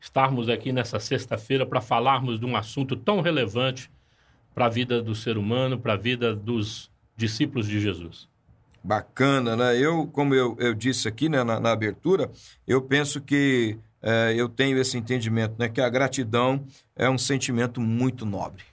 estarmos 0.00 0.48
aqui 0.48 0.72
nessa 0.72 0.98
sexta-feira 0.98 1.64
para 1.64 1.80
falarmos 1.80 2.40
de 2.40 2.44
um 2.44 2.56
assunto 2.56 2.96
tão 2.96 3.20
relevante 3.20 3.90
para 4.54 4.66
a 4.66 4.68
vida 4.68 5.00
do 5.00 5.14
ser 5.14 5.38
humano, 5.38 5.78
para 5.78 5.94
a 5.94 5.96
vida 5.96 6.34
dos 6.34 6.90
discípulos 7.16 7.68
de 7.68 7.80
Jesus. 7.80 8.28
Bacana, 8.82 9.56
né? 9.56 9.78
Eu, 9.78 10.08
como 10.08 10.34
eu, 10.34 10.56
eu 10.58 10.74
disse 10.74 11.06
aqui 11.06 11.28
né, 11.28 11.44
na, 11.44 11.60
na 11.60 11.70
abertura, 11.70 12.30
eu 12.66 12.82
penso 12.82 13.20
que 13.20 13.78
é, 14.02 14.34
eu 14.36 14.48
tenho 14.48 14.78
esse 14.78 14.98
entendimento, 14.98 15.54
né? 15.58 15.68
Que 15.68 15.80
a 15.80 15.88
gratidão 15.88 16.64
é 16.96 17.08
um 17.08 17.16
sentimento 17.16 17.80
muito 17.80 18.26
nobre. 18.26 18.64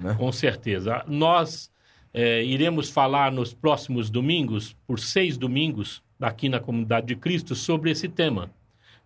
Né? 0.00 0.14
Com 0.14 0.32
certeza. 0.32 1.04
Nós 1.06 1.70
é, 2.14 2.42
iremos 2.42 2.88
falar 2.88 3.30
nos 3.30 3.52
próximos 3.52 4.08
domingos, 4.08 4.74
por 4.86 4.98
seis 4.98 5.36
domingos, 5.36 6.02
aqui 6.18 6.48
na 6.48 6.58
Comunidade 6.58 7.06
de 7.06 7.16
Cristo, 7.16 7.54
sobre 7.54 7.90
esse 7.90 8.08
tema. 8.08 8.50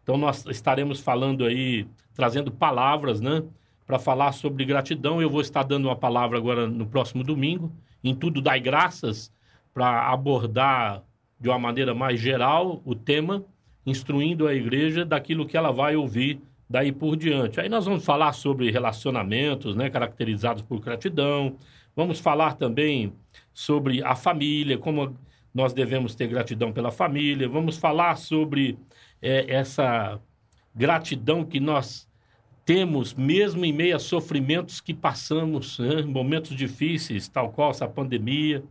Então, 0.02 0.16
nós 0.16 0.46
estaremos 0.46 1.00
falando 1.00 1.44
aí, 1.44 1.86
trazendo 2.14 2.50
palavras, 2.50 3.20
né? 3.20 3.42
Para 3.84 3.98
falar 3.98 4.32
sobre 4.32 4.64
gratidão. 4.64 5.20
Eu 5.20 5.28
vou 5.28 5.40
estar 5.40 5.64
dando 5.64 5.86
uma 5.86 5.96
palavra 5.96 6.38
agora 6.38 6.68
no 6.68 6.86
próximo 6.86 7.24
domingo. 7.24 7.72
Em 8.04 8.14
tudo, 8.14 8.40
dai 8.40 8.60
graças, 8.60 9.32
para 9.74 10.10
abordar 10.10 11.02
de 11.40 11.48
uma 11.48 11.58
maneira 11.58 11.92
mais 11.92 12.20
geral 12.20 12.80
o 12.84 12.94
tema 12.94 13.44
instruindo 13.84 14.46
a 14.46 14.54
igreja 14.54 15.04
daquilo 15.04 15.46
que 15.46 15.56
ela 15.56 15.72
vai 15.72 15.96
ouvir 15.96 16.40
daí 16.68 16.90
por 16.90 17.16
diante. 17.16 17.60
Aí 17.60 17.68
nós 17.68 17.84
vamos 17.84 18.04
falar 18.04 18.32
sobre 18.32 18.70
relacionamentos, 18.70 19.76
né, 19.76 19.90
caracterizados 19.90 20.62
por 20.62 20.80
gratidão. 20.80 21.56
Vamos 21.94 22.18
falar 22.18 22.54
também 22.54 23.12
sobre 23.52 24.02
a 24.02 24.14
família, 24.14 24.78
como 24.78 25.14
nós 25.54 25.74
devemos 25.74 26.14
ter 26.14 26.26
gratidão 26.28 26.72
pela 26.72 26.90
família. 26.90 27.48
Vamos 27.48 27.76
falar 27.76 28.16
sobre 28.16 28.78
é, 29.20 29.54
essa 29.54 30.18
gratidão 30.74 31.44
que 31.44 31.60
nós 31.60 32.08
temos, 32.64 33.12
mesmo 33.12 33.64
em 33.64 33.72
meio 33.72 33.96
a 33.96 33.98
sofrimentos 33.98 34.80
que 34.80 34.94
passamos, 34.94 35.78
né, 35.78 36.02
momentos 36.02 36.56
difíceis, 36.56 37.28
tal 37.28 37.50
qual 37.50 37.70
essa 37.70 37.88
pandemia, 37.88 38.62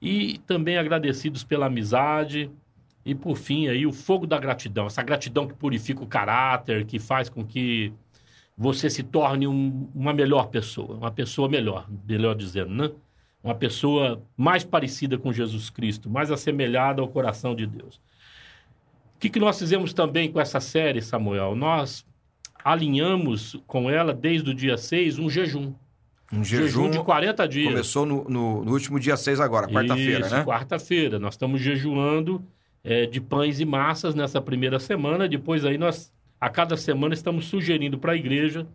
e 0.00 0.38
também 0.46 0.78
agradecidos 0.78 1.42
pela 1.42 1.66
amizade, 1.66 2.50
e 3.08 3.14
por 3.14 3.38
fim 3.38 3.68
aí 3.68 3.86
o 3.86 3.92
fogo 3.92 4.26
da 4.26 4.38
gratidão, 4.38 4.86
essa 4.86 5.02
gratidão 5.02 5.48
que 5.48 5.54
purifica 5.54 6.04
o 6.04 6.06
caráter, 6.06 6.84
que 6.84 6.98
faz 6.98 7.30
com 7.30 7.42
que 7.42 7.90
você 8.54 8.90
se 8.90 9.02
torne 9.02 9.46
um, 9.46 9.88
uma 9.94 10.12
melhor 10.12 10.48
pessoa, 10.48 10.94
uma 10.94 11.10
pessoa 11.10 11.48
melhor, 11.48 11.88
melhor 12.06 12.34
dizendo, 12.34 12.74
né? 12.74 12.90
Uma 13.42 13.54
pessoa 13.54 14.22
mais 14.36 14.62
parecida 14.62 15.16
com 15.16 15.32
Jesus 15.32 15.70
Cristo, 15.70 16.10
mais 16.10 16.30
assemelhada 16.30 17.00
ao 17.00 17.08
coração 17.08 17.54
de 17.54 17.66
Deus. 17.66 17.96
O 19.16 19.20
que, 19.20 19.30
que 19.30 19.40
nós 19.40 19.58
fizemos 19.58 19.94
também 19.94 20.30
com 20.30 20.38
essa 20.38 20.60
série, 20.60 21.00
Samuel? 21.00 21.56
Nós 21.56 22.04
alinhamos 22.62 23.56
com 23.66 23.88
ela, 23.88 24.12
desde 24.12 24.50
o 24.50 24.54
dia 24.54 24.76
6, 24.76 25.18
um 25.18 25.30
jejum. 25.30 25.72
Um 26.30 26.44
jejum, 26.44 26.64
jejum 26.64 26.90
de 26.90 26.98
40 26.98 27.48
dias. 27.48 27.68
Começou 27.68 28.04
no, 28.04 28.24
no, 28.24 28.64
no 28.66 28.72
último 28.72 29.00
dia 29.00 29.16
6 29.16 29.40
agora, 29.40 29.66
quarta-feira, 29.66 30.28
né? 30.28 30.44
quarta-feira. 30.44 31.18
Nós 31.18 31.34
estamos 31.34 31.58
jejuando 31.58 32.44
é, 32.88 33.04
de 33.04 33.20
pães 33.20 33.60
e 33.60 33.66
massas 33.66 34.14
nessa 34.14 34.40
primeira 34.40 34.78
semana. 34.80 35.28
Depois 35.28 35.62
aí 35.62 35.76
nós, 35.76 36.10
a 36.40 36.48
cada 36.48 36.74
semana, 36.74 37.12
estamos 37.12 37.44
sugerindo 37.44 37.98
para 37.98 38.12
a 38.12 38.16
igreja 38.16 38.66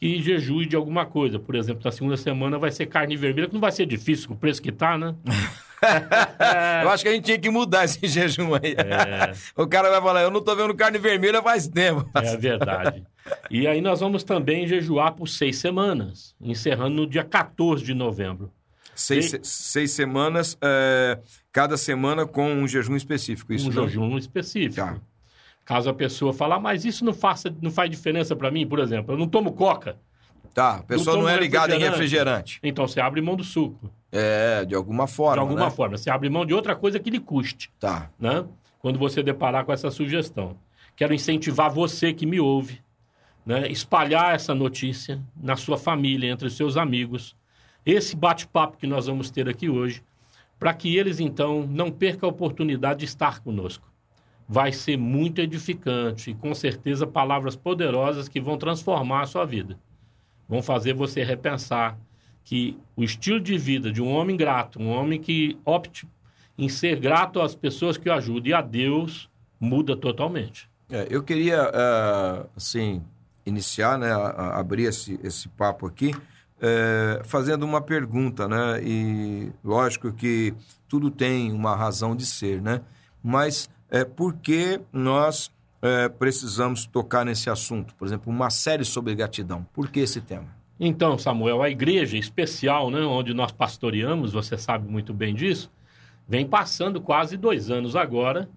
que 0.00 0.20
jejue 0.20 0.66
de 0.66 0.74
alguma 0.74 1.06
coisa. 1.06 1.38
Por 1.38 1.54
exemplo, 1.54 1.82
na 1.84 1.92
segunda 1.92 2.16
semana 2.16 2.58
vai 2.58 2.72
ser 2.72 2.86
carne 2.86 3.16
vermelha, 3.16 3.46
que 3.46 3.54
não 3.54 3.60
vai 3.60 3.70
ser 3.70 3.86
difícil 3.86 4.26
com 4.26 4.34
o 4.34 4.36
preço 4.36 4.60
que 4.60 4.70
está, 4.70 4.98
né? 4.98 5.14
eu 6.82 6.90
acho 6.90 7.04
que 7.04 7.08
a 7.08 7.12
gente 7.12 7.24
tinha 7.24 7.38
que 7.38 7.48
mudar 7.50 7.84
esse 7.84 8.04
jejum 8.08 8.52
aí. 8.52 8.74
É... 8.76 9.32
o 9.54 9.64
cara 9.68 9.88
vai 9.90 10.02
falar, 10.02 10.22
eu 10.22 10.30
não 10.32 10.40
estou 10.40 10.56
vendo 10.56 10.74
carne 10.74 10.98
vermelha 10.98 11.40
faz 11.40 11.68
tempo. 11.68 12.10
É 12.16 12.36
verdade. 12.36 13.04
E 13.48 13.68
aí 13.68 13.80
nós 13.80 14.00
vamos 14.00 14.24
também 14.24 14.66
jejuar 14.66 15.12
por 15.12 15.28
seis 15.28 15.58
semanas, 15.58 16.34
encerrando 16.40 16.96
no 16.96 17.06
dia 17.06 17.22
14 17.22 17.84
de 17.84 17.94
novembro. 17.94 18.50
Seis, 18.94 19.38
seis 19.42 19.90
semanas, 19.92 20.56
é, 20.60 21.18
cada 21.50 21.76
semana 21.76 22.26
com 22.26 22.52
um 22.52 22.68
jejum 22.68 22.94
específico. 22.94 23.52
Isso 23.52 23.70
um 23.70 23.72
não? 23.72 23.88
jejum 23.88 24.18
específico. 24.18 24.76
Tá. 24.76 25.00
Caso 25.64 25.88
a 25.88 25.94
pessoa 25.94 26.32
fale, 26.32 26.54
ah, 26.54 26.60
mas 26.60 26.84
isso 26.84 27.04
não, 27.04 27.14
faça, 27.14 27.54
não 27.62 27.70
faz 27.70 27.88
diferença 27.88 28.34
para 28.34 28.50
mim, 28.50 28.66
por 28.66 28.80
exemplo, 28.80 29.14
eu 29.14 29.18
não 29.18 29.28
tomo 29.28 29.52
coca. 29.52 29.96
Tá, 30.52 30.76
a 30.76 30.82
pessoa 30.82 31.16
não, 31.16 31.22
não 31.22 31.28
é 31.30 31.38
ligada 31.38 31.74
em 31.74 31.78
refrigerante. 31.78 32.60
Então 32.62 32.86
você 32.86 33.00
abre 33.00 33.20
mão 33.22 33.34
do 33.34 33.44
suco. 33.44 33.90
É, 34.10 34.64
de 34.66 34.74
alguma 34.74 35.06
forma. 35.06 35.36
De 35.36 35.40
alguma 35.40 35.64
né? 35.64 35.70
forma. 35.70 35.96
Você 35.96 36.10
abre 36.10 36.28
mão 36.28 36.44
de 36.44 36.52
outra 36.52 36.76
coisa 36.76 36.98
que 36.98 37.08
lhe 37.08 37.18
custe. 37.18 37.70
Tá. 37.80 38.10
Né? 38.18 38.44
Quando 38.78 38.98
você 38.98 39.22
deparar 39.22 39.64
com 39.64 39.72
essa 39.72 39.90
sugestão. 39.90 40.56
Quero 40.94 41.14
incentivar 41.14 41.70
você 41.70 42.12
que 42.12 42.26
me 42.26 42.38
ouve, 42.38 42.82
né? 43.46 43.66
espalhar 43.68 44.34
essa 44.34 44.54
notícia 44.54 45.22
na 45.34 45.56
sua 45.56 45.78
família, 45.78 46.30
entre 46.30 46.46
os 46.46 46.54
seus 46.54 46.76
amigos, 46.76 47.34
esse 47.84 48.16
bate-papo 48.16 48.76
que 48.76 48.86
nós 48.86 49.06
vamos 49.06 49.30
ter 49.30 49.48
aqui 49.48 49.68
hoje, 49.68 50.02
para 50.58 50.72
que 50.72 50.96
eles 50.96 51.18
então 51.18 51.66
não 51.66 51.90
percam 51.90 52.28
a 52.28 52.32
oportunidade 52.32 53.00
de 53.00 53.04
estar 53.06 53.40
conosco. 53.40 53.90
Vai 54.48 54.72
ser 54.72 54.96
muito 54.96 55.40
edificante 55.40 56.30
e 56.30 56.34
com 56.34 56.54
certeza 56.54 57.06
palavras 57.06 57.56
poderosas 57.56 58.28
que 58.28 58.40
vão 58.40 58.56
transformar 58.56 59.22
a 59.22 59.26
sua 59.26 59.44
vida. 59.44 59.78
Vão 60.48 60.62
fazer 60.62 60.92
você 60.92 61.24
repensar 61.24 61.98
que 62.44 62.78
o 62.96 63.02
estilo 63.02 63.40
de 63.40 63.56
vida 63.56 63.90
de 63.90 64.02
um 64.02 64.12
homem 64.12 64.36
grato, 64.36 64.80
um 64.80 64.88
homem 64.88 65.20
que 65.20 65.58
opte 65.64 66.06
em 66.58 66.68
ser 66.68 66.98
grato 67.00 67.40
às 67.40 67.54
pessoas 67.54 67.96
que 67.96 68.08
o 68.08 68.12
ajudam 68.12 68.50
e 68.50 68.54
a 68.54 68.60
Deus, 68.60 69.28
muda 69.58 69.96
totalmente. 69.96 70.68
É, 70.90 71.06
eu 71.08 71.22
queria, 71.22 71.70
uh, 71.70 72.48
assim, 72.54 73.02
iniciar, 73.46 73.98
né, 73.98 74.12
a, 74.12 74.18
a 74.18 74.60
abrir 74.60 74.84
esse, 74.84 75.18
esse 75.22 75.48
papo 75.48 75.86
aqui, 75.86 76.14
é, 76.62 77.20
fazendo 77.24 77.64
uma 77.64 77.80
pergunta, 77.80 78.46
né? 78.48 78.80
E 78.84 79.50
lógico 79.64 80.12
que 80.12 80.54
tudo 80.88 81.10
tem 81.10 81.50
uma 81.52 81.74
razão 81.74 82.14
de 82.14 82.24
ser, 82.24 82.62
né? 82.62 82.80
Mas 83.22 83.68
é, 83.90 84.04
por 84.04 84.34
que 84.34 84.80
nós 84.92 85.50
é, 85.82 86.08
precisamos 86.08 86.86
tocar 86.86 87.24
nesse 87.24 87.50
assunto? 87.50 87.92
Por 87.96 88.06
exemplo, 88.06 88.32
uma 88.32 88.48
série 88.48 88.84
sobre 88.84 89.12
gratidão. 89.14 89.66
Por 89.72 89.90
que 89.90 90.00
esse 90.00 90.20
tema? 90.20 90.46
Então, 90.78 91.18
Samuel, 91.18 91.62
a 91.62 91.68
igreja 91.68 92.16
especial, 92.16 92.90
né, 92.90 93.00
onde 93.00 93.34
nós 93.34 93.52
pastoreamos, 93.52 94.32
você 94.32 94.56
sabe 94.56 94.88
muito 94.88 95.12
bem 95.12 95.34
disso, 95.34 95.70
vem 96.26 96.46
passando 96.46 97.00
quase 97.00 97.36
dois 97.36 97.70
anos 97.70 97.94
agora 97.94 98.48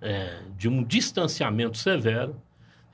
é, 0.00 0.40
de 0.56 0.68
um 0.68 0.82
distanciamento 0.82 1.76
severo, 1.76 2.36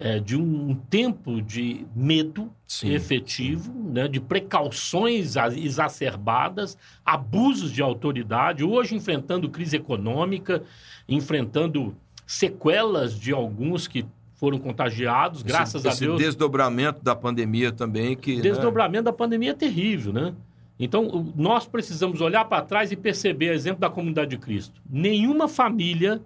é, 0.01 0.19
de 0.19 0.35
um 0.35 0.75
tempo 0.75 1.43
de 1.43 1.87
medo 1.95 2.51
sim, 2.67 2.91
efetivo, 2.93 3.71
sim. 3.71 3.93
Né, 3.93 4.09
de 4.09 4.19
precauções 4.19 5.37
exacerbadas, 5.37 6.77
abusos 7.05 7.71
de 7.71 7.83
autoridade, 7.83 8.65
hoje 8.65 8.97
enfrentando 8.97 9.51
crise 9.51 9.77
econômica, 9.77 10.63
enfrentando 11.07 11.95
sequelas 12.27 13.15
de 13.15 13.31
alguns 13.31 13.87
que 13.87 14.07
foram 14.37 14.59
contagiados, 14.59 15.43
graças 15.43 15.85
esse 15.85 16.05
a 16.05 16.07
Deus. 16.07 16.19
desdobramento 16.19 17.05
da 17.05 17.15
pandemia 17.15 17.71
também 17.71 18.17
que. 18.17 18.37
Né? 18.37 18.43
Desdobramento 18.43 19.05
né? 19.05 19.11
da 19.11 19.13
pandemia 19.13 19.51
é 19.51 19.55
terrível, 19.55 20.15
né? 20.15 20.33
Então, 20.79 21.31
nós 21.37 21.67
precisamos 21.67 22.23
olhar 22.23 22.47
para 22.47 22.63
trás 22.63 22.91
e 22.91 22.97
perceber, 22.97 23.53
exemplo 23.53 23.81
da 23.81 23.91
comunidade 23.91 24.31
de 24.31 24.39
Cristo. 24.39 24.81
Nenhuma 24.89 25.47
família 25.47 26.23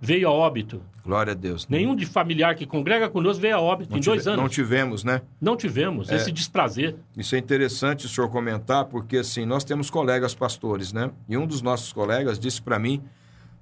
veio 0.00 0.28
a 0.28 0.32
óbito. 0.32 0.82
Glória 1.04 1.32
a 1.32 1.34
Deus. 1.34 1.66
Nenhum 1.68 1.94
de 1.94 2.06
familiar 2.06 2.54
que 2.54 2.66
congrega 2.66 3.08
conosco 3.08 3.40
veio 3.42 3.56
a 3.56 3.60
óbito 3.60 3.90
não 3.90 3.98
em 3.98 4.00
tive, 4.00 4.14
dois 4.14 4.26
anos. 4.26 4.40
Não 4.40 4.48
tivemos, 4.48 5.04
né? 5.04 5.22
Não 5.40 5.56
tivemos, 5.56 6.08
é, 6.08 6.16
esse 6.16 6.32
desprazer. 6.32 6.96
Isso 7.16 7.34
é 7.34 7.38
interessante 7.38 8.06
o 8.06 8.08
senhor 8.08 8.30
comentar, 8.30 8.86
porque 8.86 9.18
assim, 9.18 9.44
nós 9.44 9.64
temos 9.64 9.90
colegas 9.90 10.34
pastores, 10.34 10.92
né? 10.92 11.10
E 11.28 11.36
um 11.36 11.46
dos 11.46 11.60
nossos 11.60 11.92
colegas 11.92 12.38
disse 12.38 12.62
para 12.62 12.78
mim, 12.78 13.02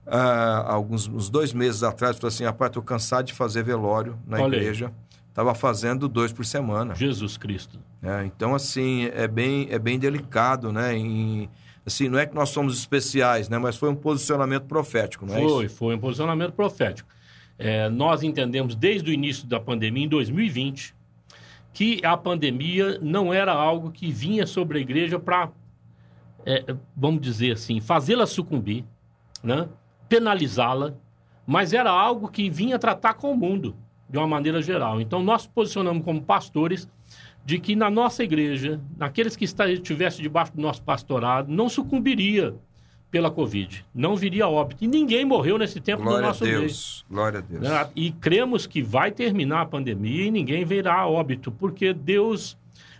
uh, 0.06 0.66
alguns 0.66 1.08
uns 1.08 1.28
dois 1.28 1.52
meses 1.52 1.82
atrás, 1.82 2.16
falou 2.16 2.28
assim, 2.28 2.44
rapaz, 2.44 2.70
estou 2.70 2.82
cansado 2.82 3.26
de 3.26 3.34
fazer 3.34 3.62
velório 3.62 4.18
na 4.26 4.40
Olha 4.40 4.56
igreja. 4.56 4.92
Estava 5.28 5.54
fazendo 5.54 6.08
dois 6.08 6.32
por 6.32 6.44
semana. 6.44 6.96
Jesus 6.96 7.36
Cristo. 7.36 7.78
É, 8.02 8.24
então, 8.24 8.56
assim, 8.56 9.08
é 9.14 9.28
bem, 9.28 9.68
é 9.70 9.78
bem 9.78 9.96
delicado, 9.96 10.72
né? 10.72 10.96
Em, 10.96 11.48
assim, 11.88 12.08
não 12.08 12.18
é 12.18 12.26
que 12.26 12.34
nós 12.34 12.50
somos 12.50 12.78
especiais, 12.78 13.48
né? 13.48 13.58
Mas 13.58 13.76
foi 13.76 13.90
um 13.90 13.96
posicionamento 13.96 14.64
profético, 14.64 15.26
não 15.26 15.34
é 15.34 15.40
foi, 15.40 15.48
Foi, 15.48 15.68
foi 15.68 15.94
um 15.96 15.98
posicionamento 15.98 16.52
profético. 16.52 17.08
É, 17.58 17.88
nós 17.88 18.22
entendemos 18.22 18.76
desde 18.76 19.10
o 19.10 19.12
início 19.12 19.46
da 19.46 19.58
pandemia, 19.58 20.04
em 20.04 20.08
2020, 20.08 20.94
que 21.72 22.00
a 22.04 22.16
pandemia 22.16 22.98
não 23.00 23.34
era 23.34 23.52
algo 23.52 23.90
que 23.90 24.10
vinha 24.10 24.46
sobre 24.46 24.78
a 24.78 24.80
igreja 24.80 25.18
para, 25.18 25.50
é, 26.46 26.64
vamos 26.96 27.20
dizer 27.20 27.52
assim, 27.52 27.80
fazê-la 27.80 28.26
sucumbir, 28.26 28.84
né? 29.42 29.68
penalizá-la, 30.08 30.94
mas 31.46 31.72
era 31.72 31.90
algo 31.90 32.28
que 32.28 32.48
vinha 32.48 32.78
tratar 32.78 33.14
com 33.14 33.32
o 33.32 33.36
mundo, 33.36 33.76
de 34.08 34.16
uma 34.16 34.26
maneira 34.26 34.62
geral. 34.62 35.00
Então, 35.00 35.22
nós 35.22 35.46
posicionamos 35.46 36.04
como 36.04 36.22
pastores 36.22 36.88
de 37.48 37.58
que 37.58 37.74
na 37.74 37.88
nossa 37.88 38.22
igreja, 38.22 38.78
naqueles 38.98 39.34
que 39.34 39.46
estivessem 39.46 40.20
debaixo 40.20 40.54
do 40.54 40.60
nosso 40.60 40.82
pastorado, 40.82 41.50
não 41.50 41.66
sucumbiria 41.66 42.54
pela 43.10 43.30
Covid. 43.30 43.86
Não 43.94 44.14
viria 44.14 44.46
óbito. 44.46 44.84
E 44.84 44.86
ninguém 44.86 45.24
morreu 45.24 45.56
nesse 45.56 45.80
tempo 45.80 46.02
Glória 46.02 46.20
no 46.20 46.26
nosso 46.26 46.44
a 46.44 46.46
Deus. 46.46 47.06
meio. 47.08 47.16
Glória 47.16 47.38
a 47.38 47.40
Deus. 47.40 47.62
Né? 47.62 47.90
E 47.96 48.12
cremos 48.12 48.66
que 48.66 48.82
vai 48.82 49.10
terminar 49.10 49.62
a 49.62 49.64
pandemia 49.64 50.26
e 50.26 50.30
ninguém 50.30 50.62
virá 50.66 51.06
óbito, 51.06 51.50
porque 51.50 51.94
Deus. 51.94 52.54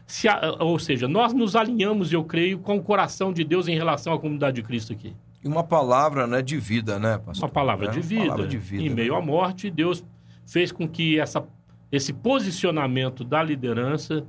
Se, 0.07 0.27
ou 0.59 0.79
seja, 0.79 1.07
nós 1.07 1.35
nos 1.35 1.55
alinhamos, 1.55 2.11
eu 2.11 2.25
creio, 2.25 2.59
com 2.59 2.79
o 2.79 2.83
coração 2.83 3.35
de 3.35 3.45
Deus 3.45 3.69
em 3.69 3.75
relação 3.75 4.15
à 4.15 4.19
comunidade 4.19 4.57
de 4.57 4.63
Cristo 4.63 4.95
aqui. 4.95 5.15
E 5.45 5.47
uma 5.47 5.63
palavra 5.63 6.27
né, 6.27 6.41
de 6.41 6.57
vida, 6.57 6.99
né, 6.99 7.19
pastor? 7.19 7.45
Uma 7.45 7.53
palavra, 7.53 7.89
é, 7.89 7.91
de, 7.91 8.01
vida. 8.01 8.23
palavra 8.23 8.47
de 8.47 8.57
vida. 8.57 8.83
Em 8.83 8.89
né? 8.89 8.95
meio 8.95 9.15
à 9.15 9.21
morte, 9.21 9.71
Deus 9.71 10.03
fez 10.47 10.73
com 10.73 10.89
que 10.89 11.21
essa, 11.21 11.47
esse 11.93 12.15
posicionamento 12.15 13.23
da 13.23 13.43
liderança 13.43 14.27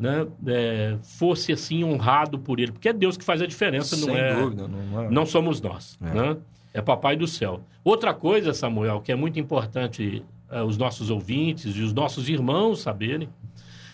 né, 0.00 0.26
é, 0.46 0.96
fosse 1.02 1.52
assim 1.52 1.84
honrado 1.84 2.38
por 2.38 2.58
ele, 2.58 2.72
porque 2.72 2.88
é 2.88 2.92
Deus 2.92 3.18
que 3.18 3.24
faz 3.24 3.42
a 3.42 3.46
diferença, 3.46 3.94
Sem 3.94 4.06
não 4.06 4.16
é? 4.16 4.34
Dúvida, 4.34 4.66
não, 4.66 5.02
é. 5.02 5.10
não 5.10 5.26
somos 5.26 5.60
nós, 5.60 5.98
é. 6.00 6.14
Né? 6.14 6.36
é 6.72 6.80
Papai 6.80 7.16
do 7.16 7.26
céu. 7.26 7.60
Outra 7.84 8.14
coisa, 8.14 8.54
Samuel, 8.54 9.02
que 9.02 9.12
é 9.12 9.14
muito 9.14 9.38
importante 9.38 10.24
é, 10.50 10.62
os 10.62 10.78
nossos 10.78 11.10
ouvintes 11.10 11.76
e 11.76 11.82
os 11.82 11.92
nossos 11.92 12.30
irmãos 12.30 12.80
saberem, 12.80 13.28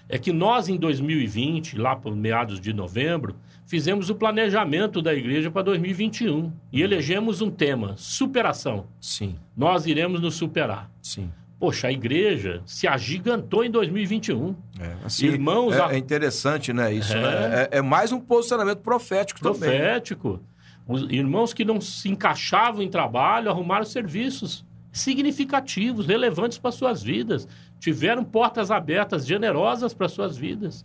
é 0.08 0.16
que 0.16 0.32
nós 0.32 0.68
em 0.68 0.76
2020, 0.76 1.76
lá 1.76 1.96
por 1.96 2.14
meados 2.14 2.60
de 2.60 2.72
novembro, 2.72 3.34
fizemos 3.66 4.08
o 4.08 4.14
planejamento 4.14 5.02
da 5.02 5.12
igreja 5.12 5.50
para 5.50 5.62
2021 5.62 6.52
e 6.72 6.82
elegemos 6.82 7.42
um 7.42 7.50
tema: 7.50 7.94
superação. 7.96 8.86
Sim. 9.00 9.34
Nós 9.56 9.86
iremos 9.86 10.20
nos 10.20 10.36
superar. 10.36 10.88
Sim. 11.02 11.28
Poxa, 11.58 11.88
a 11.88 11.92
igreja 11.92 12.62
se 12.66 12.86
agigantou 12.86 13.64
em 13.64 13.70
2021. 13.70 14.54
É, 14.78 14.96
assim, 15.04 15.26
Irmãos, 15.26 15.74
é, 15.74 15.94
é, 15.94 15.98
interessante, 15.98 16.72
né? 16.72 16.92
Isso 16.92 17.16
é. 17.16 17.20
Né? 17.20 17.68
é, 17.72 17.78
é 17.78 17.82
mais 17.82 18.12
um 18.12 18.20
posicionamento 18.20 18.80
profético, 18.80 19.40
profético. 19.40 19.66
também. 19.66 19.80
Profético. 19.80 20.40
Os 20.86 21.02
irmãos 21.10 21.54
que 21.54 21.64
não 21.64 21.80
se 21.80 22.08
encaixavam 22.10 22.82
em 22.82 22.90
trabalho 22.90 23.50
arrumaram 23.50 23.84
serviços 23.84 24.64
significativos, 24.92 26.06
relevantes 26.06 26.58
para 26.58 26.70
suas 26.70 27.02
vidas. 27.02 27.48
Tiveram 27.80 28.22
portas 28.22 28.70
abertas, 28.70 29.26
generosas 29.26 29.94
para 29.94 30.08
suas 30.08 30.36
vidas. 30.36 30.84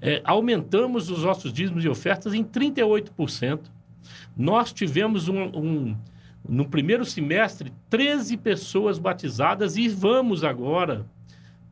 É, 0.00 0.20
aumentamos 0.24 1.10
os 1.10 1.24
nossos 1.24 1.52
dízimos 1.52 1.84
e 1.84 1.88
ofertas 1.88 2.34
em 2.34 2.42
38%. 2.44 3.60
Nós 4.36 4.72
tivemos 4.72 5.28
um, 5.28 5.42
um 5.42 5.96
no 6.46 6.68
primeiro 6.68 7.04
semestre, 7.04 7.72
13 7.88 8.36
pessoas 8.36 8.98
batizadas 8.98 9.76
e 9.76 9.88
vamos 9.88 10.44
agora, 10.44 11.06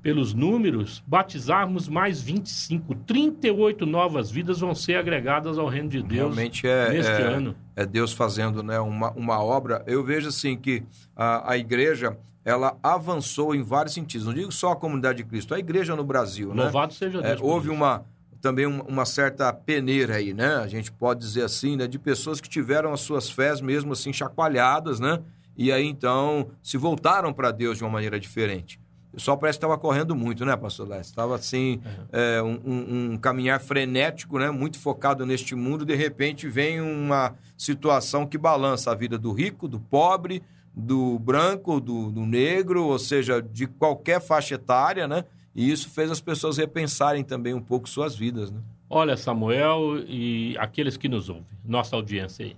pelos 0.03 0.33
números, 0.33 1.03
batizarmos 1.07 1.89
mais 1.89 2.21
25. 2.23 2.95
38 2.95 3.85
novas 3.85 4.31
vidas 4.31 4.61
vão 4.61 4.75
ser 4.75 4.97
agregadas 4.97 5.59
ao 5.59 5.67
reino 5.67 5.89
de 5.89 6.03
Deus 6.03 6.35
Realmente 6.35 6.67
é, 6.67 6.91
neste 6.91 7.11
é, 7.11 7.23
ano. 7.23 7.57
É 7.75 7.85
Deus 7.85 8.13
fazendo 8.13 8.63
né, 8.63 8.79
uma, 8.79 9.11
uma 9.13 9.43
obra. 9.43 9.83
Eu 9.87 10.05
vejo 10.05 10.29
assim 10.29 10.57
que 10.57 10.83
a, 11.15 11.53
a 11.53 11.59
igreja 11.59 12.17
ela 12.45 12.79
avançou 12.81 13.55
em 13.55 13.63
vários 13.63 13.93
sentidos. 13.93 14.27
Não 14.27 14.33
digo 14.33 14.53
só 14.53 14.71
a 14.71 14.77
comunidade 14.77 15.19
de 15.19 15.25
Cristo, 15.25 15.53
a 15.53 15.59
igreja 15.59 15.97
no 15.97 16.05
Brasil. 16.05 16.55
Né? 16.55 16.63
Louvado 16.63 16.93
né? 16.93 16.99
seja 16.99 17.21
Deus. 17.21 17.41
É, 17.41 17.45
houve 17.45 17.69
uma 17.69 18.05
também 18.47 18.65
uma 18.65 19.05
certa 19.05 19.53
peneira 19.53 20.15
aí, 20.15 20.33
né? 20.33 20.55
A 20.59 20.69
gente 20.69 20.93
pode 20.93 21.19
dizer 21.19 21.43
assim, 21.43 21.75
né? 21.75 21.89
De 21.89 21.99
pessoas 21.99 22.41
que 22.41 22.49
tiveram 22.49 22.93
as 22.93 23.01
suas 23.01 23.29
fés 23.29 23.61
mesmo 23.61 23.93
assim 23.93 24.13
chacoalhadas, 24.13 25.01
né? 25.01 25.21
E 25.57 25.73
aí 25.73 25.85
então 25.85 26.47
se 26.63 26.77
voltaram 26.77 27.33
para 27.33 27.51
Deus 27.51 27.77
de 27.77 27.83
uma 27.83 27.91
maneira 27.91 28.21
diferente. 28.21 28.79
O 29.11 29.17
pessoal 29.17 29.37
parece 29.37 29.59
que 29.59 29.65
estava 29.65 29.77
correndo 29.77 30.15
muito, 30.15 30.45
né, 30.45 30.55
pastor 30.55 30.87
Leste? 30.87 31.11
Estava 31.11 31.35
assim, 31.35 31.81
é. 32.13 32.37
É, 32.37 32.43
um, 32.43 32.61
um, 32.65 33.13
um, 33.13 33.17
caminhar 33.17 33.59
frenético, 33.61 34.39
né? 34.39 34.49
Muito 34.49 34.79
focado 34.79 35.27
neste 35.27 35.57
mundo. 35.57 35.85
De 35.85 35.97
repente 35.97 36.49
vem 36.49 36.81
uma 36.81 37.35
situação 37.59 38.25
que 38.25 38.39
balança 38.39 38.93
a 38.93 38.95
vida 38.95 39.19
do 39.19 39.33
rico, 39.33 39.67
do 39.67 39.81
pobre, 39.81 40.41
do 40.73 41.19
branco, 41.19 41.81
do, 41.81 42.13
do 42.13 42.25
negro, 42.25 42.85
ou 42.85 42.99
seja, 42.99 43.43
de 43.43 43.67
qualquer 43.67 44.21
faixa 44.21 44.55
etária, 44.55 45.09
né? 45.09 45.25
E 45.57 45.73
isso 45.73 45.89
fez 45.89 46.11
as 46.11 46.21
pessoas 46.21 46.59
repensarem 46.59 47.25
também 47.25 47.55
um 47.55 47.63
pouco 47.63 47.89
suas 47.89 48.15
vidas, 48.15 48.51
né? 48.51 48.61
Olha, 48.91 49.17
Samuel 49.17 50.05
e 50.07 50.55
aqueles 50.59 50.99
que 50.99 51.09
nos 51.09 51.31
ouvem, 51.31 51.47
nossa 51.65 51.97
audiência 51.97 52.45
aí. 52.45 52.57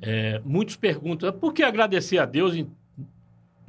É, 0.00 0.40
muitos 0.44 0.76
perguntam, 0.76 1.32
por 1.32 1.52
que 1.52 1.64
agradecer 1.64 2.18
a 2.18 2.24
Deus 2.24 2.54
em... 2.54 2.70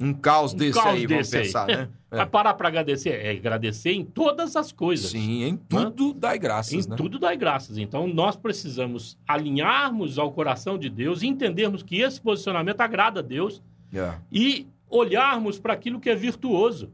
Um 0.00 0.14
caos 0.14 0.54
desse 0.54 0.78
um 0.78 0.82
caos 0.82 0.94
aí, 0.94 1.06
desse 1.06 1.32
vamos 1.32 1.46
pensar, 1.46 1.68
aí. 1.68 1.76
né? 1.76 1.88
É. 2.12 2.16
Vai 2.18 2.26
parar 2.26 2.52
para 2.52 2.68
agradecer? 2.68 3.08
É 3.08 3.30
agradecer 3.30 3.92
em 3.92 4.04
todas 4.04 4.54
as 4.54 4.70
coisas. 4.70 5.12
Sim, 5.12 5.44
em 5.44 5.56
tudo 5.56 6.08
né? 6.08 6.14
dai 6.18 6.38
graças, 6.38 6.86
Em 6.86 6.90
né? 6.90 6.94
tudo 6.94 7.18
dai 7.18 7.38
graças. 7.38 7.78
Então, 7.78 8.06
nós 8.06 8.36
precisamos 8.36 9.16
alinharmos 9.26 10.18
ao 10.18 10.30
coração 10.30 10.76
de 10.76 10.90
Deus 10.90 11.22
e 11.22 11.26
entendermos 11.26 11.82
que 11.82 12.02
esse 12.02 12.20
posicionamento 12.20 12.82
agrada 12.82 13.20
a 13.20 13.22
Deus 13.22 13.62
yeah. 13.90 14.20
e 14.30 14.66
olharmos 14.90 15.58
para 15.58 15.72
aquilo 15.72 15.98
que 15.98 16.10
é 16.10 16.14
virtuoso. 16.14 16.92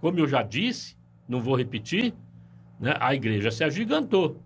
Como 0.00 0.18
eu 0.18 0.26
já 0.26 0.42
disse, 0.42 0.97
não 1.28 1.42
vou 1.42 1.54
repetir, 1.56 2.14
né? 2.80 2.96
a 2.98 3.14
igreja 3.14 3.50
se 3.50 3.62
agigantou. 3.62 4.40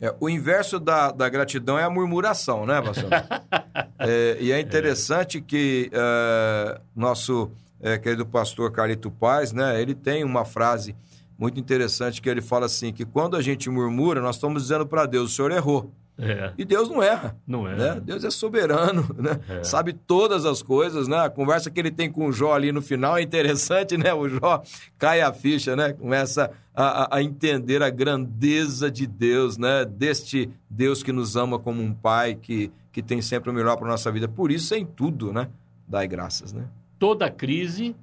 É, 0.00 0.14
o 0.20 0.28
inverso 0.28 0.78
da, 0.78 1.10
da 1.10 1.28
gratidão 1.28 1.78
é 1.78 1.84
a 1.84 1.88
murmuração, 1.88 2.66
né, 2.66 2.82
pastor? 2.82 3.08
é, 3.98 4.36
e 4.38 4.52
é 4.52 4.60
interessante 4.60 5.38
é. 5.38 5.40
que 5.40 5.90
uh, 5.92 6.80
nosso 6.94 7.50
é, 7.80 7.96
querido 7.96 8.26
pastor 8.26 8.70
Carlito 8.70 9.10
Paz, 9.10 9.52
né, 9.52 9.80
ele 9.80 9.94
tem 9.94 10.22
uma 10.22 10.44
frase 10.44 10.94
muito 11.38 11.58
interessante 11.58 12.20
que 12.20 12.28
ele 12.28 12.42
fala 12.42 12.66
assim, 12.66 12.92
que 12.92 13.04
quando 13.04 13.36
a 13.36 13.42
gente 13.42 13.70
murmura, 13.70 14.20
nós 14.20 14.36
estamos 14.36 14.62
dizendo 14.62 14.86
para 14.86 15.06
Deus, 15.06 15.32
o 15.32 15.34
senhor 15.34 15.50
errou. 15.50 15.90
É. 16.18 16.52
E 16.56 16.64
Deus 16.64 16.88
não 16.88 17.02
erra. 17.02 17.36
Não 17.46 17.68
é. 17.68 17.76
Né? 17.76 18.00
Deus 18.02 18.24
é 18.24 18.30
soberano, 18.30 19.06
né? 19.18 19.38
É. 19.48 19.64
Sabe 19.64 19.92
todas 19.92 20.46
as 20.46 20.62
coisas, 20.62 21.06
né? 21.06 21.18
A 21.18 21.30
conversa 21.30 21.70
que 21.70 21.78
ele 21.78 21.90
tem 21.90 22.10
com 22.10 22.26
o 22.26 22.32
Jó 22.32 22.54
ali 22.54 22.72
no 22.72 22.80
final 22.80 23.18
é 23.18 23.22
interessante, 23.22 23.98
né? 23.98 24.14
O 24.14 24.28
Jó 24.28 24.62
cai 24.98 25.20
a 25.20 25.32
ficha, 25.32 25.76
né? 25.76 25.92
Começa 25.92 26.50
a, 26.74 27.16
a 27.16 27.22
entender 27.22 27.82
a 27.82 27.90
grandeza 27.90 28.90
de 28.90 29.06
Deus, 29.06 29.58
né? 29.58 29.84
Deste 29.84 30.48
Deus 30.70 31.02
que 31.02 31.12
nos 31.12 31.36
ama 31.36 31.58
como 31.58 31.82
um 31.82 31.92
pai, 31.92 32.34
que, 32.34 32.72
que 32.90 33.02
tem 33.02 33.20
sempre 33.20 33.50
o 33.50 33.52
melhor 33.52 33.76
para 33.76 33.88
nossa 33.88 34.10
vida. 34.10 34.26
Por 34.26 34.50
isso, 34.50 34.74
em 34.74 34.86
tudo, 34.86 35.32
né? 35.32 35.48
Dai 35.86 36.08
graças, 36.08 36.52
né? 36.52 36.64
Toda 36.98 37.30
crise 37.30 37.94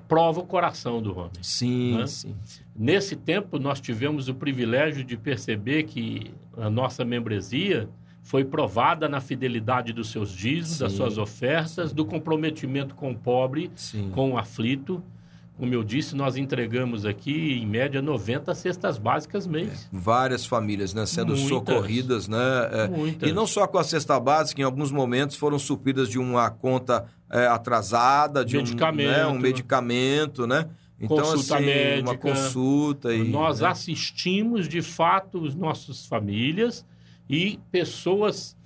prova 0.00 0.40
o 0.40 0.44
coração 0.44 1.00
do 1.02 1.16
homem. 1.18 1.30
Sim, 1.42 1.96
Né? 1.98 2.06
sim, 2.06 2.34
sim. 2.44 2.62
Nesse 2.74 3.16
tempo, 3.16 3.58
nós 3.58 3.80
tivemos 3.80 4.28
o 4.28 4.34
privilégio 4.34 5.02
de 5.04 5.16
perceber 5.16 5.84
que 5.84 6.32
a 6.56 6.68
nossa 6.70 7.04
membresia 7.04 7.88
foi 8.22 8.44
provada 8.44 9.08
na 9.08 9.20
fidelidade 9.20 9.92
dos 9.92 10.10
seus 10.10 10.30
dízimos, 10.32 10.78
das 10.80 10.90
Sim. 10.92 10.96
suas 10.98 11.16
ofertas, 11.16 11.92
do 11.92 12.04
comprometimento 12.04 12.94
com 12.96 13.12
o 13.12 13.14
pobre, 13.16 13.70
Sim. 13.76 14.10
com 14.12 14.32
o 14.32 14.38
aflito. 14.38 15.00
Como 15.56 15.72
eu 15.72 15.82
disse, 15.82 16.14
nós 16.14 16.36
entregamos 16.36 17.06
aqui, 17.06 17.52
em 17.54 17.64
média, 17.66 18.02
90 18.02 18.54
cestas 18.54 18.98
básicas 18.98 19.46
mês. 19.46 19.88
Várias 19.90 20.44
famílias, 20.44 20.92
né, 20.92 21.06
sendo 21.06 21.28
Muitas. 21.36 21.48
socorridas, 21.48 22.28
né? 22.28 22.36
é, 22.72 22.88
Muitas. 22.88 23.28
E 23.30 23.32
não 23.32 23.46
só 23.46 23.66
com 23.66 23.78
a 23.78 23.84
cesta 23.84 24.18
básica, 24.20 24.60
em 24.60 24.64
alguns 24.64 24.90
momentos 24.90 25.36
foram 25.36 25.58
supridas 25.58 26.08
de 26.10 26.18
uma 26.18 26.50
conta 26.50 27.06
é, 27.30 27.46
atrasada, 27.46 28.44
de 28.44 28.56
Medicamento. 28.56 29.08
um, 29.08 29.12
né, 29.12 29.26
um 29.26 29.38
medicamento, 29.38 30.46
né? 30.46 30.68
Então, 30.98 31.18
Consulta 31.18 31.36
assim, 31.36 31.52
uma 31.52 31.60
médica. 31.60 32.16
consulta 32.16 33.14
e... 33.14 33.28
Nós 33.28 33.60
né? 33.60 33.68
assistimos, 33.68 34.66
de 34.66 34.80
fato, 34.80 35.38
os 35.38 35.54
nossos 35.54 36.06
famílias 36.06 36.86
e 37.28 37.58
pessoas 37.70 38.56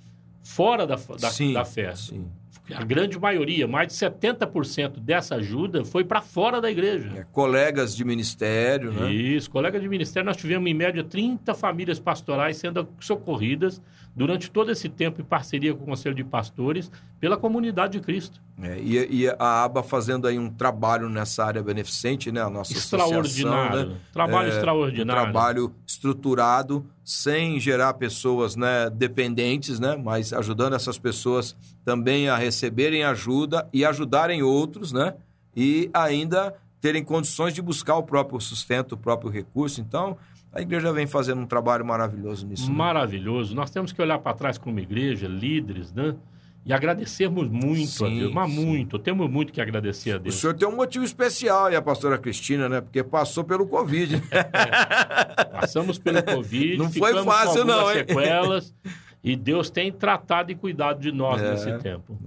fora 0.43 0.87
da, 0.87 0.95
da, 0.95 1.29
sim, 1.29 1.53
da 1.53 1.65
fé. 1.65 1.93
Sim. 1.95 2.27
A 2.73 2.85
grande 2.85 3.19
maioria, 3.19 3.67
mais 3.67 3.89
de 3.89 3.93
70% 3.95 4.99
dessa 4.99 5.35
ajuda 5.35 5.83
foi 5.83 6.05
para 6.05 6.21
fora 6.21 6.61
da 6.61 6.71
igreja. 6.71 7.11
É, 7.17 7.25
colegas 7.31 7.95
de 7.95 8.05
ministério, 8.05 8.93
né? 8.93 9.11
Isso, 9.11 9.49
colega 9.49 9.77
de 9.77 9.89
ministério, 9.89 10.25
nós 10.25 10.37
tivemos 10.37 10.69
em 10.69 10.73
média 10.73 11.03
30 11.03 11.53
famílias 11.53 11.99
pastorais 11.99 12.55
sendo 12.55 12.87
socorridas 12.99 13.81
durante 14.15 14.51
todo 14.51 14.71
esse 14.71 14.89
tempo 14.89 15.21
em 15.21 15.23
parceria 15.23 15.73
com 15.73 15.83
o 15.83 15.85
Conselho 15.85 16.13
de 16.13 16.23
Pastores 16.23 16.91
pela 17.19 17.37
comunidade 17.37 17.97
de 17.97 18.03
Cristo. 18.03 18.41
É, 18.61 18.77
e, 18.79 19.23
e 19.23 19.29
a 19.39 19.63
ABA 19.63 19.81
fazendo 19.81 20.27
aí 20.27 20.37
um 20.37 20.49
trabalho 20.49 21.09
nessa 21.09 21.45
área 21.45 21.63
beneficente, 21.63 22.31
né? 22.31 22.41
A 22.41 22.49
nossa 22.49 22.73
Extraordinário. 22.73 23.89
né? 23.89 23.95
Trabalho 24.13 24.51
É, 24.51 24.55
extraordinário. 24.55 25.21
Um 25.21 25.23
trabalho 25.23 25.75
estruturado, 25.87 26.85
sem 27.03 27.59
gerar 27.59 27.93
pessoas 27.95 28.55
né, 28.55 28.89
dependentes, 28.89 29.79
né? 29.79 29.95
Mas 29.95 30.33
ajudando 30.33 30.75
essas 30.75 30.97
pessoas 30.99 31.55
também 31.83 32.29
a 32.29 32.35
receberem 32.37 33.03
ajuda 33.03 33.67
e 33.73 33.83
ajudarem 33.85 34.43
outros, 34.43 34.91
né? 34.91 35.15
E 35.55 35.89
ainda 35.93 36.53
terem 36.79 37.03
condições 37.03 37.53
de 37.53 37.61
buscar 37.61 37.95
o 37.95 38.03
próprio 38.03 38.39
sustento, 38.41 38.93
o 38.93 38.97
próprio 38.97 39.29
recurso. 39.29 39.79
Então, 39.79 40.17
a 40.53 40.61
igreja 40.61 40.91
vem 40.91 41.07
fazendo 41.07 41.41
um 41.41 41.45
trabalho 41.45 41.85
maravilhoso 41.85 42.45
nisso. 42.45 42.69
né? 42.69 42.75
Maravilhoso. 42.77 43.55
Nós 43.55 43.69
temos 43.69 43.91
que 43.91 44.01
olhar 44.01 44.19
para 44.19 44.33
trás 44.35 44.57
como 44.57 44.79
igreja, 44.79 45.27
líderes, 45.27 45.93
né? 45.93 46.15
E 46.63 46.71
agradecermos 46.71 47.49
muito 47.49 48.05
a 48.05 48.07
Sim, 48.07 48.19
Deus, 48.19 48.33
mas 48.33 48.51
sim. 48.51 48.63
muito. 48.65 48.99
Temos 48.99 49.27
muito 49.27 49.51
que 49.51 49.59
agradecer 49.59 50.11
a 50.11 50.17
O 50.17 50.19
Deus. 50.19 50.35
senhor 50.35 50.53
tem 50.53 50.67
um 50.67 50.75
motivo 50.75 51.03
especial 51.03 51.71
e 51.71 51.75
a 51.75 51.81
pastora 51.81 52.19
Cristina, 52.19 52.69
né? 52.69 52.81
Porque 52.81 53.03
passou 53.03 53.43
pelo 53.43 53.65
Covid. 53.65 54.17
né? 54.17 54.21
Passamos 55.51 55.97
pelo 55.97 56.21
Covid, 56.23 56.77
Não 56.77 56.91
foi 56.91 57.23
fácil, 57.23 57.65
não, 57.65 57.89
hein? 57.91 58.05
sequelas. 58.07 58.73
E 59.23 59.35
Deus 59.35 59.69
tem 59.69 59.91
tratado 59.91 60.51
e 60.51 60.55
cuidado 60.55 60.99
de 60.99 61.11
nós 61.11 61.39
É, 61.39 61.51
nesse 61.51 61.77
tempo. 61.77 62.17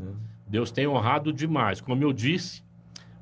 Deus 0.47 0.71
tem 0.71 0.87
honrado 0.87 1.33
demais. 1.33 1.81
Como 1.81 2.01
eu 2.05 2.13
disse, 2.13 2.63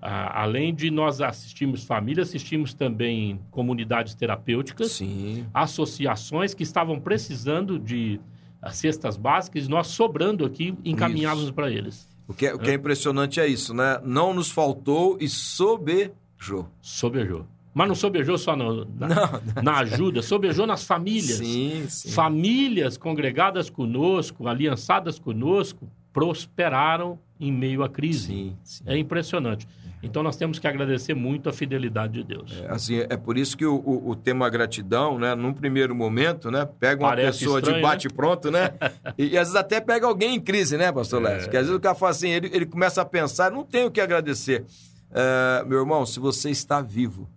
a- 0.03 0.43
além 0.43 0.75
de 0.75 0.91
nós 0.91 1.21
assistirmos 1.21 1.85
família, 1.85 2.23
assistimos 2.25 2.75
também 2.75 3.41
comunidades 3.53 4.15
terapêuticas, 4.17 4.91
Sim. 4.93 5.47
associações 5.55 6.53
que 6.55 6.63
estavam 6.65 6.99
precisando 7.01 7.79
de 7.79 8.21
ah, 8.61 8.71
cestas 8.71 9.17
básicas, 9.17 9.67
nós 9.69 9.87
sobrando 9.89 10.45
aqui, 10.45 10.75
encaminhávamos 10.85 11.51
para 11.51 11.71
eles. 11.71 12.09
O 12.29 12.35
que, 12.35 12.47
é, 12.47 12.55
o 12.55 12.59
que 12.61 12.71
é 12.71 12.75
impressionante 12.75 13.41
é 13.41 13.47
isso, 13.47 13.75
né? 13.75 14.01
Não 14.05 14.33
nos 14.33 14.51
faltou 14.53 15.17
e 15.21 15.29
sobejou. 15.29 16.69
Sobejou. 16.81 17.47
Mas 17.75 17.89
não 17.89 17.95
sobejou 17.95 18.37
só 18.39 18.55
no- 18.55 18.85
na, 18.85 19.09
na 19.63 19.79
ajuda, 19.79 20.23
sobejou 20.23 20.67
nas 20.67 20.85
famílias. 20.85 21.39
Sim, 21.39 21.87
sim. 21.89 22.11
Famílias 22.11 22.97
congregadas 22.97 23.69
conosco, 23.71 24.47
aliançadas 24.47 25.19
conosco, 25.19 25.91
prosperaram 26.13 27.19
em 27.41 27.51
meio 27.51 27.83
à 27.83 27.89
crise. 27.89 28.53
Sim. 28.63 28.83
É 28.87 28.97
impressionante. 28.97 29.67
Então 30.03 30.23
nós 30.23 30.37
temos 30.37 30.59
que 30.59 30.67
agradecer 30.67 31.15
muito 31.15 31.49
a 31.49 31.53
fidelidade 31.53 32.15
de 32.15 32.25
Deus. 32.25 32.61
É, 32.61 32.73
Assim, 32.73 32.99
é 33.09 33.17
por 33.17 33.39
isso 33.39 33.57
que 33.57 33.65
o, 33.65 33.77
o, 33.77 34.11
o 34.11 34.17
tema 34.17 34.51
gratidão, 34.51 35.19
né? 35.19 35.35
Num 35.35 35.53
primeiro 35.55 35.95
momento, 35.95 36.51
né? 36.51 36.67
Pega 36.81 37.03
uma 37.03 37.11
Parece 37.11 37.39
pessoa 37.39 37.59
estranho, 37.61 37.77
de 37.77 37.83
bate-pronto, 37.83 38.51
né? 38.51 38.71
e, 39.17 39.29
e 39.29 39.39
às 39.39 39.49
vezes 39.49 39.55
até 39.55 39.81
pega 39.81 40.07
alguém 40.07 40.35
em 40.35 40.41
crise, 40.41 40.77
né, 40.77 40.91
pastor 40.91 41.21
É. 41.23 41.25
Lécio? 41.29 41.43
Porque 41.45 41.57
às 41.57 41.63
vezes 41.67 41.77
o 41.77 41.81
cara 41.81 41.95
fala 41.95 42.11
assim, 42.11 42.31
ele, 42.31 42.51
ele 42.53 42.67
começa 42.67 43.01
a 43.01 43.05
pensar, 43.05 43.51
não 43.53 43.65
tem 43.65 43.85
o 43.85 43.91
que 43.91 44.01
agradecer. 44.01 44.65
É, 45.13 45.65
meu 45.67 45.79
irmão, 45.79 46.05
se 46.05 46.19
você 46.19 46.51
está 46.51 46.81
vivo, 46.81 47.29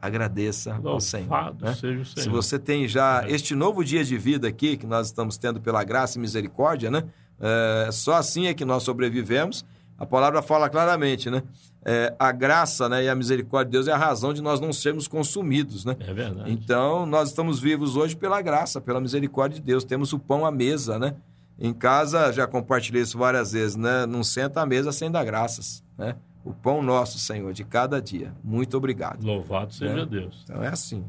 agradeça 0.00 0.78
ao 0.84 1.00
Senhor. 1.00 1.54
Né? 1.60 1.74
Senhor. 1.74 2.04
Se 2.06 2.28
você 2.28 2.58
tem 2.58 2.88
já 2.88 3.24
É. 3.26 3.32
este 3.32 3.54
novo 3.54 3.84
dia 3.84 4.04
de 4.04 4.16
vida 4.18 4.48
aqui, 4.48 4.76
que 4.76 4.86
nós 4.86 5.06
estamos 5.08 5.38
tendo 5.38 5.60
pela 5.60 5.82
graça 5.84 6.18
e 6.18 6.20
misericórdia, 6.20 6.90
né? 6.90 7.04
É, 7.40 7.88
só 7.92 8.14
assim 8.14 8.46
é 8.46 8.54
que 8.54 8.64
nós 8.64 8.82
sobrevivemos. 8.82 9.64
A 9.98 10.06
palavra 10.06 10.42
fala 10.42 10.68
claramente, 10.68 11.30
né? 11.30 11.42
É, 11.84 12.14
a 12.16 12.30
graça 12.30 12.88
né, 12.88 13.04
e 13.04 13.08
a 13.08 13.14
misericórdia 13.14 13.66
de 13.66 13.72
Deus 13.72 13.88
é 13.88 13.92
a 13.92 13.96
razão 13.96 14.32
de 14.32 14.40
nós 14.40 14.60
não 14.60 14.72
sermos 14.72 15.08
consumidos, 15.08 15.84
né? 15.84 15.96
É 15.98 16.14
verdade. 16.14 16.52
Então, 16.52 17.04
nós 17.04 17.30
estamos 17.30 17.58
vivos 17.58 17.96
hoje 17.96 18.14
pela 18.14 18.40
graça, 18.40 18.80
pela 18.80 19.00
misericórdia 19.00 19.58
de 19.58 19.66
Deus. 19.66 19.82
Temos 19.82 20.12
o 20.12 20.18
pão 20.18 20.46
à 20.46 20.50
mesa, 20.52 20.98
né? 20.98 21.16
Em 21.58 21.72
casa, 21.72 22.32
já 22.32 22.46
compartilhei 22.46 23.02
isso 23.02 23.18
várias 23.18 23.52
vezes, 23.52 23.76
né? 23.76 24.06
Não 24.06 24.22
senta 24.22 24.60
à 24.60 24.66
mesa 24.66 24.92
sem 24.92 25.10
dar 25.10 25.24
graças, 25.24 25.82
né? 25.98 26.14
O 26.44 26.52
pão 26.52 26.82
nosso, 26.82 27.18
Senhor, 27.18 27.52
de 27.52 27.64
cada 27.64 28.00
dia. 28.00 28.32
Muito 28.42 28.76
obrigado. 28.76 29.24
Louvado 29.24 29.72
seja 29.72 29.94
Né? 29.94 30.06
Deus. 30.06 30.42
Então, 30.44 30.62
é 30.62 30.68
assim. 30.68 31.04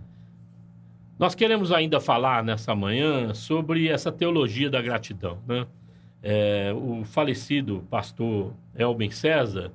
Nós 1.17 1.35
queremos 1.35 1.71
ainda 1.71 1.99
falar 1.99 2.43
nessa 2.43 2.75
manhã 2.75 3.33
sobre 3.33 3.87
essa 3.87 4.11
teologia 4.11 4.69
da 4.69 4.81
gratidão. 4.81 5.37
Né? 5.47 5.65
É, 6.21 6.73
o 6.75 7.03
falecido 7.05 7.83
pastor 7.89 8.53
Elben 8.75 9.11
César, 9.11 9.71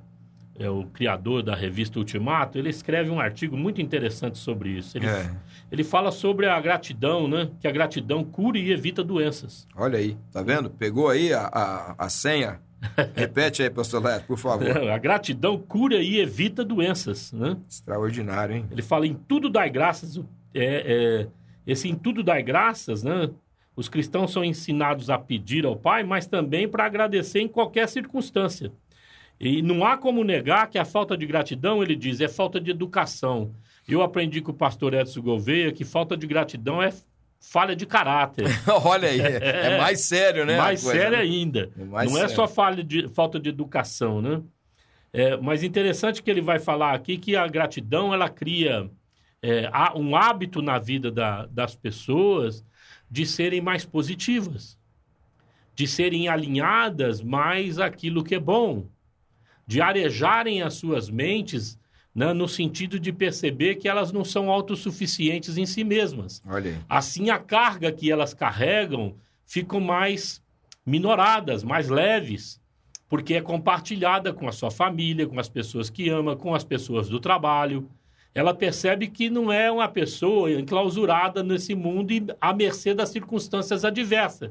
é 0.59 0.69
o 0.69 0.83
criador 0.83 1.41
da 1.41 1.55
revista 1.55 1.97
Ultimato, 1.97 2.57
ele 2.57 2.69
escreve 2.69 3.09
um 3.09 3.19
artigo 3.19 3.55
muito 3.55 3.81
interessante 3.81 4.37
sobre 4.37 4.71
isso. 4.71 4.97
Ele, 4.97 5.07
É. 5.07 5.31
ele 5.71 5.83
fala 5.85 6.11
sobre 6.11 6.47
a 6.47 6.59
gratidão, 6.59 7.27
né? 7.29 7.49
que 7.61 7.67
a 7.67 7.71
gratidão 7.71 8.23
cura 8.25 8.59
e 8.59 8.69
evita 8.69 9.01
doenças. 9.01 9.65
Olha 9.75 9.97
aí, 9.97 10.17
tá 10.31 10.41
vendo? 10.43 10.69
Pegou 10.69 11.09
aí 11.09 11.33
a, 11.33 11.49
a, 11.51 11.95
a 11.97 12.09
senha? 12.09 12.59
Repete 13.15 13.63
aí, 13.63 13.69
pastor 13.69 14.03
Leto, 14.03 14.25
por 14.25 14.37
favor. 14.37 14.89
A 14.89 14.97
gratidão 14.97 15.57
cura 15.57 15.95
e 15.95 16.19
evita 16.19 16.63
doenças. 16.63 17.31
Né? 17.31 17.55
Extraordinário, 17.67 18.57
hein? 18.57 18.65
Ele 18.69 18.81
fala 18.81 19.07
em 19.07 19.13
tudo 19.13 19.49
dar 19.49 19.69
graças. 19.69 20.17
É, 20.53 20.63
é, 21.25 21.27
esse 21.65 21.87
em 21.89 21.95
tudo 21.95 22.21
dar 22.21 22.41
graças, 22.41 23.01
né? 23.03 23.29
Os 23.75 23.87
cristãos 23.87 24.33
são 24.33 24.43
ensinados 24.43 25.09
a 25.09 25.17
pedir 25.17 25.65
ao 25.65 25.75
Pai, 25.75 26.03
mas 26.03 26.27
também 26.27 26.67
para 26.67 26.85
agradecer 26.85 27.39
em 27.39 27.47
qualquer 27.47 27.87
circunstância. 27.87 28.73
E 29.39 29.61
não 29.61 29.85
há 29.85 29.97
como 29.97 30.23
negar 30.23 30.69
que 30.69 30.77
a 30.77 30.83
falta 30.83 31.15
de 31.15 31.25
gratidão, 31.25 31.81
ele 31.81 31.95
diz, 31.95 32.19
é 32.19 32.27
falta 32.27 32.59
de 32.59 32.71
educação. 32.71 33.53
Eu 33.87 34.01
aprendi 34.01 34.41
com 34.41 34.51
o 34.51 34.55
pastor 34.55 34.93
Edson 34.93 35.21
Gouveia 35.21 35.71
que 35.71 35.85
falta 35.85 36.17
de 36.17 36.27
gratidão 36.27 36.83
é 36.83 36.93
falha 37.39 37.75
de 37.75 37.85
caráter. 37.85 38.45
Olha 38.83 39.07
aí, 39.07 39.19
é, 39.19 39.77
mais 39.77 40.01
sério, 40.01 40.45
né? 40.45 40.57
mais 40.57 40.83
coisa, 40.83 40.99
sério 40.99 41.17
né? 41.17 41.23
ainda. 41.23 41.71
É 41.79 41.83
mais 41.85 42.11
não 42.11 42.17
é 42.17 42.21
sério. 42.21 42.35
só 42.35 42.47
falha 42.47 42.83
de, 42.83 43.07
falta 43.09 43.39
de 43.39 43.49
educação, 43.49 44.21
né? 44.21 44.41
É, 45.13 45.37
mas 45.37 45.63
interessante 45.63 46.21
que 46.21 46.29
ele 46.29 46.41
vai 46.41 46.59
falar 46.59 46.93
aqui 46.93 47.17
que 47.17 47.35
a 47.35 47.47
gratidão 47.47 48.13
ela 48.13 48.29
cria 48.29 48.89
é, 49.41 49.69
um 49.95 50.15
hábito 50.15 50.61
na 50.61 50.77
vida 50.77 51.09
da- 51.09 51.45
das 51.47 51.75
pessoas 51.75 52.63
de 53.09 53.25
serem 53.25 53.61
mais 53.61 53.85
positivas, 53.85 54.77
de 55.73 55.87
serem 55.87 56.27
alinhadas 56.27 57.23
mais 57.23 57.79
àquilo 57.79 58.23
que 58.23 58.35
é 58.35 58.39
bom, 58.39 58.85
de 59.69 59.79
arejarem 59.81 60.63
as 60.63 60.73
suas 60.73 61.11
mentes 61.11 61.77
né, 62.13 62.33
no 62.33 62.47
sentido 62.47 62.99
de 62.99 63.13
perceber 63.13 63.75
que 63.75 63.87
elas 63.87 64.11
não 64.11 64.25
são 64.25 64.49
autossuficientes 64.49 65.59
em 65.59 65.65
si 65.67 65.83
mesmas. 65.83 66.41
Olha. 66.49 66.83
Assim, 66.89 67.29
a 67.29 67.37
carga 67.37 67.91
que 67.91 68.11
elas 68.11 68.33
carregam 68.33 69.13
ficam 69.45 69.79
mais 69.79 70.41
minoradas, 70.83 71.63
mais 71.63 71.87
leves, 71.87 72.59
porque 73.07 73.35
é 73.35 73.41
compartilhada 73.41 74.33
com 74.33 74.47
a 74.47 74.51
sua 74.51 74.71
família, 74.71 75.27
com 75.27 75.39
as 75.39 75.47
pessoas 75.47 75.87
que 75.87 76.09
ama, 76.09 76.35
com 76.35 76.55
as 76.55 76.63
pessoas 76.63 77.07
do 77.07 77.19
trabalho. 77.19 77.87
Ela 78.33 78.55
percebe 78.55 79.07
que 79.07 79.29
não 79.29 79.51
é 79.51 79.71
uma 79.71 79.87
pessoa 79.87 80.51
enclausurada 80.51 81.43
nesse 81.43 81.75
mundo 81.75 82.11
e 82.11 82.25
à 82.41 82.51
mercê 82.51 82.95
das 82.95 83.09
circunstâncias 83.09 83.85
adversas. 83.85 84.49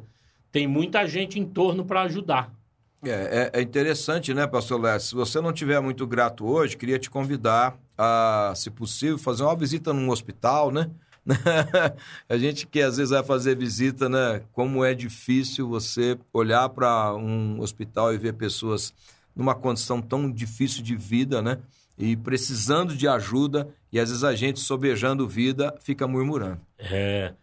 Tem 0.53 0.69
muita 0.69 1.05
gente 1.09 1.41
em 1.41 1.45
torno 1.45 1.85
para 1.85 2.03
ajudar. 2.03 2.57
É, 3.05 3.51
é- 3.55 3.61
é 3.61 3.63
interessante, 3.63 4.35
né, 4.35 4.47
pastor 4.47 4.81
Lécio? 4.81 5.09
Se 5.11 5.15
você 5.15 5.41
não 5.41 5.53
tiver 5.53 5.81
muito 5.81 6.07
grato 6.07 6.45
hoje, 6.47 6.77
queria 6.77 6.99
te 6.99 7.09
convidar 7.09 7.79
a, 7.97 8.53
se 8.57 8.71
possível, 8.71 9.19
fazer 9.19 9.45
uma 9.45 9.57
visita 9.57 9.93
num 9.93 10.11
hospital, 10.11 10.71
né? 10.71 10.91
a 12.29 12.39
gente 12.39 12.67
que 12.67 12.81
às 12.81 12.97
vezes 12.97 13.11
vai 13.11 13.23
fazer 13.23 13.57
visita, 13.57 14.09
né? 14.09 14.43
Como 14.53 14.85
é 14.85 14.95
difícil 14.95 15.69
você 15.69 16.19
olhar 16.33 16.69
para 16.71 17.15
um 17.15 17.61
hospital 17.61 18.13
e 18.15 18.19
ver 18.19 18.33
pessoas 18.33 18.93
numa 19.37 19.55
condição 19.55 20.01
tão 20.03 20.31
difícil 20.31 20.83
de 20.83 20.97
vida, 20.97 21.41
né? 21.41 21.59
e 21.99 22.17
precisando 22.17 22.95
de 22.95 23.09
ajuda, 23.09 23.69
e 23.93 23.99
às 23.99 24.09
vezes 24.09 24.23
a 24.23 24.35
gente, 24.35 24.61
sobejando 24.61 25.27
vida, 25.27 25.75
fica 25.81 26.07
murmurando. 26.07 26.61
É. 26.79 27.35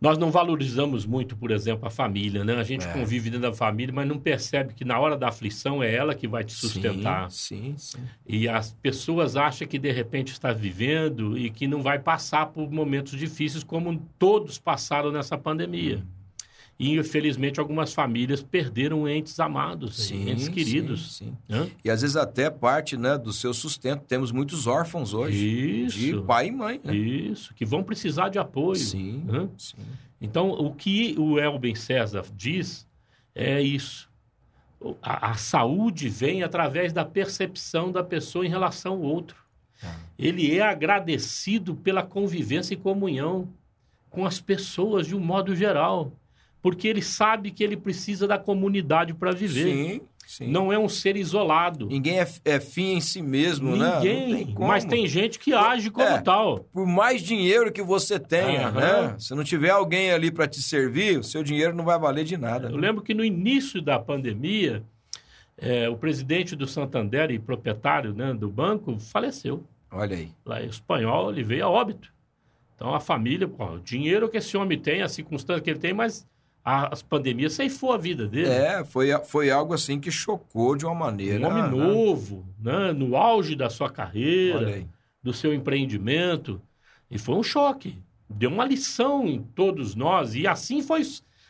Nós 0.00 0.16
não 0.16 0.30
valorizamos 0.30 1.04
muito, 1.04 1.36
por 1.36 1.50
exemplo, 1.50 1.86
a 1.86 1.90
família, 1.90 2.44
né? 2.44 2.54
A 2.54 2.62
gente 2.62 2.86
É. 2.86 2.92
convive 2.92 3.30
dentro 3.30 3.50
da 3.50 3.52
família, 3.52 3.92
mas 3.92 4.06
não 4.06 4.16
percebe 4.18 4.72
que 4.72 4.84
na 4.84 4.96
hora 4.98 5.16
da 5.16 5.28
aflição 5.28 5.82
é 5.82 5.92
ela 5.92 6.14
que 6.14 6.28
vai 6.28 6.44
te 6.44 6.52
sustentar. 6.52 7.28
Sim, 7.32 7.74
sim. 7.76 7.98
sim. 7.98 8.04
E 8.26 8.48
as 8.48 8.72
pessoas 8.74 9.34
acham 9.34 9.66
que 9.66 9.78
de 9.78 9.90
repente 9.90 10.30
está 10.32 10.52
vivendo 10.52 11.36
e 11.36 11.50
que 11.50 11.66
não 11.66 11.82
vai 11.82 11.98
passar 11.98 12.46
por 12.46 12.70
momentos 12.70 13.18
difíceis 13.18 13.64
como 13.64 14.00
todos 14.18 14.56
passaram 14.56 15.10
nessa 15.10 15.36
pandemia. 15.36 16.00
E 16.78 16.96
infelizmente 16.96 17.58
algumas 17.58 17.92
famílias 17.92 18.40
perderam 18.40 19.08
entes 19.08 19.40
amados, 19.40 19.96
Sim, 19.96 20.30
entes 20.30 20.48
queridos. 20.48 21.16
sim, 21.16 21.26
sim. 21.26 21.36
né? 21.48 21.68
E 21.84 21.90
às 21.90 22.02
vezes 22.02 22.16
até 22.16 22.48
parte 22.48 22.96
né, 22.96 23.18
do 23.18 23.32
seu 23.32 23.52
sustento. 23.52 24.04
Temos 24.04 24.30
muitos 24.30 24.68
órfãos 24.68 25.12
hoje. 25.12 25.84
Isso. 25.86 25.98
De 25.98 26.20
pai 26.22 26.46
e 26.46 26.52
mãe, 26.52 26.80
né? 26.84 26.94
Isso, 26.94 27.52
que 27.54 27.64
vão 27.64 27.82
precisar 27.82 28.28
de 28.28 28.38
apoio. 28.38 28.76
Sim. 28.76 29.26
Então, 30.20 30.50
o 30.50 30.72
que 30.72 31.16
o 31.18 31.38
Elben 31.38 31.74
César 31.74 32.24
diz 32.36 32.86
é 33.34 33.60
isso. 33.60 34.08
A, 35.02 35.30
a 35.30 35.34
saúde 35.34 36.08
vem 36.08 36.44
através 36.44 36.92
da 36.92 37.04
percepção 37.04 37.90
da 37.90 38.04
pessoa 38.04 38.46
em 38.46 38.48
relação 38.48 38.92
ao 38.92 39.00
outro. 39.02 39.36
Tá. 39.80 39.96
Ele 40.16 40.56
é 40.56 40.62
agradecido 40.62 41.74
pela 41.74 42.04
convivência 42.04 42.74
e 42.74 42.76
comunhão 42.76 43.48
com 44.10 44.24
as 44.24 44.40
pessoas 44.40 45.06
de 45.08 45.16
um 45.16 45.20
modo 45.20 45.54
geral, 45.54 46.12
porque 46.62 46.88
ele 46.88 47.02
sabe 47.02 47.50
que 47.50 47.62
ele 47.62 47.76
precisa 47.76 48.26
da 48.26 48.38
comunidade 48.38 49.14
para 49.14 49.30
viver. 49.32 49.64
Sim, 49.64 50.00
sim. 50.26 50.48
Não 50.48 50.72
é 50.72 50.78
um 50.78 50.88
ser 50.88 51.16
isolado. 51.16 51.86
Ninguém 51.86 52.20
é, 52.20 52.28
é 52.44 52.60
fim 52.60 52.94
em 52.94 53.00
si 53.00 53.22
mesmo, 53.22 53.76
né? 53.76 53.96
Ninguém. 53.96 54.34
tem 54.44 54.54
como. 54.54 54.68
mas 54.68 54.84
tem 54.84 55.06
gente 55.06 55.38
que 55.38 55.54
age 55.54 55.90
como 55.90 56.06
É. 56.06 56.20
tal. 56.20 56.60
Por 56.72 56.86
mais 56.86 57.22
dinheiro 57.22 57.72
que 57.72 57.82
você 57.82 58.18
tenha, 58.18 58.68
Aham. 58.68 59.08
né? 59.12 59.16
Se 59.18 59.34
não 59.34 59.44
tiver 59.44 59.70
alguém 59.70 60.10
ali 60.10 60.30
para 60.30 60.46
te 60.48 60.60
servir, 60.60 61.18
o 61.18 61.24
seu 61.24 61.42
dinheiro 61.42 61.74
não 61.74 61.84
vai 61.84 61.98
valer 61.98 62.24
de 62.24 62.36
nada. 62.36 62.68
Eu 62.68 62.76
né? 62.76 62.88
lembro 62.88 63.02
que 63.02 63.14
no 63.14 63.24
início 63.24 63.80
da 63.80 63.98
pandemia, 63.98 64.82
eh, 65.56 65.88
o 65.88 65.96
presidente 65.96 66.54
do 66.56 66.66
Santander 66.66 67.30
e 67.30 67.38
proprietário 67.38 68.12
né, 68.12 68.34
do 68.34 68.48
banco 68.48 68.98
faleceu. 68.98 69.64
Olha 69.90 70.16
aí. 70.16 70.28
Lá 70.44 70.62
em 70.62 70.66
espanhol, 70.68 71.30
ele 71.30 71.42
veio 71.42 71.64
a 71.64 71.68
óbito. 71.70 72.12
Então 72.76 72.94
a 72.94 73.00
família, 73.00 73.48
pô, 73.48 73.64
o 73.64 73.80
dinheiro 73.80 74.28
que 74.28 74.36
esse 74.36 74.56
homem 74.56 74.78
tem, 74.78 75.02
a 75.02 75.08
circunstância 75.08 75.62
que 75.62 75.70
ele 75.70 75.78
tem, 75.80 75.92
mas 75.92 76.26
as 76.68 77.00
pandemias 77.00 77.54
ceifou 77.54 77.92
a 77.92 77.96
vida 77.96 78.26
dele. 78.26 78.48
É, 78.48 78.84
foi, 78.84 79.10
foi 79.24 79.50
algo 79.50 79.72
assim 79.72 79.98
que 79.98 80.10
chocou 80.10 80.76
de 80.76 80.84
uma 80.84 80.94
maneira. 80.94 81.46
um 81.46 81.50
homem 81.50 81.62
né? 81.62 81.68
novo, 81.70 82.46
né, 82.60 82.92
no 82.92 83.16
auge 83.16 83.56
da 83.56 83.70
sua 83.70 83.88
carreira, 83.88 84.84
do 85.22 85.32
seu 85.32 85.54
empreendimento. 85.54 86.60
E 87.10 87.16
foi 87.16 87.36
um 87.36 87.42
choque. 87.42 87.96
Deu 88.28 88.50
uma 88.50 88.66
lição 88.66 89.26
em 89.26 89.42
todos 89.42 89.94
nós. 89.94 90.34
E 90.34 90.46
assim 90.46 90.82
foi. 90.82 91.02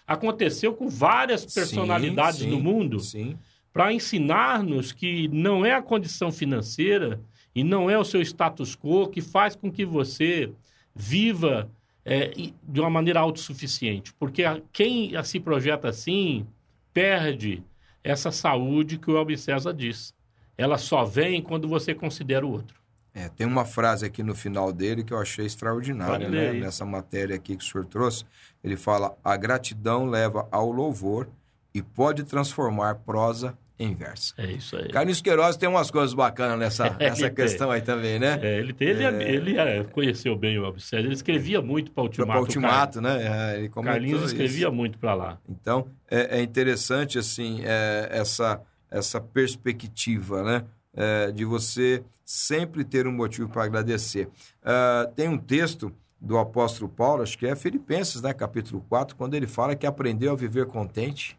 Aconteceu 0.06 0.72
com 0.72 0.88
várias 0.88 1.42
Sim, 1.42 1.54
personalidades 1.60 2.40
sim, 2.40 2.50
do 2.50 2.60
mundo. 2.60 3.00
Sim. 3.00 3.36
para 3.72 3.92
ensinar-nos 3.92 4.92
que 4.92 5.28
não 5.28 5.66
é 5.66 5.74
a 5.74 5.82
condição 5.82 6.30
financeira 6.30 7.20
e 7.54 7.64
não 7.64 7.90
é 7.90 7.98
o 7.98 8.04
seu 8.04 8.22
status 8.22 8.76
quo 8.76 9.08
que 9.08 9.20
faz 9.20 9.56
com 9.56 9.70
que 9.70 9.84
você 9.84 10.52
viva 10.94 11.68
é, 12.10 12.30
de 12.62 12.80
uma 12.80 12.88
maneira 12.88 13.20
autossuficiente. 13.20 14.12
Porque 14.14 14.42
a- 14.44 14.60
quem 14.72 15.14
a- 15.14 15.22
se 15.22 15.38
projeta 15.38 15.88
assim 15.88 16.46
perde 16.92 17.62
essa 18.02 18.30
saúde 18.32 18.98
que 18.98 19.10
o 19.10 19.16
Elber 19.16 19.38
César 19.38 19.72
diz. 19.74 20.14
Ela 20.56 20.78
só 20.78 21.04
vem 21.04 21.42
quando 21.42 21.68
você 21.68 21.94
considera 21.94 22.46
o 22.46 22.50
outro. 22.50 22.78
É, 23.14 23.28
tem 23.28 23.46
uma 23.46 23.64
frase 23.64 24.06
aqui 24.06 24.22
no 24.22 24.34
final 24.34 24.72
dele 24.72 25.02
que 25.04 25.12
eu 25.12 25.18
achei 25.18 25.44
extraordinária, 25.46 26.28
né? 26.28 26.52
Nessa 26.60 26.84
matéria 26.84 27.36
aqui 27.36 27.56
que 27.56 27.64
o 27.64 27.66
senhor 27.66 27.84
trouxe. 27.86 28.24
Ele 28.62 28.76
fala: 28.76 29.16
a 29.24 29.36
gratidão 29.36 30.06
leva 30.06 30.46
ao 30.50 30.70
louvor 30.70 31.28
e 31.74 31.82
pode 31.82 32.24
transformar 32.24 32.96
prosa 32.96 33.56
em 33.78 33.94
verso. 33.94 34.34
É 34.36 34.46
isso 34.50 34.76
aí. 34.76 34.88
Carlinhos 34.88 35.20
Queiroz 35.20 35.56
tem 35.56 35.68
umas 35.68 35.90
coisas 35.90 36.12
bacanas 36.14 36.58
nessa, 36.58 36.90
nessa 36.98 37.22
tem. 37.26 37.34
questão 37.34 37.70
aí 37.70 37.80
também, 37.80 38.18
né? 38.18 38.38
É, 38.42 38.58
ele 38.58 38.72
tem- 38.72 38.88
ele, 38.88 39.04
ele, 39.24 39.56
é, 39.58 39.84
conheceu 39.84 40.36
bem 40.36 40.58
o 40.58 40.80
César. 40.80 41.04
Ele 41.04 41.14
escrevia 41.14 41.62
muito 41.62 41.92
para 41.92 42.02
o 42.04 42.08
Para 42.10 42.22
Ultimato. 42.22 42.38
o 42.38 42.42
Ultimato, 42.42 43.00
né? 43.00 43.52
É, 43.54 43.58
ele 43.58 43.68
Carlinhos 43.68 44.20
isso. 44.22 44.32
escrevia 44.32 44.70
muito 44.70 44.98
para 44.98 45.14
lá. 45.14 45.38
Então, 45.48 45.86
é, 46.10 46.38
é 46.38 46.42
interessante, 46.42 47.18
assim, 47.18 47.60
é, 47.64 48.08
essa, 48.10 48.60
essa 48.90 49.20
perspectiva, 49.20 50.42
né? 50.42 50.64
É, 50.94 51.30
de 51.30 51.44
você 51.44 52.02
sempre 52.24 52.82
ter 52.84 53.06
um 53.06 53.12
motivo 53.12 53.48
para 53.48 53.64
agradecer. 53.64 54.28
Ah, 54.62 55.08
tem 55.14 55.28
um 55.28 55.38
texto 55.38 55.92
do 56.20 56.36
apóstolo 56.36 56.88
Paulo, 56.90 57.22
acho 57.22 57.38
que 57.38 57.46
é 57.46 57.54
Filipenses, 57.54 58.20
né? 58.20 58.34
Capítulo 58.34 58.84
4, 58.88 59.14
quando 59.14 59.34
ele 59.34 59.46
fala 59.46 59.76
que 59.76 59.86
aprendeu 59.86 60.32
a 60.32 60.36
viver 60.36 60.66
contente 60.66 61.38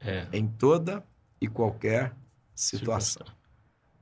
É. 0.00 0.26
em 0.32 0.46
toda 0.46 1.02
e 1.40 1.48
qualquer 1.48 2.12
situação. 2.54 3.26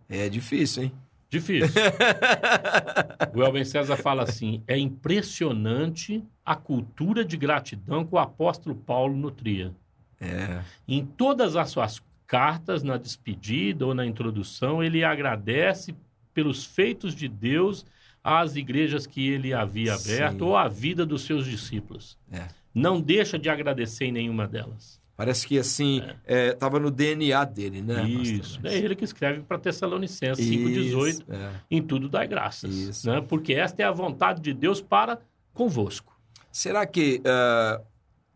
É 0.09 0.29
difícil, 0.29 0.85
hein? 0.85 0.92
Difícil. 1.31 1.68
o 3.35 3.42
Elben 3.42 3.64
César 3.64 3.96
fala 3.96 4.22
assim: 4.22 4.62
é 4.66 4.79
impressionante 4.79 6.24
a 6.44 6.57
cultura 6.57 7.24
de 7.24 7.37
gratidão 7.37 8.05
que 8.05 8.14
o 8.14 8.18
apóstolo 8.18 8.74
Paulo 8.74 9.14
nutria. 9.14 9.74
É. 10.20 10.62
Em 10.87 11.05
todas 11.05 11.55
as 11.55 11.70
suas 11.70 12.03
cartas, 12.27 12.83
na 12.83 12.96
despedida 12.96 13.87
ou 13.87 13.94
na 13.94 14.07
introdução, 14.07 14.83
ele 14.83 15.05
agradece 15.05 15.94
pelos 16.33 16.64
feitos 16.64 17.14
de 17.14 17.29
Deus 17.29 17.85
às 18.22 18.57
igrejas 18.57 19.07
que 19.07 19.29
ele 19.29 19.53
havia 19.53 19.94
aberto 19.94 20.38
Sim. 20.38 20.44
ou 20.44 20.57
à 20.57 20.68
vida 20.68 21.05
dos 21.07 21.22
seus 21.22 21.46
discípulos. 21.46 22.18
É. 22.31 22.48
Não 22.74 23.01
deixa 23.01 23.38
de 23.38 23.48
agradecer 23.48 24.07
em 24.07 24.12
nenhuma 24.12 24.46
delas. 24.46 24.97
Parece 25.18 25.48
que, 25.48 25.59
assim, 25.59 26.00
estava 26.24 26.78
no 26.78 26.92
DNA 26.92 27.44
dele, 27.44 27.83
né? 27.83 28.09
Isso. 28.09 28.61
É 28.62 28.78
ele 28.78 28.94
que 28.94 29.04
escreve 29.04 29.40
para 29.40 29.59
Tessalonicenses 29.59 30.46
Isso, 30.46 30.96
5,18. 30.96 31.24
é. 31.28 31.50
em 31.68 31.83
tudo 31.83 32.09
dai 32.09 32.28
graças. 32.28 32.72
Isso. 32.72 33.11
Né? 33.11 33.20
Porque 33.20 33.52
esta 33.52 33.83
é 33.83 33.85
a 33.85 33.90
vontade 33.90 34.40
de 34.40 34.54
Deus 34.54 34.81
para 34.81 35.18
convosco. 35.52 36.16
Será 36.52 36.87
que, 36.87 37.20
ah, 37.24 37.81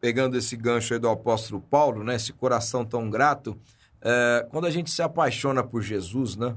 pegando 0.01 0.37
esse 0.37 0.57
gancho 0.57 0.93
aí 0.93 0.99
do 0.99 1.09
apóstolo 1.09 1.61
Paulo, 1.61 2.03
né, 2.03 2.17
esse 2.17 2.33
coração 2.33 2.85
tão 2.85 3.09
grato, 3.09 3.57
ah, 4.03 4.45
quando 4.51 4.67
a 4.67 4.71
gente 4.71 4.91
se 4.91 5.03
apaixona 5.03 5.63
por 5.63 5.83
Jesus, 5.83 6.35
né? 6.35 6.57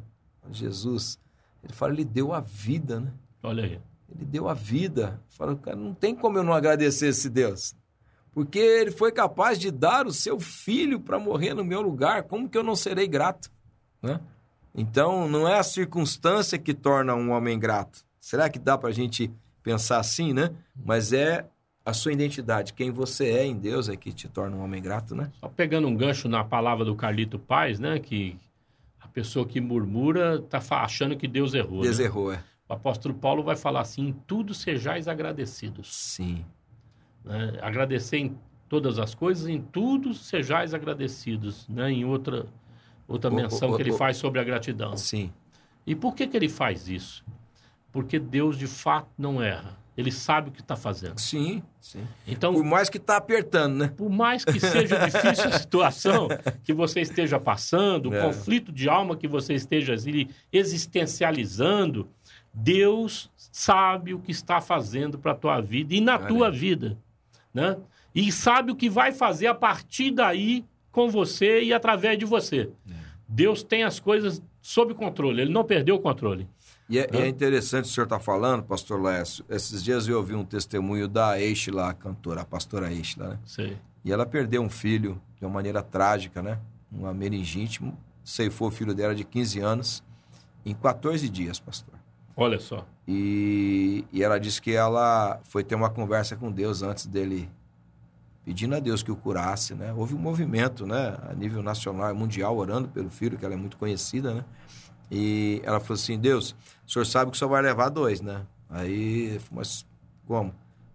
Jesus, 0.51 1.19
ele 1.63 1.71
fala, 1.71 1.93
ele 1.93 2.03
deu 2.03 2.33
a 2.33 2.39
vida, 2.39 2.99
né? 2.99 3.13
Olha 3.43 3.63
aí. 3.63 3.79
Ele 4.09 4.25
deu 4.25 4.49
a 4.49 4.55
vida. 4.55 5.21
Fala, 5.29 5.55
cara, 5.55 5.77
não 5.77 5.93
tem 5.93 6.15
como 6.15 6.39
eu 6.39 6.43
não 6.43 6.53
agradecer 6.53 7.09
esse 7.09 7.29
Deus. 7.29 7.75
Porque 8.35 8.59
ele 8.59 8.91
foi 8.91 9.13
capaz 9.13 9.57
de 9.57 9.71
dar 9.71 10.05
o 10.05 10.11
seu 10.11 10.37
filho 10.41 10.99
para 10.99 11.17
morrer 11.17 11.53
no 11.53 11.63
meu 11.63 11.81
lugar. 11.81 12.23
Como 12.23 12.49
que 12.49 12.57
eu 12.57 12.63
não 12.63 12.75
serei 12.75 13.07
grato? 13.07 13.49
Né? 14.03 14.19
Então, 14.75 15.29
não 15.29 15.47
é 15.47 15.57
a 15.57 15.63
circunstância 15.63 16.59
que 16.59 16.73
torna 16.73 17.15
um 17.15 17.31
homem 17.31 17.57
grato. 17.57 18.05
Será 18.19 18.49
que 18.49 18.59
dá 18.59 18.77
para 18.77 18.89
a 18.89 18.91
gente 18.91 19.31
pensar 19.63 19.99
assim, 19.99 20.33
né? 20.33 20.51
Mas 20.75 21.13
é 21.13 21.45
a 21.85 21.93
sua 21.93 22.11
identidade. 22.11 22.73
Quem 22.73 22.91
você 22.91 23.29
é 23.29 23.45
em 23.45 23.55
Deus 23.55 23.87
é 23.87 23.95
que 23.95 24.11
te 24.11 24.27
torna 24.27 24.57
um 24.57 24.63
homem 24.63 24.81
grato, 24.81 25.15
né? 25.15 25.31
Só 25.39 25.47
pegando 25.47 25.87
um 25.87 25.95
gancho 25.95 26.27
na 26.27 26.43
palavra 26.43 26.83
do 26.83 26.93
Carlito 26.93 27.39
Paz, 27.39 27.79
né? 27.79 27.99
Que 27.99 28.37
a 28.99 29.07
pessoa 29.07 29.45
que 29.45 29.61
murmura 29.61 30.43
está 30.43 30.59
achando 30.81 31.15
que 31.15 31.27
Deus 31.27 31.53
errou. 31.53 31.77
né? 31.77 31.83
Deus 31.83 31.99
errou, 31.99 32.33
é. 32.33 32.43
O 32.67 32.73
apóstolo 32.73 33.13
Paulo 33.13 33.43
vai 33.43 33.55
falar 33.55 33.79
assim: 33.79 34.09
em 34.09 34.13
tudo 34.27 34.53
sejais 34.53 35.07
agradecidos. 35.07 35.95
Sim. 35.95 36.43
Né? 37.25 37.53
Agradecer 37.61 38.17
em 38.17 38.37
todas 38.69 38.97
as 38.99 39.13
coisas, 39.15 39.47
em 39.47 39.61
tudo 39.61 40.13
sejais 40.13 40.73
agradecidos. 40.73 41.67
Né? 41.67 41.91
Em 41.91 42.05
outra, 42.05 42.45
outra 43.07 43.29
O- 43.31 43.35
menção 43.35 43.71
o- 43.71 43.75
que 43.75 43.81
ele 43.81 43.91
o- 43.91 43.97
faz 43.97 44.17
sobre 44.17 44.39
a 44.39 44.43
gratidão. 44.43 44.95
Sim. 44.95 45.31
E 45.85 45.95
por 45.95 46.15
que, 46.15 46.25
que 46.27 46.35
ele 46.37 46.49
faz 46.49 46.87
isso? 46.87 47.23
Porque 47.91 48.19
Deus 48.19 48.57
de 48.57 48.67
fato 48.67 49.07
não 49.17 49.41
erra. 49.41 49.77
Ele 49.97 50.11
sabe 50.11 50.49
o 50.49 50.51
que 50.51 50.59
está 50.59 50.75
fazendo. 50.75 51.17
Sim, 51.19 51.63
sim. 51.79 52.05
Então, 52.27 52.53
Por 52.53 52.65
mais 52.65 52.89
que 52.89 52.99
tá 52.99 53.15
apertando, 53.15 53.75
né? 53.77 53.87
por 53.95 54.09
mais 54.09 54.43
que 54.43 54.59
seja 54.59 54.97
difícil 55.05 55.45
a 55.47 55.51
situação 55.57 56.27
que 56.65 56.73
você 56.73 56.99
esteja 56.99 57.39
passando, 57.39 58.09
o 58.09 58.13
É. 58.13 58.21
conflito 58.21 58.73
de 58.73 58.89
alma 58.89 59.15
que 59.15 59.25
você 59.25 59.53
esteja 59.53 59.95
existencializando, 60.51 62.09
Deus 62.53 63.29
sabe 63.37 64.13
o 64.13 64.19
que 64.19 64.31
está 64.31 64.59
fazendo 64.61 65.17
para 65.17 65.31
a 65.31 65.35
tua 65.35 65.61
vida 65.61 65.93
e 65.93 66.01
na 66.01 66.15
Olha 66.15 66.27
tua 66.27 66.51
vida, 66.51 66.97
né? 67.55 67.77
E 68.13 68.31
sabe 68.31 68.71
o 68.71 68.75
que 68.75 68.89
vai 68.89 69.11
fazer 69.11 69.47
a 69.47 69.55
partir 69.55 70.11
daí 70.11 70.65
com 70.91 71.09
você 71.09 71.63
e 71.63 71.73
através 71.73 72.19
de 72.19 72.25
você. 72.25 72.69
É. 72.89 72.93
Deus 73.27 73.63
tem 73.63 73.83
as 73.83 73.99
coisas 73.99 74.41
sob 74.61 74.93
controle, 74.93 75.41
ele 75.41 75.53
não 75.53 75.63
perdeu 75.63 75.95
o 75.95 75.99
controle. 75.99 76.47
E 76.87 76.99
é, 76.99 77.07
é 77.11 77.27
interessante 77.27 77.85
o 77.85 77.87
senhor 77.87 78.05
estar 78.05 78.19
falando, 78.19 78.63
pastor 78.63 79.01
Lécio. 79.01 79.43
Esses 79.49 79.83
dias 79.83 80.07
eu 80.07 80.17
ouvi 80.17 80.35
um 80.35 80.45
testemunho 80.45 81.07
da 81.07 81.39
Eichla, 81.39 81.89
a 81.89 81.93
cantora, 81.93 82.41
a 82.41 82.45
pastora 82.45 82.93
Eichla, 82.93 83.29
né? 83.29 83.39
Sei. 83.43 83.77
E 84.03 84.11
ela 84.11 84.25
perdeu 84.25 84.61
um 84.61 84.69
filho 84.69 85.19
de 85.39 85.45
uma 85.45 85.51
maneira 85.51 85.81
trágica, 85.81 86.43
né? 86.43 86.59
Uma 86.91 87.11
meningite, 87.11 87.81
ceifou 88.23 88.67
o 88.67 88.71
filho 88.71 88.93
dela 88.93 89.15
de 89.15 89.23
15 89.23 89.59
anos. 89.59 90.03
em 90.63 90.73
14 90.73 91.27
dias, 91.27 91.59
pastor. 91.59 91.94
Olha 92.35 92.59
só. 92.59 92.85
E, 93.07 94.03
e 94.11 94.23
ela 94.23 94.39
disse 94.39 94.61
que 94.61 94.71
ela 94.71 95.39
foi 95.43 95.63
ter 95.63 95.75
uma 95.75 95.89
conversa 95.89 96.35
com 96.35 96.51
Deus 96.51 96.81
antes 96.81 97.05
dele, 97.05 97.49
pedindo 98.43 98.75
a 98.75 98.79
Deus 98.79 99.01
que 99.01 99.11
o 99.11 99.15
curasse, 99.15 99.73
né? 99.73 99.93
Houve 99.93 100.15
um 100.15 100.19
movimento, 100.19 100.85
né, 100.85 101.17
a 101.29 101.33
nível 101.33 101.63
nacional 101.63 102.11
e 102.11 102.13
mundial, 102.13 102.57
orando 102.57 102.87
pelo 102.89 103.09
filho, 103.09 103.37
que 103.37 103.45
ela 103.45 103.53
é 103.53 103.57
muito 103.57 103.77
conhecida, 103.77 104.33
né? 104.33 104.45
E 105.09 105.61
ela 105.63 105.79
falou 105.79 105.95
assim: 105.95 106.19
Deus, 106.19 106.55
o 106.85 106.91
senhor 106.91 107.05
sabe 107.05 107.31
que 107.31 107.37
senhor 107.37 107.49
vai 107.49 107.61
levar 107.61 107.89
dois, 107.89 108.21
né? 108.21 108.41
Aí, 108.69 109.39
mas 109.51 109.85
como? 110.27 110.53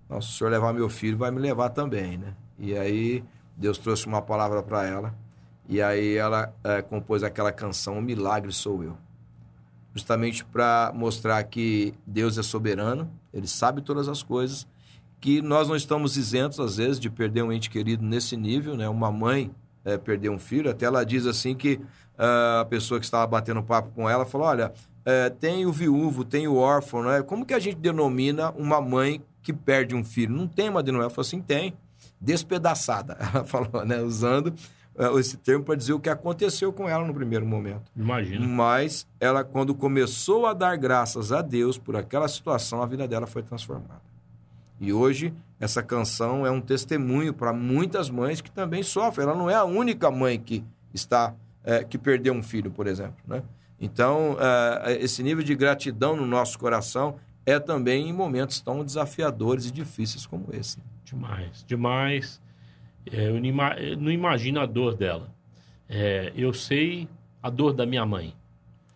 Não, 0.08 0.20
se 0.20 0.30
o 0.30 0.32
senhor 0.32 0.50
levar 0.50 0.72
meu 0.72 0.88
filho, 0.88 1.16
vai 1.16 1.30
me 1.30 1.38
levar 1.38 1.70
também, 1.70 2.18
né? 2.18 2.34
E 2.58 2.76
aí, 2.76 3.24
Deus 3.56 3.78
trouxe 3.78 4.06
uma 4.06 4.20
palavra 4.20 4.62
para 4.62 4.84
ela. 4.84 5.14
E 5.68 5.80
aí, 5.80 6.16
ela 6.16 6.52
é, 6.64 6.82
compôs 6.82 7.22
aquela 7.22 7.52
canção, 7.52 7.98
O 7.98 8.02
Milagre 8.02 8.52
Sou 8.52 8.82
Eu. 8.82 8.96
Justamente 10.00 10.44
para 10.44 10.92
mostrar 10.94 11.42
que 11.44 11.94
Deus 12.06 12.38
é 12.38 12.42
soberano, 12.42 13.10
Ele 13.32 13.46
sabe 13.46 13.82
todas 13.82 14.08
as 14.08 14.22
coisas, 14.22 14.66
que 15.20 15.42
nós 15.42 15.68
não 15.68 15.76
estamos 15.76 16.16
isentos, 16.16 16.58
às 16.58 16.78
vezes, 16.78 16.98
de 16.98 17.10
perder 17.10 17.42
um 17.42 17.52
ente 17.52 17.68
querido 17.68 18.02
nesse 18.02 18.36
nível, 18.36 18.76
né? 18.76 18.88
Uma 18.88 19.12
mãe 19.12 19.50
é, 19.84 19.98
perder 19.98 20.30
um 20.30 20.38
filho, 20.38 20.70
até 20.70 20.86
ela 20.86 21.04
diz 21.04 21.26
assim 21.26 21.54
que 21.54 21.74
uh, 22.18 22.60
a 22.60 22.64
pessoa 22.64 22.98
que 22.98 23.04
estava 23.04 23.26
batendo 23.26 23.62
papo 23.62 23.90
com 23.94 24.08
ela 24.08 24.24
falou: 24.24 24.46
olha, 24.46 24.72
é, 25.04 25.28
tem 25.28 25.66
o 25.66 25.72
viúvo, 25.72 26.24
tem 26.24 26.48
o 26.48 26.56
órfão, 26.56 27.02
né? 27.02 27.22
Como 27.22 27.44
que 27.44 27.54
a 27.54 27.58
gente 27.58 27.76
denomina 27.76 28.50
uma 28.52 28.80
mãe 28.80 29.22
que 29.42 29.52
perde 29.52 29.94
um 29.94 30.02
filho? 30.02 30.34
Não 30.34 30.46
tem 30.48 30.68
uma 30.68 30.82
denominação. 30.82 31.08
Ela 31.08 31.14
falou 31.14 31.26
assim: 31.26 31.42
tem. 31.42 31.74
Despedaçada. 32.18 33.16
Ela 33.34 33.44
falou, 33.44 33.84
né? 33.84 34.00
Usando 34.00 34.54
esse 35.18 35.36
termo 35.36 35.64
para 35.64 35.74
dizer 35.74 35.92
o 35.92 36.00
que 36.00 36.08
aconteceu 36.08 36.72
com 36.72 36.88
ela 36.88 37.06
no 37.06 37.14
primeiro 37.14 37.46
momento. 37.46 37.90
Imagina. 37.96 38.46
Mas 38.46 39.06
ela, 39.18 39.42
quando 39.42 39.74
começou 39.74 40.46
a 40.46 40.52
dar 40.52 40.76
graças 40.76 41.32
a 41.32 41.40
Deus 41.40 41.78
por 41.78 41.96
aquela 41.96 42.28
situação, 42.28 42.82
a 42.82 42.86
vida 42.86 43.08
dela 43.08 43.26
foi 43.26 43.42
transformada. 43.42 44.02
E 44.80 44.92
hoje, 44.92 45.32
essa 45.58 45.82
canção 45.82 46.46
é 46.46 46.50
um 46.50 46.60
testemunho 46.60 47.34
para 47.34 47.52
muitas 47.52 48.08
mães 48.08 48.40
que 48.40 48.50
também 48.50 48.82
sofrem. 48.82 49.26
Ela 49.26 49.36
não 49.36 49.48
é 49.48 49.54
a 49.54 49.64
única 49.64 50.10
mãe 50.10 50.38
que 50.38 50.64
está 50.92 51.34
é, 51.62 51.84
que 51.84 51.98
perdeu 51.98 52.32
um 52.32 52.42
filho, 52.42 52.70
por 52.70 52.86
exemplo. 52.86 53.16
Né? 53.26 53.42
Então, 53.78 54.36
é, 54.40 54.98
esse 55.02 55.22
nível 55.22 55.44
de 55.44 55.54
gratidão 55.54 56.16
no 56.16 56.26
nosso 56.26 56.58
coração 56.58 57.16
é 57.44 57.58
também 57.58 58.08
em 58.08 58.12
momentos 58.12 58.60
tão 58.60 58.84
desafiadores 58.84 59.66
e 59.66 59.70
difíceis 59.70 60.26
como 60.26 60.48
esse. 60.52 60.78
Demais, 61.04 61.64
demais. 61.66 62.40
É, 63.10 63.28
eu 63.28 63.96
não 63.98 64.10
imagino 64.10 64.60
a 64.60 64.66
dor 64.66 64.94
dela. 64.94 65.32
É, 65.88 66.32
eu 66.36 66.52
sei 66.52 67.08
a 67.42 67.50
dor 67.50 67.72
da 67.72 67.86
minha 67.86 68.04
mãe. 68.04 68.34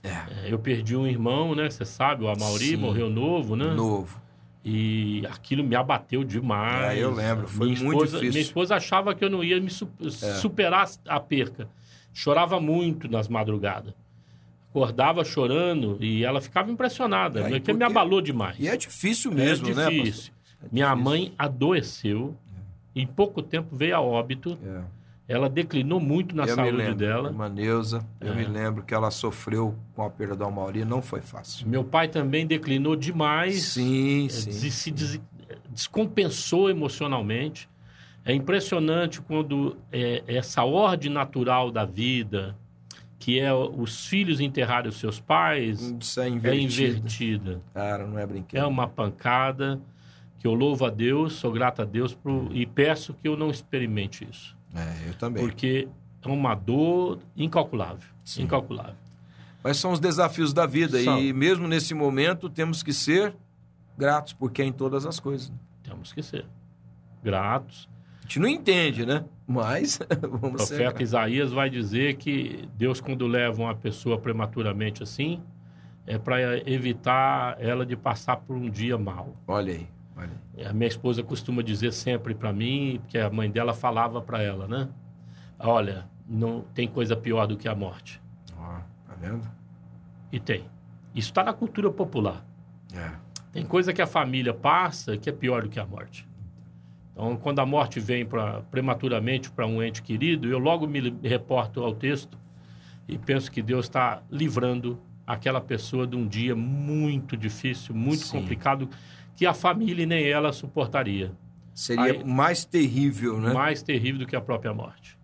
É. 0.03 0.09
é 0.09 0.53
eu 0.53 0.59
perdi 0.59 0.95
um 0.97 1.07
irmão, 1.07 1.55
né? 1.55 1.69
Você 1.71 1.85
sabe, 1.85 2.25
o 2.25 2.29
Amauri 2.29 2.71
Sim, 2.71 2.77
morreu 2.77 3.09
novo, 3.09 3.57
né? 3.57 3.73
Novo. 3.73 4.23
E 4.65 5.27
aquilo 5.27 5.63
me 5.63 5.77
abateu 5.77 6.25
demais. 6.25 6.97
É, 6.97 7.03
eu 7.03 7.13
lembro, 7.13 7.47
foi 7.47 7.69
minha 7.69 7.83
muito 7.83 8.05
esposa, 8.05 8.19
difícil. 8.19 8.33
Minha 8.33 8.43
esposa 8.43 8.77
achava 8.77 9.15
que 9.15 9.25
eu 9.25 9.29
não 9.29 9.45
ia 9.45 9.61
me 9.61 9.71
su 9.71 9.89
é. 10.03 10.09
superar 10.09 10.89
a 11.07 11.21
perca. 11.21 11.69
Chorava 12.15 12.59
muito 12.61 13.09
nas 13.09 13.29
madrugadas. 13.29 13.93
Acordava 14.71 15.23
chorando 15.25 15.99
e 16.01 16.25
ela 16.25 16.41
ficava 16.41 16.71
impressionada, 16.71 17.41
é, 17.41 17.49
porque, 17.49 17.73
me 17.73 17.85
abalou 17.85 18.21
demais. 18.21 18.57
E 18.59 18.67
é 18.67 18.77
difícil 18.77 19.31
mesmo, 19.31 19.69
é 19.69 19.91
difícil. 19.91 20.33
né? 20.33 20.39
É 20.65 20.69
Minha 20.73 20.97
mãe 20.97 21.33
adoeceu. 21.39 22.35
Em 22.95 23.07
pouco 23.07 23.43
tempo 23.43 23.75
veio 23.75 23.97
a 23.97 24.01
óbito. 24.01 24.59
É. 24.65 24.83
Ela 25.27 25.49
declinou 25.49 25.99
muito 25.99 26.37
na 26.37 26.45
eu 26.45 26.55
saúde 26.55 26.77
lembro, 26.77 26.97
dela. 26.97 27.31
Irmã 27.31 27.49
Neuza, 27.49 28.07
eu 28.21 28.35
é. 28.35 28.37
me 28.37 28.45
lembro 28.45 28.83
que 28.83 28.93
ela 28.93 29.11
sofreu 29.11 29.75
com 29.95 30.03
a 30.03 30.11
perda 30.11 30.37
da 30.37 30.51
Mauri, 30.51 30.85
não 30.85 31.01
foi 31.01 31.23
fácil. 31.23 31.67
Meu 31.67 31.83
pai 31.83 32.09
também 32.09 32.47
declinou 32.47 32.95
demais. 32.95 33.63
Sim, 33.63 34.29
sim. 34.29 34.53
Se. 34.71 34.91
Des 34.91 35.21
descompensou 35.71 36.71
emocionalmente. 36.71 37.69
É 38.25 38.33
impressionante 38.33 39.21
quando 39.21 39.77
é, 39.93 40.23
essa 40.27 40.65
ordem 40.65 41.11
natural 41.11 41.71
da 41.71 41.85
vida, 41.85 42.57
que 43.19 43.39
é 43.39 43.53
os 43.53 44.07
filhos 44.07 44.41
enterrarem 44.41 44.89
os 44.89 44.99
seus 44.99 45.21
pais, 45.21 45.95
Isso 46.01 46.21
é 46.21 46.29
invertida. 46.29 46.83
é 46.83 46.89
invertida. 46.89 47.61
Cara, 47.75 48.07
não 48.07 48.19
é 48.19 48.27
brinquedo. 48.27 48.61
É 48.61 48.67
uma 48.67 48.89
pancada 48.89 49.81
que 50.45 50.49
eu 50.49 50.53
louvo 50.53 50.85
a 50.85 50.91
Deus, 50.91 51.33
sou 51.37 51.51
grato 51.51 51.81
a 51.81 51.87
Deus 51.87 52.13
pro, 52.13 52.51
e 52.53 52.67
peço 52.67 53.15
que 53.15 53.27
eu 53.27 53.35
não 53.35 53.49
experimente 53.49 54.29
isso. 54.31 54.55
É, 54.75 55.09
eu 55.09 55.15
também. 55.15 55.43
Porque 55.43 55.89
é 56.21 56.29
uma 56.29 56.55
dor 56.55 57.21
incalculável. 57.35 58.07
Sim. 58.23 58.43
Incalculável. 58.43 58.95
Mas 59.63 59.79
são 59.79 59.91
os 59.91 59.99
desafios 59.99 60.53
da 60.53 60.67
vida 60.67 61.03
são. 61.03 61.19
e 61.19 61.33
mesmo 61.33 61.67
nesse 61.67 61.95
momento 61.95 62.51
temos 62.51 62.83
que 62.83 62.93
ser 62.93 63.35
gratos, 63.97 64.35
porque 64.35 64.61
é 64.61 64.67
em 64.67 64.73
todas 64.73 65.07
as 65.07 65.19
coisas. 65.19 65.51
Temos 65.83 66.13
que 66.13 66.23
ser 66.23 66.45
gratos 67.23 67.89
a 68.19 68.27
gente 68.27 68.39
não 68.39 68.49
entende, 68.49 69.05
né? 69.05 69.25
Mas 69.47 69.99
vamos 70.21 70.63
O 70.63 70.67
profeta 70.67 71.03
Isaías 71.03 71.53
vai 71.53 71.69
dizer 71.69 72.17
que 72.17 72.67
Deus, 72.75 73.01
quando 73.01 73.27
leva 73.27 73.63
uma 73.63 73.75
pessoa 73.75 74.19
prematuramente 74.19 75.03
assim, 75.03 75.43
é 76.07 76.17
para 76.17 76.59
evitar 76.69 77.57
ela 77.61 77.85
de 77.85 77.97
passar 77.97 78.37
por 78.39 78.57
um 78.57 78.71
dia 78.71 78.97
mal. 78.97 79.37
Olha 79.47 79.75
aí, 79.75 79.87
olha. 80.17 80.69
A 80.69 80.73
minha 80.73 80.89
esposa 80.89 81.23
costuma 81.23 81.63
dizer 81.63 81.93
sempre 81.93 82.35
para 82.35 82.53
mim, 82.53 82.99
porque 83.03 83.19
a 83.19 83.31
mãe 83.31 83.51
dela 83.51 83.73
falava 83.73 84.21
para 84.21 84.43
ela, 84.43 84.67
né? 84.67 84.89
Olha, 85.59 86.09
não 86.27 86.63
tem 86.75 86.89
coisa 86.89 87.17
pior 87.17 87.47
do 87.47 87.57
que 87.57 87.69
a 87.69 87.75
morte. 87.75 88.21
Ó, 88.57 88.79
tá 89.07 89.15
vendo? 89.21 89.49
E 90.33 90.41
tem. 90.41 90.65
Isso 91.15 91.29
está 91.31 91.45
na 91.45 91.53
cultura 91.53 91.91
popular. 91.91 92.45
É. 92.93 93.13
Tem 93.53 93.65
coisa 93.65 93.93
que 93.93 94.03
a 94.03 94.07
família 94.07 94.53
passa 94.53 95.17
que 95.17 95.31
é 95.31 95.33
pior 95.33 95.63
do 95.63 95.69
que 95.69 95.79
a 95.79 95.87
morte. 95.87 96.27
Então, 97.13 97.37
quando 97.37 97.61
a 97.61 97.67
morte 97.67 98.01
vem 98.01 98.27
pra, 98.27 98.63
prematuramente 98.63 99.49
para 99.51 99.67
um 99.67 99.81
ente 99.81 100.03
querido, 100.03 100.49
eu 100.49 100.59
logo 100.59 100.87
me 100.87 101.17
reporto 101.23 101.83
ao 101.83 101.95
texto 101.95 102.37
e 103.07 103.17
penso 103.17 103.51
que 103.53 103.63
Deus 103.63 103.87
está 103.87 104.23
livrando 104.29 104.99
aquela 105.25 105.61
pessoa 105.61 106.07
de 106.07 106.17
um 106.17 106.27
dia 106.27 106.57
muito 106.57 107.37
difícil, 107.37 107.95
muito 107.95 108.25
Sim. 108.25 108.41
complicado, 108.41 108.89
que 109.37 109.47
a 109.47 109.55
família 109.55 110.07
nem 110.07 110.25
ela 110.25 110.53
suportaria. 110.53 111.33
Seria 111.75 112.05
Aí, 112.05 112.25
mais 112.25 112.65
terrível, 112.65 113.41
né? 113.41 113.53
Mais 113.53 113.83
terrível 113.83 114.21
do 114.21 114.27
que 114.27 114.37
a 114.37 114.41
própria 114.41 114.73
morte. 114.73 115.19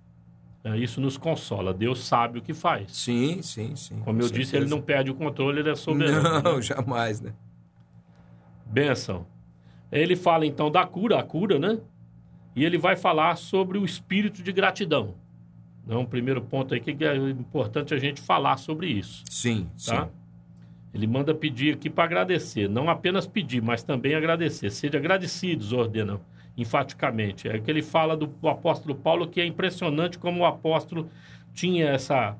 É, 0.63 0.77
isso 0.77 1.01
nos 1.01 1.17
consola. 1.17 1.73
Deus 1.73 2.05
sabe 2.05 2.39
o 2.39 2.43
que 2.43 2.53
faz. 2.53 2.93
Sim, 2.93 3.41
sim, 3.41 3.75
sim. 3.77 4.01
Como 4.01 4.19
eu 4.19 4.25
certeza. 4.25 4.41
disse, 4.41 4.57
ele 4.57 4.67
não 4.67 4.83
perde 4.83 5.11
o 5.11 5.15
controle, 5.15 5.61
ele 5.61 5.71
é 5.71 5.75
soberano. 5.75 6.43
Não, 6.43 6.57
né? 6.57 6.63
jamais, 6.63 7.21
né? 7.21 7.33
Benção. 8.67 9.27
Ele 9.91 10.17
fala 10.17 10.45
então 10.45 10.71
da 10.71 10.87
cura, 10.87 11.19
a 11.19 11.23
cura, 11.23 11.59
né? 11.59 11.79
E 12.55 12.65
ele 12.65 12.77
vai 12.77 12.97
falar 12.97 13.37
sobre 13.37 13.79
o 13.79 13.85
espírito 13.85 14.43
de 14.43 14.53
gratidão. 14.53 15.15
É 15.89 15.97
um 15.97 16.05
primeiro 16.05 16.43
ponto 16.43 16.75
aí 16.75 16.81
que 16.81 17.05
é 17.05 17.17
importante 17.17 17.95
a 17.95 17.99
gente 17.99 18.21
falar 18.21 18.57
sobre 18.59 18.89
isso. 18.89 19.25
Sim, 19.31 19.69
tá? 19.85 20.05
sim. 20.05 20.11
Ele 20.93 21.07
manda 21.07 21.35
pedir 21.35 21.75
aqui 21.75 21.89
para 21.89 22.05
agradecer, 22.05 22.69
não 22.69 22.91
apenas 22.91 23.27
pedir, 23.27 23.63
mas 23.63 23.83
também 23.83 24.15
agradecer. 24.15 24.71
Seja 24.71 24.99
agradecidos, 24.99 25.73
ordena 25.73 26.21
enfaticamente. 26.57 27.49
É 27.49 27.59
que 27.59 27.71
ele 27.71 27.83
fala 27.83 28.17
do 28.17 28.31
apóstolo 28.49 28.95
Paulo 28.95 29.29
que 29.29 29.41
é 29.41 29.47
impressionante 29.47 30.19
como 30.19 30.41
o 30.41 30.47
apóstolo 30.47 31.09
tinha 31.55 31.89
essa 31.89 32.37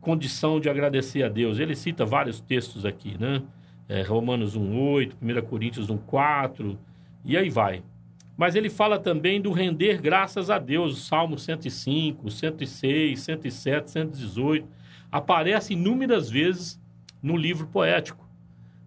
condição 0.00 0.58
de 0.58 0.68
agradecer 0.70 1.22
a 1.22 1.28
Deus. 1.28 1.58
Ele 1.58 1.76
cita 1.76 2.04
vários 2.04 2.40
textos 2.40 2.86
aqui, 2.86 3.16
né? 3.20 3.42
é, 3.92 4.00
Romanos 4.00 4.56
1,8, 4.56 5.12
1 5.20 5.42
Coríntios 5.46 5.88
1,4, 5.88 6.78
e 7.24 7.36
aí 7.36 7.50
vai. 7.50 7.82
Mas 8.36 8.54
ele 8.54 8.70
fala 8.70 8.98
também 8.98 9.38
do 9.38 9.52
render 9.52 10.00
graças 10.00 10.48
a 10.48 10.58
Deus, 10.58 11.06
Salmo 11.06 11.38
105, 11.38 12.30
106, 12.30 13.20
107, 13.20 13.90
118. 13.90 14.66
Aparece 15.10 15.74
inúmeras 15.74 16.30
vezes 16.30 16.80
no 17.22 17.36
livro 17.36 17.66
poético. 17.66 18.26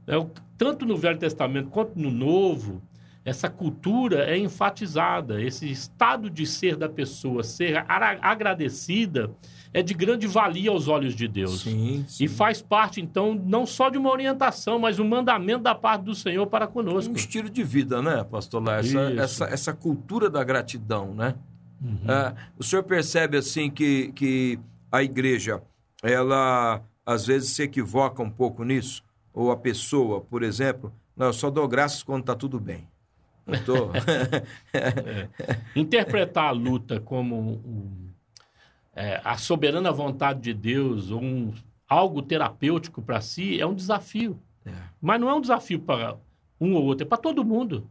É, 0.07 0.13
tanto 0.57 0.85
no 0.85 0.97
Velho 0.97 1.17
Testamento 1.17 1.69
quanto 1.69 1.97
no 1.97 2.11
Novo, 2.11 2.81
essa 3.25 3.49
cultura 3.49 4.25
é 4.25 4.37
enfatizada, 4.37 5.41
esse 5.41 5.69
estado 5.69 6.29
de 6.29 6.45
ser 6.45 6.75
da 6.75 6.87
pessoa, 6.87 7.43
ser 7.43 7.83
agradecida, 8.21 9.31
é 9.73 9.81
de 9.81 9.95
grande 9.95 10.27
valia 10.27 10.69
aos 10.69 10.87
olhos 10.87 11.15
de 11.15 11.27
Deus. 11.27 11.61
Sim, 11.61 12.05
sim. 12.07 12.25
E 12.25 12.27
faz 12.27 12.61
parte, 12.61 13.01
então, 13.01 13.33
não 13.33 13.65
só 13.65 13.89
de 13.89 13.97
uma 13.97 14.11
orientação, 14.11 14.77
mas 14.77 14.99
um 14.99 15.07
mandamento 15.07 15.63
da 15.63 15.73
parte 15.73 16.03
do 16.03 16.13
Senhor 16.13 16.45
para 16.45 16.67
conosco. 16.67 17.11
Um 17.11 17.15
estilo 17.15 17.49
de 17.49 17.63
vida, 17.63 17.99
né, 17.99 18.23
pastor 18.23 18.63
Lá? 18.63 18.77
Essa, 18.77 18.99
essa, 18.99 19.45
essa, 19.45 19.73
cultura 19.73 20.29
da 20.29 20.43
gratidão, 20.43 21.13
né? 21.15 21.35
Uhum. 21.83 22.09
É, 22.09 22.35
o 22.57 22.63
senhor 22.63 22.83
percebe, 22.83 23.37
assim, 23.37 23.69
que, 23.69 24.11
que 24.13 24.59
a 24.91 25.03
igreja, 25.03 25.61
ela, 26.01 26.81
às 27.05 27.25
vezes, 27.25 27.51
se 27.51 27.63
equivoca 27.63 28.21
um 28.23 28.29
pouco 28.29 28.63
nisso? 28.63 29.03
Ou 29.33 29.51
a 29.51 29.57
pessoa, 29.57 30.21
por 30.21 30.43
exemplo, 30.43 30.93
não, 31.15 31.27
eu 31.27 31.33
só 31.33 31.49
dou 31.49 31.67
graças 31.67 32.03
quando 32.03 32.21
está 32.21 32.35
tudo 32.35 32.59
bem. 32.59 32.87
Não 33.45 33.61
tô. 33.63 33.91
é. 34.73 35.29
Interpretar 35.75 36.45
a 36.45 36.51
luta 36.51 36.99
como 36.99 37.35
um 37.37 38.05
é, 38.95 39.19
a 39.23 39.37
soberana 39.37 39.91
vontade 39.91 40.39
de 40.39 40.53
Deus, 40.53 41.11
um 41.11 41.53
algo 41.87 42.21
terapêutico 42.21 43.01
para 43.01 43.19
si, 43.19 43.59
é 43.59 43.65
um 43.65 43.75
desafio. 43.75 44.39
É. 44.65 44.71
Mas 45.01 45.19
não 45.19 45.29
é 45.29 45.33
um 45.33 45.41
desafio 45.41 45.79
para 45.79 46.17
um 46.59 46.73
ou 46.73 46.85
outro, 46.85 47.05
é 47.05 47.07
para 47.07 47.17
todo 47.17 47.43
mundo. 47.43 47.89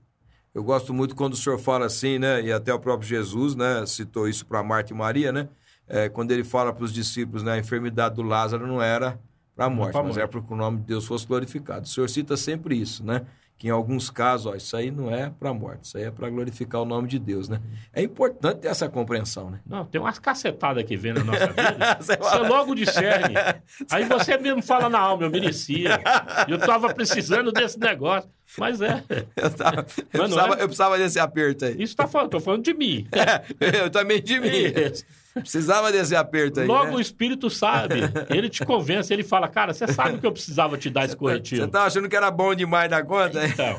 Eu 0.55 0.65
gosto 0.65 0.95
muito 0.95 1.15
quando 1.15 1.35
o 1.35 1.37
senhor 1.37 1.59
fala 1.59 1.87
assim, 1.87 2.19
né? 2.19 2.41
E 2.43 2.53
até 2.53 2.73
o 2.73 2.79
próprio 2.79 3.09
Jesus, 3.09 3.55
né? 3.55 3.85
Citou 3.87 4.29
isso 4.29 4.47
para 4.47 4.63
Marta 4.63 4.93
e 4.93 4.97
Maria, 4.97 5.31
né? 5.31 5.49
É, 5.89 6.09
quando 6.09 6.31
ele 6.33 6.45
fala 6.45 6.73
para 6.73 6.85
os 6.85 6.93
discípulos, 6.93 7.43
né? 7.43 7.53
A 7.53 7.59
enfermidade 7.59 8.15
do 8.15 8.23
Lázaro 8.23 8.67
não 8.67 8.81
era 8.83 9.19
para 9.55 9.67
a 9.67 9.71
morte, 9.71 9.97
mas 10.03 10.17
era 10.17 10.27
para 10.27 10.41
que 10.41 10.53
o 10.53 10.57
nome 10.57 10.79
de 10.79 10.85
Deus 10.85 11.07
fosse 11.07 11.27
glorificado. 11.27 11.85
O 11.85 11.89
senhor 11.89 12.09
cita 12.09 12.37
sempre 12.37 12.77
isso, 12.77 13.05
né? 13.05 13.27
que 13.57 13.69
em 13.69 13.71
alguns 13.71 14.11
casos, 14.11 14.47
ó, 14.47 14.55
isso 14.55 14.77
aí 14.77 14.91
não 14.91 15.11
é 15.11 15.31
para 15.31 15.51
a 15.51 15.55
morte, 15.55 15.85
isso 15.85 15.97
aí 15.97 16.05
é 16.05 16.11
para 16.11 16.29
glorificar 16.29 16.83
o 16.83 16.85
nome 16.85 17.09
de 17.09 17.19
Deus, 17.19 17.49
né? 17.49 17.61
É 17.93 18.03
importante 18.03 18.61
ter 18.61 18.69
essa 18.69 18.89
compreensão, 18.89 19.51
né? 19.51 19.61
Não, 19.65 19.85
tem 19.85 20.01
umas 20.01 20.19
cacetadas 20.19 20.83
que 20.85 20.97
vem 20.97 21.13
na 21.13 21.23
nossa 21.23 21.47
vida, 21.47 21.97
você, 22.01 22.17
você 22.17 22.39
logo 22.39 22.75
discerne. 22.75 23.35
Aí 23.91 24.05
você 24.05 24.37
mesmo 24.37 24.63
fala 24.63 24.89
na 24.89 24.99
alma, 24.99 25.25
eu 25.25 25.31
merecia, 25.31 26.01
eu 26.49 26.57
estava 26.57 26.93
precisando 26.93 27.53
desse 27.53 27.79
negócio, 27.79 28.29
mas 28.59 28.81
é. 28.81 29.03
Eu, 29.37 29.51
tava, 29.51 29.81
eu, 29.81 29.85
precisava, 30.11 30.55
é. 30.55 30.63
eu 30.63 30.67
precisava, 30.67 30.99
desse 30.99 31.21
aperto 31.21 31.65
aí. 31.65 31.83
Isso 31.83 31.97
tá 31.97 32.07
falando, 32.09 32.31
tô 32.31 32.41
falando 32.41 32.65
de 32.65 32.75
mim. 32.75 33.07
É, 33.13 33.85
eu 33.85 33.91
também 33.91 34.21
de 34.21 34.41
mim. 34.41 34.49
Isso. 34.49 35.05
Precisava 35.35 35.91
desse 35.91 36.15
aperto 36.15 36.61
aí. 36.61 36.67
Logo 36.67 36.91
né? 36.91 36.97
o 36.97 37.01
Espírito 37.01 37.51
sabe. 37.51 38.01
Ele 38.31 38.49
te 38.49 38.65
convence, 38.65 39.13
ele 39.13 39.25
fala, 39.25 39.49
cara, 39.49 39.75
você 39.75 39.87
sabe 39.89 40.19
que 40.19 40.27
eu 40.27 40.33
precisava 40.33 40.79
te 40.79 40.89
dar 40.89 41.05
esse 41.05 41.17
corretivo. 41.17 41.63
Você 41.63 41.69
tá 41.69 41.85
achando 41.85 42.09
que 42.09 42.17
era 42.17 42.31
bom 42.31 42.55
demais 42.55 42.89
da 42.89 43.03
conta? 43.03 43.45
Então, 43.47 43.79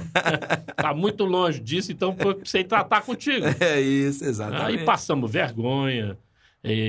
tá 0.76 0.94
muito 0.94 1.24
longe 1.24 1.60
disso, 1.60 1.92
então 1.92 2.14
precisei 2.14 2.64
tratar 2.64 3.02
contigo. 3.02 3.46
É 3.66 3.80
isso, 3.80 4.24
exatamente. 4.24 4.80
Aí 4.80 4.86
passamos 4.86 5.32
vergonha, 5.32 6.18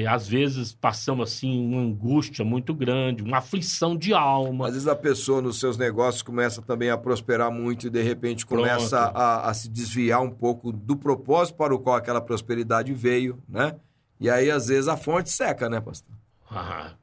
às 0.08 0.26
vezes 0.26 0.72
passamos 0.72 1.30
assim 1.30 1.60
uma 1.60 1.80
angústia 1.80 2.44
muito 2.44 2.74
grande, 2.74 3.22
uma 3.22 3.38
aflição 3.38 3.96
de 3.96 4.12
alma. 4.12 4.66
Às 4.66 4.72
vezes 4.72 4.88
a 4.88 4.96
pessoa 4.96 5.42
nos 5.42 5.60
seus 5.60 5.76
negócios 5.76 6.22
começa 6.22 6.62
também 6.62 6.90
a 6.90 6.96
prosperar 6.96 7.50
muito 7.50 7.86
e 7.86 7.90
de 7.90 8.02
repente 8.02 8.46
começa 8.46 8.98
a, 8.98 9.48
a, 9.50 9.54
se 9.54 9.68
desviar 9.68 10.22
um 10.22 10.30
pouco 10.30 10.72
do 10.72 10.96
propósito 10.96 11.56
para 11.56 11.74
o 11.74 11.78
qual 11.78 11.96
aquela 11.96 12.20
prosperidade 12.20 12.92
veio, 12.92 13.42
né? 13.48 13.76
E 14.18 14.30
aí, 14.30 14.50
às 14.50 14.68
vezes, 14.68 14.88
a 14.88 14.96
fonte 14.96 15.30
seca, 15.30 15.68
né, 15.68 15.80
pastor? 15.80 16.14
Ah, 16.50 16.94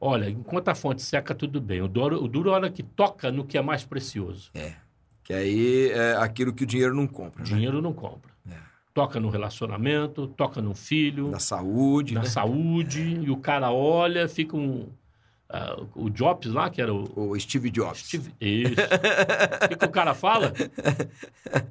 olha, 0.00 0.28
enquanto 0.28 0.68
a 0.68 0.74
fonte 0.74 1.02
seca, 1.02 1.34
tudo 1.34 1.60
bem. 1.60 1.80
O 1.80 1.88
duro, 1.88 2.22
o 2.22 2.28
duro 2.28 2.50
é 2.50 2.52
a 2.52 2.56
hora 2.56 2.70
que 2.70 2.82
toca 2.82 3.30
no 3.30 3.44
que 3.44 3.56
é 3.56 3.62
mais 3.62 3.84
precioso. 3.84 4.50
É. 4.54 4.74
Que 5.22 5.32
aí 5.32 5.90
é 5.90 6.16
aquilo 6.16 6.52
que 6.52 6.64
o 6.64 6.66
dinheiro 6.66 6.94
não 6.94 7.06
compra. 7.06 7.42
Né? 7.42 7.50
Dinheiro 7.50 7.82
não 7.82 7.92
compra. 7.92 8.30
É. 8.50 8.56
Toca 8.94 9.20
no 9.20 9.28
relacionamento, 9.28 10.26
toca 10.28 10.60
no 10.60 10.74
filho. 10.74 11.30
Na 11.30 11.38
saúde. 11.38 12.14
Na 12.14 12.22
né? 12.22 12.26
saúde. 12.26 13.16
É. 13.16 13.26
E 13.26 13.30
o 13.30 13.36
cara 13.36 13.70
olha, 13.70 14.28
fica 14.28 14.56
um 14.56 14.88
Uh, 15.50 15.88
o 15.94 16.10
Jobs 16.10 16.52
lá, 16.52 16.68
que 16.68 16.82
era 16.82 16.92
o. 16.92 17.30
O 17.30 17.40
Steve 17.40 17.70
Jobs. 17.70 18.00
Steve... 18.00 18.30
Isso. 18.38 18.74
o 19.64 19.68
que, 19.68 19.76
que, 19.76 19.84
o 19.86 19.90
cara 19.90 20.12
fala? 20.12 20.52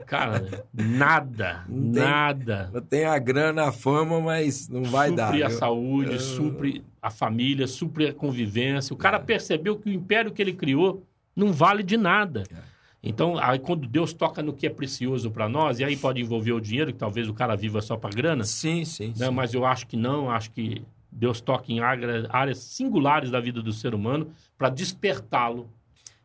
Cara, 0.07 0.65
nada. 0.73 1.63
Não 1.69 2.01
nada. 2.01 2.71
Não 2.73 2.81
tem 2.81 3.05
a 3.05 3.19
grana, 3.19 3.67
a 3.67 3.71
fama, 3.71 4.19
mas 4.19 4.67
não 4.67 4.83
vai 4.83 5.09
supre 5.09 5.15
dar. 5.17 5.27
Supre 5.27 5.43
a 5.43 5.49
saúde, 5.51 6.15
uh... 6.15 6.19
supre 6.19 6.85
a 6.99 7.11
família, 7.11 7.67
supre 7.67 8.07
a 8.07 8.13
convivência. 8.13 8.95
O 8.95 8.97
cara 8.97 9.17
é. 9.17 9.21
percebeu 9.21 9.77
que 9.77 9.89
o 9.89 9.93
império 9.93 10.31
que 10.31 10.41
ele 10.41 10.53
criou 10.53 11.03
não 11.35 11.53
vale 11.53 11.83
de 11.83 11.97
nada. 11.97 12.45
É. 12.51 12.77
Então, 13.03 13.37
aí 13.37 13.59
quando 13.59 13.87
Deus 13.87 14.11
toca 14.11 14.41
no 14.41 14.53
que 14.53 14.65
é 14.65 14.71
precioso 14.71 15.29
para 15.29 15.47
nós, 15.47 15.79
e 15.79 15.83
aí 15.83 15.95
pode 15.95 16.19
envolver 16.19 16.51
o 16.51 16.59
dinheiro, 16.59 16.91
que 16.91 16.97
talvez 16.97 17.29
o 17.29 17.33
cara 17.33 17.55
viva 17.55 17.79
só 17.79 17.95
para 17.95 18.09
grana. 18.09 18.43
Sim, 18.43 18.83
sim, 18.83 19.09
né? 19.09 19.27
sim. 19.27 19.31
Mas 19.31 19.53
eu 19.53 19.63
acho 19.65 19.85
que 19.85 19.95
não, 19.95 20.31
acho 20.31 20.49
que 20.49 20.81
Deus 21.11 21.41
toca 21.41 21.71
em 21.71 21.79
áreas 21.79 22.59
singulares 22.59 23.31
da 23.31 23.39
vida 23.39 23.61
do 23.61 23.71
ser 23.71 23.95
humano 23.95 24.31
para 24.57 24.69
despertá-lo 24.69 25.69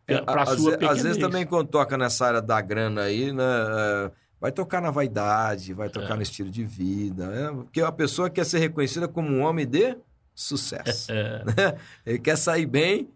é, 0.07 0.21
para 0.21 0.43
a 0.43 0.47
sua 0.47 0.73
pequenez. 0.73 0.99
Às 0.99 1.03
vezes 1.03 1.19
também 1.19 1.47
quando 1.47 1.69
toca 1.69 1.97
nessa 1.97 2.27
área 2.27 2.43
da 2.43 2.61
grana 2.61 3.03
aí, 3.03 3.33
né, 3.33 3.43
é, 3.43 4.11
vai 4.41 4.53
tocar 4.53 4.81
na 4.81 4.91
vaidade, 4.91 5.73
vai 5.73 5.89
tocar 5.89 6.15
é. 6.15 6.17
no 6.17 6.23
estilo 6.23 6.51
de 6.51 6.65
vida, 6.65 7.29
né? 7.29 7.63
porque 7.63 7.81
a 7.81 7.93
pessoa 7.93 8.29
quer 8.29 8.45
ser 8.45 8.59
reconhecida 8.59 9.07
como 9.07 9.29
um 9.29 9.43
homem 9.43 9.67
de 9.67 9.97
sucesso. 10.35 11.13
É. 11.13 11.45
Né? 11.57 11.79
Ele 12.05 12.19
quer 12.19 12.37
sair 12.37 12.67
bem 12.67 13.09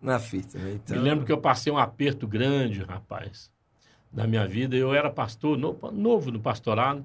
na 0.00 0.18
fita. 0.18 0.58
Né? 0.58 0.72
Então... 0.74 0.96
Me 0.96 1.02
lembro 1.02 1.24
que 1.24 1.32
eu 1.32 1.38
passei 1.38 1.72
um 1.72 1.78
aperto 1.78 2.28
grande, 2.28 2.82
rapaz, 2.82 3.50
na 4.12 4.26
minha 4.26 4.46
vida. 4.46 4.76
Eu 4.76 4.94
era 4.94 5.10
pastor, 5.10 5.56
novo 5.58 6.30
no 6.30 6.38
pastorado, 6.38 7.04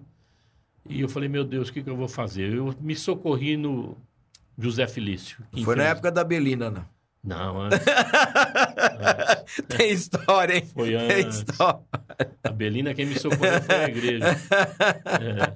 e 0.85 1.01
eu 1.01 1.09
falei, 1.09 1.29
meu 1.29 1.43
Deus, 1.43 1.69
o 1.69 1.73
que, 1.73 1.81
que 1.81 1.89
eu 1.89 1.95
vou 1.95 2.07
fazer? 2.07 2.53
Eu 2.53 2.75
me 2.81 2.95
socorri 2.95 3.55
no, 3.55 3.95
José 4.59 4.85
Felício. 4.87 5.37
Foi 5.63 5.75
na 5.75 5.85
época 5.85 6.11
da 6.11 6.23
Belina, 6.23 6.69
não? 6.69 6.85
Não, 7.23 7.61
antes. 7.61 7.79
antes. 7.79 9.61
Tem 9.67 9.91
história, 9.91 10.55
hein? 10.55 10.69
Foi 10.73 10.95
antes. 10.95 11.07
Tem 11.07 11.27
história. 11.29 11.79
A 12.43 12.51
Belina, 12.51 12.93
quem 12.93 13.05
me 13.05 13.19
socorreu 13.19 13.61
foi 13.61 13.75
a 13.75 13.87
igreja. 13.87 14.25
É. 15.19 15.53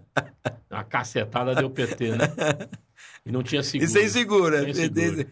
A 0.70 0.84
cacetada 0.84 1.54
deu 1.54 1.70
PT, 1.70 2.12
né? 2.12 2.18
E 3.26 3.32
não 3.32 3.42
tinha 3.42 3.64
seguro. 3.64 3.90
E 3.90 3.94
sem 3.94 4.10
seguro. 4.10 4.64
Sem 4.66 4.74
seguro. 4.74 5.30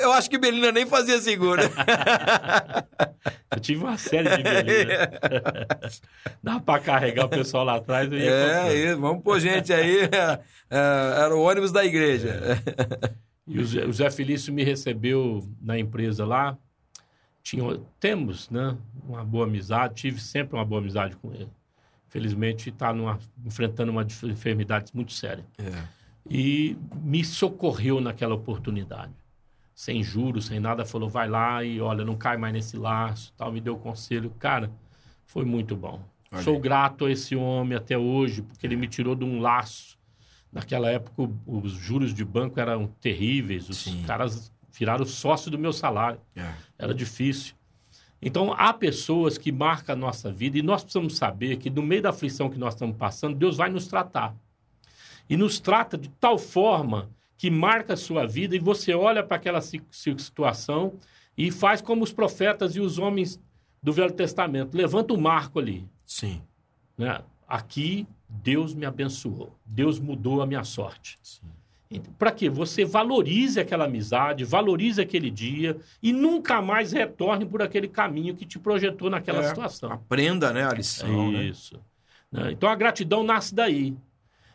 Eu 0.00 0.12
acho 0.12 0.30
que 0.30 0.38
Belina 0.38 0.70
nem 0.70 0.86
fazia 0.86 1.20
seguro. 1.20 1.60
eu 3.50 3.60
tive 3.60 3.82
uma 3.82 3.98
série 3.98 4.28
de 4.36 4.42
Belina. 4.44 5.10
Dá 6.40 6.60
para 6.60 6.80
carregar 6.80 7.24
o 7.24 7.28
pessoal 7.28 7.64
lá 7.64 7.76
atrás. 7.76 8.12
Eu 8.12 8.18
ia 8.18 8.30
é, 8.30 8.74
isso. 8.74 9.00
Vamos 9.00 9.24
pôr 9.24 9.40
gente 9.40 9.72
aí. 9.72 10.02
É, 10.70 11.20
era 11.24 11.34
o 11.34 11.42
ônibus 11.42 11.72
da 11.72 11.84
igreja. 11.84 12.28
É. 12.28 13.12
E 13.44 13.58
o 13.58 13.66
Zé, 13.66 13.84
o 13.86 13.92
Zé 13.92 14.08
Felício 14.08 14.52
me 14.52 14.62
recebeu 14.62 15.42
na 15.60 15.76
empresa 15.76 16.24
lá. 16.24 16.56
Tinha, 17.42 17.64
temos 17.98 18.48
né, 18.50 18.76
uma 19.04 19.24
boa 19.24 19.46
amizade, 19.46 19.94
tive 19.94 20.20
sempre 20.20 20.54
uma 20.54 20.64
boa 20.64 20.80
amizade 20.80 21.16
com 21.16 21.34
ele. 21.34 21.50
Felizmente 22.08 22.68
está 22.68 22.94
enfrentando 23.44 23.90
uma 23.90 24.06
enfermidade 24.22 24.92
muito 24.94 25.12
séria. 25.12 25.44
É 25.58 26.01
e 26.28 26.76
me 27.02 27.24
socorreu 27.24 28.00
naquela 28.00 28.34
oportunidade. 28.34 29.12
Sem 29.74 30.02
juros, 30.02 30.46
sem 30.46 30.60
nada, 30.60 30.84
falou: 30.84 31.08
vai 31.08 31.28
lá 31.28 31.64
e 31.64 31.80
olha, 31.80 32.04
não 32.04 32.16
cai 32.16 32.36
mais 32.36 32.52
nesse 32.52 32.76
laço, 32.76 33.32
tal, 33.36 33.50
me 33.50 33.60
deu 33.60 33.76
conselho. 33.76 34.30
Cara, 34.38 34.70
foi 35.26 35.44
muito 35.44 35.74
bom. 35.74 36.00
Olha. 36.30 36.42
Sou 36.42 36.58
grato 36.58 37.06
a 37.06 37.10
esse 37.10 37.34
homem 37.34 37.76
até 37.76 37.96
hoje, 37.96 38.42
porque 38.42 38.66
ele 38.66 38.76
me 38.76 38.86
tirou 38.86 39.14
de 39.14 39.24
um 39.24 39.40
laço. 39.40 39.98
Naquela 40.52 40.90
época, 40.90 41.32
os 41.46 41.72
juros 41.72 42.12
de 42.12 42.24
banco 42.24 42.60
eram 42.60 42.86
terríveis, 43.00 43.70
os 43.70 43.78
Sim. 43.78 44.02
caras 44.02 44.52
viraram 44.70 45.04
sócio 45.06 45.50
do 45.50 45.58
meu 45.58 45.72
salário. 45.72 46.20
É. 46.36 46.52
Era 46.78 46.94
difícil. 46.94 47.54
Então, 48.20 48.52
há 48.52 48.72
pessoas 48.72 49.36
que 49.38 49.50
marcam 49.50 49.94
a 49.94 49.96
nossa 49.96 50.30
vida 50.30 50.58
e 50.58 50.62
nós 50.62 50.82
precisamos 50.82 51.16
saber 51.16 51.56
que, 51.56 51.70
no 51.70 51.82
meio 51.82 52.02
da 52.02 52.10
aflição 52.10 52.50
que 52.50 52.58
nós 52.58 52.74
estamos 52.74 52.96
passando, 52.96 53.34
Deus 53.34 53.56
vai 53.56 53.70
nos 53.70 53.88
tratar 53.88 54.36
e 55.28 55.36
nos 55.36 55.60
trata 55.60 55.96
de 55.96 56.08
tal 56.08 56.38
forma 56.38 57.10
que 57.36 57.50
marca 57.50 57.94
a 57.94 57.96
sua 57.96 58.26
vida 58.26 58.54
e 58.54 58.58
você 58.58 58.94
olha 58.94 59.22
para 59.22 59.36
aquela 59.36 59.60
situação 59.60 60.94
e 61.36 61.50
faz 61.50 61.80
como 61.80 62.04
os 62.04 62.12
profetas 62.12 62.76
e 62.76 62.80
os 62.80 62.98
homens 62.98 63.40
do 63.82 63.92
Velho 63.92 64.12
Testamento. 64.12 64.76
Levanta 64.76 65.12
o 65.12 65.20
marco 65.20 65.58
ali. 65.58 65.88
Sim. 66.06 66.40
Né? 66.96 67.20
Aqui 67.48 68.06
Deus 68.28 68.74
me 68.74 68.86
abençoou. 68.86 69.58
Deus 69.66 69.98
mudou 69.98 70.40
a 70.40 70.46
minha 70.46 70.64
sorte. 70.64 71.18
Para 72.18 72.30
que 72.30 72.48
você 72.48 72.84
valorize 72.84 73.60
aquela 73.60 73.84
amizade, 73.84 74.44
valorize 74.44 75.00
aquele 75.00 75.30
dia 75.30 75.76
e 76.02 76.12
nunca 76.12 76.62
mais 76.62 76.92
retorne 76.92 77.44
por 77.44 77.60
aquele 77.60 77.88
caminho 77.88 78.34
que 78.34 78.46
te 78.46 78.58
projetou 78.58 79.10
naquela 79.10 79.42
é, 79.42 79.48
situação. 79.48 79.92
Aprenda, 79.92 80.52
né, 80.52 80.64
a 80.64 80.72
lição. 80.72 81.32
Né? 81.32 81.44
Isso. 81.44 81.78
Né? 82.30 82.52
Então 82.52 82.68
a 82.68 82.74
gratidão 82.74 83.22
nasce 83.22 83.54
daí 83.54 83.94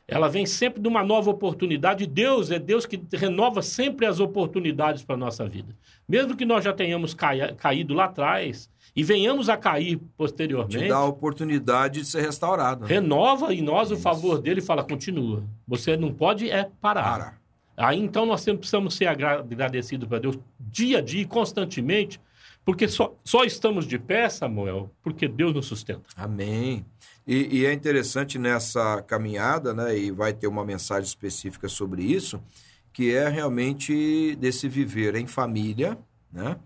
ela 0.08 0.30
vem 0.30 0.46
sempre 0.46 0.82
de 0.82 0.88
uma 0.88 1.04
nova 1.04 1.30
oportunidade. 1.30 2.08
Deus 2.08 2.50
é 2.50 2.58
Deus 2.58 2.86
que 2.86 3.02
renova 3.14 3.62
sempre 3.62 4.06
as 4.06 4.22
oportunidades 4.22 5.04
para 5.04 5.16
a 5.16 5.18
nossa 5.18 5.46
vida. 5.46 5.76
Mesmo 6.08 6.36
que 6.38 6.46
nós 6.46 6.64
já 6.64 6.72
tenhamos 6.72 7.14
caído 7.14 7.94
lá 7.94 8.06
atrás 8.06 8.70
e 8.96 9.04
venhamos 9.04 9.50
a 9.50 9.58
cair 9.58 10.00
posteriormente. 10.16 10.80
Te 10.80 10.88
dá 10.88 10.96
a 10.96 11.06
oportunidade 11.06 12.02
de 12.02 12.08
ser 12.08 12.22
restaurado. 12.22 12.84
Né? 12.84 12.88
Renova 12.88 13.54
em 13.54 13.62
nós 13.62 13.92
o 13.92 13.98
favor 13.98 14.40
dele 14.40 14.62
e 14.62 14.64
fala: 14.64 14.82
continua. 14.82 15.44
Você 15.68 15.98
não 15.98 16.14
pode 16.14 16.50
é 16.50 16.70
parar. 16.80 17.04
Para. 17.04 17.38
Aí 17.76 18.00
então 18.00 18.26
nós 18.26 18.42
sempre 18.42 18.60
precisamos 18.60 18.96
ser 18.96 19.08
agradecidos 19.08 20.08
para 20.08 20.20
Deus 20.20 20.40
dia 20.60 21.00
a 21.00 21.02
dia, 21.02 21.28
constantemente, 21.28 22.20
porque 22.68 22.86
só, 22.90 23.16
só 23.24 23.46
estamos 23.46 23.88
de 23.88 23.98
pé, 23.98 24.28
Samuel, 24.28 24.92
porque 25.02 25.26
Deus 25.26 25.54
nos 25.54 25.68
sustenta. 25.68 26.04
Amém. 26.18 26.86
E, 27.26 27.60
e, 27.60 27.66
é 27.66 27.72
interessante 27.72 28.38
nessa 28.38 29.02
caminhada, 29.04 29.74
né, 29.74 29.98
e 29.98 30.12
vai 30.12 30.34
ter 30.34 30.48
uma 30.48 30.66
mensagem 30.66 31.08
específica 31.08 31.70
sobre 31.70 32.04
isso, 32.04 32.44
que 32.92 33.16
é 33.16 33.30
realmente 33.30 34.36
desse 34.36 34.68
viver 34.68 35.16
em 35.16 35.26
família, 35.26 35.98
né? 36.30 36.58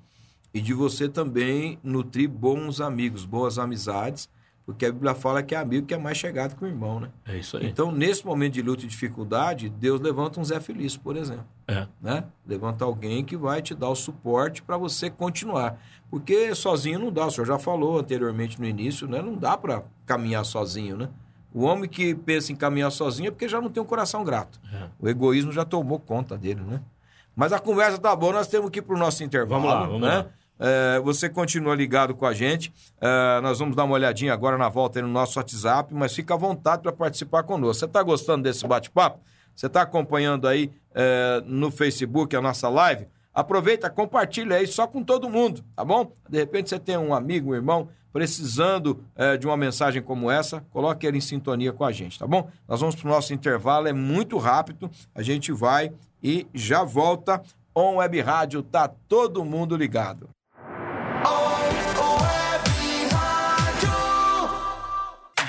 E 0.52 0.60
de 0.60 0.74
você 0.74 1.08
também 1.08 1.78
nutrir 1.84 2.28
bons 2.28 2.82
amigos, 2.82 3.24
boas 3.24 3.60
amizades, 3.60 4.28
Porque 4.72 4.86
a 4.86 4.92
Bíblia 4.92 5.14
fala 5.14 5.44
que 5.44 5.56
é 5.56 5.58
amigo 5.58 5.86
que 5.86 5.94
é 5.94 5.98
mais 5.98 6.18
chegado 6.18 6.56
que 6.56 6.64
o 6.64 6.68
irmão, 6.68 7.00
né? 7.00 7.10
É 7.26 7.38
isso 7.38 7.58
aí. 7.58 7.68
Então, 7.68 7.92
nesse 7.92 8.26
momento 8.26 8.54
de 8.54 8.62
luta 8.62 8.84
e 8.86 8.88
dificuldade, 8.88 9.70
Deus 9.70 10.00
levanta 10.00 10.40
um 10.40 10.44
Zé 10.44 10.60
Feliz, 10.60 10.98
por 10.98 11.16
exemplo. 11.16 11.46
É. 11.68 11.88
Né? 12.02 12.24
Levanta 12.46 12.86
alguém 12.86 13.24
que 13.24 13.38
vai 13.38 13.62
te 13.62 13.74
dar 13.74 13.90
o 13.90 13.96
suporte 13.96 14.62
para 14.62 14.78
você 14.78 15.10
continuar. 15.10 15.80
Porque 16.10 16.54
sozinho 16.56 17.00
não 17.00 17.12
dá, 17.12 17.26
o 17.26 17.32
senhor 17.32 17.46
já 17.46 17.58
falou 17.58 18.00
anteriormente 18.00 18.60
no 18.60 18.66
início, 18.66 19.08
né? 19.08 19.22
Não 19.22 19.36
dá 19.36 19.58
para 19.58 19.84
caminhar 20.06 20.44
sozinho, 20.44 20.98
né? 20.98 21.10
O 21.54 21.64
homem 21.64 21.90
que 21.90 22.16
pensa 22.16 22.52
em 22.52 22.56
caminhar 22.56 22.92
sozinho 22.92 23.28
é 23.28 23.32
porque 23.32 23.48
já 23.48 23.60
não 23.60 23.70
tem 23.70 23.82
um 23.82 23.86
coração 23.86 24.24
grato. 24.24 24.60
É. 24.74 24.88
O 25.00 25.10
egoísmo 25.10 25.52
já 25.52 25.66
tomou 25.66 26.00
conta 26.00 26.38
dele, 26.38 26.62
né? 26.62 26.82
Mas 27.36 27.54
a 27.54 27.60
conversa 27.60 27.98
tá 27.98 28.16
boa, 28.16 28.34
nós 28.34 28.48
temos 28.48 28.70
que 28.70 28.80
ir 28.80 28.82
para 28.82 28.96
o 28.96 29.00
nosso 29.00 29.24
intervalo. 29.24 29.62
Vamos 29.62 29.76
lá, 29.76 29.86
vamos 29.86 30.02
né? 30.02 30.18
lá. 30.18 30.26
É, 30.64 31.00
você 31.00 31.28
continua 31.28 31.74
ligado 31.74 32.14
com 32.14 32.24
a 32.24 32.34
gente. 32.34 32.72
É, 33.02 33.42
nós 33.42 33.58
vamos 33.58 33.76
dar 33.76 33.84
uma 33.84 33.96
olhadinha 33.96 34.32
agora 34.32 34.60
na 34.60 34.70
volta 34.70 35.02
no 35.02 35.08
nosso 35.08 35.40
WhatsApp, 35.40 35.92
mas 35.92 36.14
fica 36.14 36.36
à 36.36 36.38
vontade 36.38 36.84
para 36.84 36.92
participar 36.92 37.42
conosco. 37.42 37.80
Você 37.80 37.86
está 37.86 38.04
gostando 38.04 38.44
desse 38.44 38.68
bate-papo? 38.68 39.20
Você 39.56 39.66
está 39.66 39.82
acompanhando 39.82 40.48
aí 40.48 40.72
é, 40.94 41.42
no 41.48 41.72
Facebook 41.72 42.36
a 42.36 42.42
nossa 42.42 42.70
live? 42.70 43.08
Aproveita, 43.34 43.90
compartilha 43.90 44.58
aí 44.58 44.68
só 44.68 44.86
com 44.86 45.04
todo 45.04 45.28
mundo, 45.30 45.64
tá 45.76 45.84
bom? 45.84 46.12
De 46.30 46.38
repente 46.38 46.70
você 46.70 46.78
tem 46.78 46.98
um 46.98 47.14
amigo, 47.14 47.52
um 47.52 47.56
irmão 47.56 47.90
precisando 48.12 49.06
de 49.40 49.48
uma 49.48 49.56
mensagem 49.56 50.02
como 50.02 50.30
essa, 50.30 50.60
coloque 50.70 51.08
ele 51.08 51.20
em 51.20 51.22
sintonia 51.22 51.72
com 51.72 51.86
a 51.86 51.94
gente, 51.94 52.20
tá 52.20 52.28
bom? 52.28 52.50
Nós 52.68 52.82
vamos 52.82 52.94
para 52.94 53.08
o 53.08 53.10
nosso 53.10 53.34
intervalo, 53.34 53.88
é 53.88 53.94
muito 53.94 54.38
rápido, 54.38 54.92
a 55.16 55.22
gente 55.22 55.50
vai 55.54 55.94
e 56.22 56.46
já 56.54 56.84
volta. 56.84 57.42
On 57.74 57.96
Web 57.96 58.20
Rádio, 58.20 58.62
tá 58.62 58.90
todo 59.08 59.46
mundo 59.46 59.78
ligado. 59.78 60.28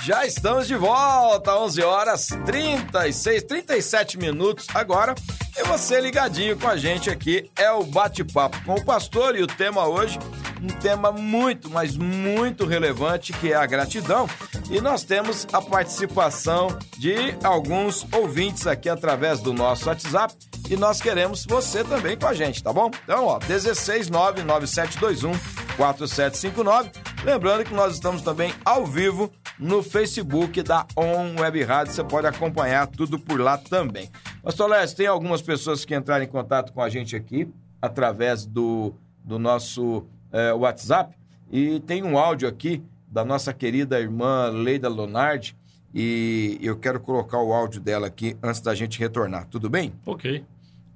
Já 0.05 0.27
estamos 0.27 0.67
de 0.67 0.75
volta, 0.75 1.57
11 1.57 1.83
horas 1.83 2.27
36, 2.45 3.45
37 3.45 4.19
minutos 4.19 4.67
agora. 4.75 5.15
E 5.57 5.63
você 5.63 6.01
ligadinho 6.01 6.59
com 6.59 6.67
a 6.67 6.77
gente 6.77 7.09
aqui 7.09 7.49
é 7.57 7.71
o 7.71 7.85
bate-papo 7.85 8.61
com 8.65 8.75
o 8.75 8.85
pastor 8.85 9.37
e 9.37 9.43
o 9.45 9.47
tema 9.47 9.87
hoje, 9.87 10.19
um 10.61 10.67
tema 10.67 11.13
muito, 11.13 11.71
mas 11.71 11.97
muito 11.97 12.67
relevante 12.67 13.33
que 13.33 13.53
é 13.53 13.55
a 13.55 13.65
gratidão. 13.65 14.29
E 14.69 14.81
nós 14.81 15.05
temos 15.05 15.47
a 15.53 15.63
participação 15.63 16.77
de 16.99 17.37
alguns 17.45 18.05
ouvintes 18.13 18.67
aqui 18.67 18.89
através 18.89 19.39
do 19.39 19.53
nosso 19.53 19.89
WhatsApp 19.89 20.35
e 20.69 20.77
nós 20.77 21.01
queremos 21.01 21.45
você 21.47 21.85
também 21.85 22.17
com 22.17 22.27
a 22.27 22.35
gente, 22.35 22.61
tá 22.61 22.73
bom? 22.73 22.91
Então, 23.05 23.27
ó, 23.27 23.39
1699721 23.39 25.33
4759. 25.77 26.91
Lembrando 27.25 27.65
que 27.65 27.75
nós 27.75 27.95
estamos 27.95 28.21
também 28.23 28.53
ao 28.65 28.85
vivo 28.85 29.31
no 29.63 29.81
Facebook 29.81 30.61
da 30.61 30.85
On 30.97 31.41
Web 31.41 31.63
Rádio. 31.63 31.93
Você 31.93 32.03
pode 32.03 32.27
acompanhar 32.27 32.89
tudo 32.89 33.17
por 33.17 33.41
lá 33.41 33.57
também. 33.57 34.11
Pastor 34.43 34.69
Lécio, 34.69 34.97
tem 34.97 35.07
algumas 35.07 35.41
pessoas 35.41 35.85
que 35.85 35.95
entraram 35.95 36.25
em 36.25 36.29
contato 36.29 36.73
com 36.73 36.83
a 36.83 36.89
gente 36.89 37.15
aqui 37.15 37.49
através 37.81 38.45
do, 38.45 38.93
do 39.23 39.39
nosso 39.39 40.05
eh, 40.33 40.53
WhatsApp 40.53 41.17
e 41.51 41.79
tem 41.81 42.03
um 42.03 42.19
áudio 42.19 42.49
aqui 42.49 42.83
da 43.07 43.25
nossa 43.25 43.53
querida 43.53 44.01
irmã 44.01 44.49
Leida 44.49 44.89
Lonardi 44.89 45.57
e 45.95 46.59
eu 46.61 46.77
quero 46.77 46.99
colocar 46.99 47.39
o 47.39 47.53
áudio 47.53 47.81
dela 47.81 48.09
aqui 48.09 48.37
antes 48.43 48.61
da 48.61 48.75
gente 48.75 48.99
retornar. 48.99 49.47
Tudo 49.47 49.71
bem? 49.71 49.93
Ok. 50.05 50.45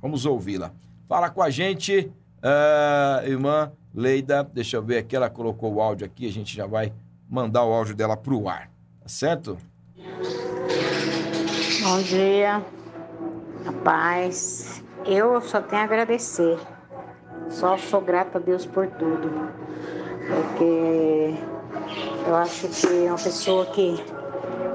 Vamos 0.03 0.27
ouvi-la. 0.27 0.73
Fala 1.09 1.31
com 1.31 1.43
a 1.43 1.51
gente, 1.51 2.11
ah, 2.43 3.23
irmã 3.25 3.71
Leida. 3.95 4.43
Deixa 4.43 4.77
eu 4.77 4.83
ver 4.83 4.99
aqui, 4.99 5.15
ela 5.15 5.31
colocou 5.31 5.75
o 5.75 5.81
áudio 5.81 6.05
aqui, 6.05 6.27
a 6.27 6.33
gente 6.33 6.57
já 6.57 6.67
vai 6.67 6.93
mandar 7.29 7.65
o 7.65 7.73
áudio 7.73 7.95
dela 7.95 8.17
pro 8.17 8.49
ar. 8.49 8.71
Tá 9.01 9.09
certo? 9.09 9.59
Bom 11.83 12.03
dia, 12.03 12.65
rapaz. 13.65 14.83
Eu 15.05 15.41
só 15.41 15.61
tenho 15.61 15.83
a 15.83 15.85
agradecer. 15.85 16.59
Só 17.49 17.77
sou 17.77 18.01
grata 18.01 18.39
a 18.39 18.41
Deus 18.41 18.67
por 18.67 18.87
tudo. 18.89 19.31
Porque 20.27 21.35
eu 22.27 22.35
acho 22.35 22.69
que 22.69 22.87
uma 23.07 23.17
pessoa 23.17 23.67
que 23.67 23.97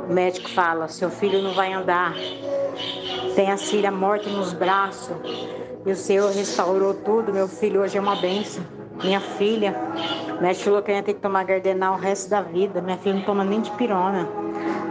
o 0.09 0.13
médico 0.13 0.49
fala, 0.49 0.87
seu 0.87 1.09
filho 1.09 1.41
não 1.41 1.53
vai 1.53 1.73
andar, 1.73 2.13
tem 3.35 3.51
a 3.51 3.57
filha 3.57 3.91
morta 3.91 4.29
nos 4.29 4.53
braços, 4.53 5.15
e 5.85 5.91
o 5.91 5.95
Senhor 5.95 6.31
restaurou 6.31 6.93
tudo, 6.93 7.33
meu 7.33 7.47
filho 7.47 7.81
hoje 7.81 7.97
é 7.97 8.01
uma 8.01 8.15
benção. 8.15 8.63
Minha 9.03 9.19
filha, 9.19 9.75
o 10.37 10.41
médico 10.41 10.65
falou 10.65 10.81
que 10.81 10.91
ia 10.91 11.01
ter 11.01 11.15
que 11.15 11.19
tomar 11.19 11.43
gardenal 11.43 11.95
o 11.95 11.97
resto 11.97 12.29
da 12.29 12.41
vida. 12.41 12.81
Minha 12.81 12.97
filha 12.97 13.15
não 13.15 13.23
toma 13.23 13.43
nem 13.43 13.61
de 13.61 13.71
pirona. 13.71 14.27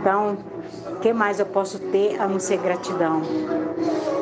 Então, 0.01 0.39
o 0.87 0.97
que 1.01 1.13
mais 1.13 1.39
eu 1.39 1.47
posso 1.47 1.79
ter 1.79 2.21
a 2.21 2.27
não 2.27 2.41
ser 2.41 2.59
gratidão? 2.59 3.23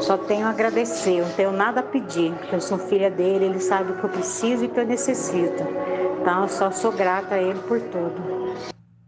Só 0.01 0.17
tenho 0.17 0.47
a 0.47 0.51
agradecer, 0.51 1.23
não 1.23 1.31
tenho 1.31 1.53
nada 1.53 1.81
a 1.81 1.83
pedir, 1.83 2.33
porque 2.35 2.55
eu 2.55 2.61
sou 2.61 2.79
filha 2.79 3.11
dele, 3.11 3.47
ele 3.47 3.61
sabe 3.61 3.93
o 3.93 3.97
que 3.97 4.05
eu 4.05 4.11
preciso 4.11 4.65
e 4.65 4.67
o 4.67 4.71
que 4.71 4.81
eu 4.81 4.87
necessito. 4.87 5.65
Então, 6.21 6.43
eu 6.43 6.49
só 6.49 6.71
sou 6.71 6.93
grata 6.93 7.37
a 7.37 7.43
ele 7.43 7.59
por 7.61 7.81
tudo. 7.81 8.39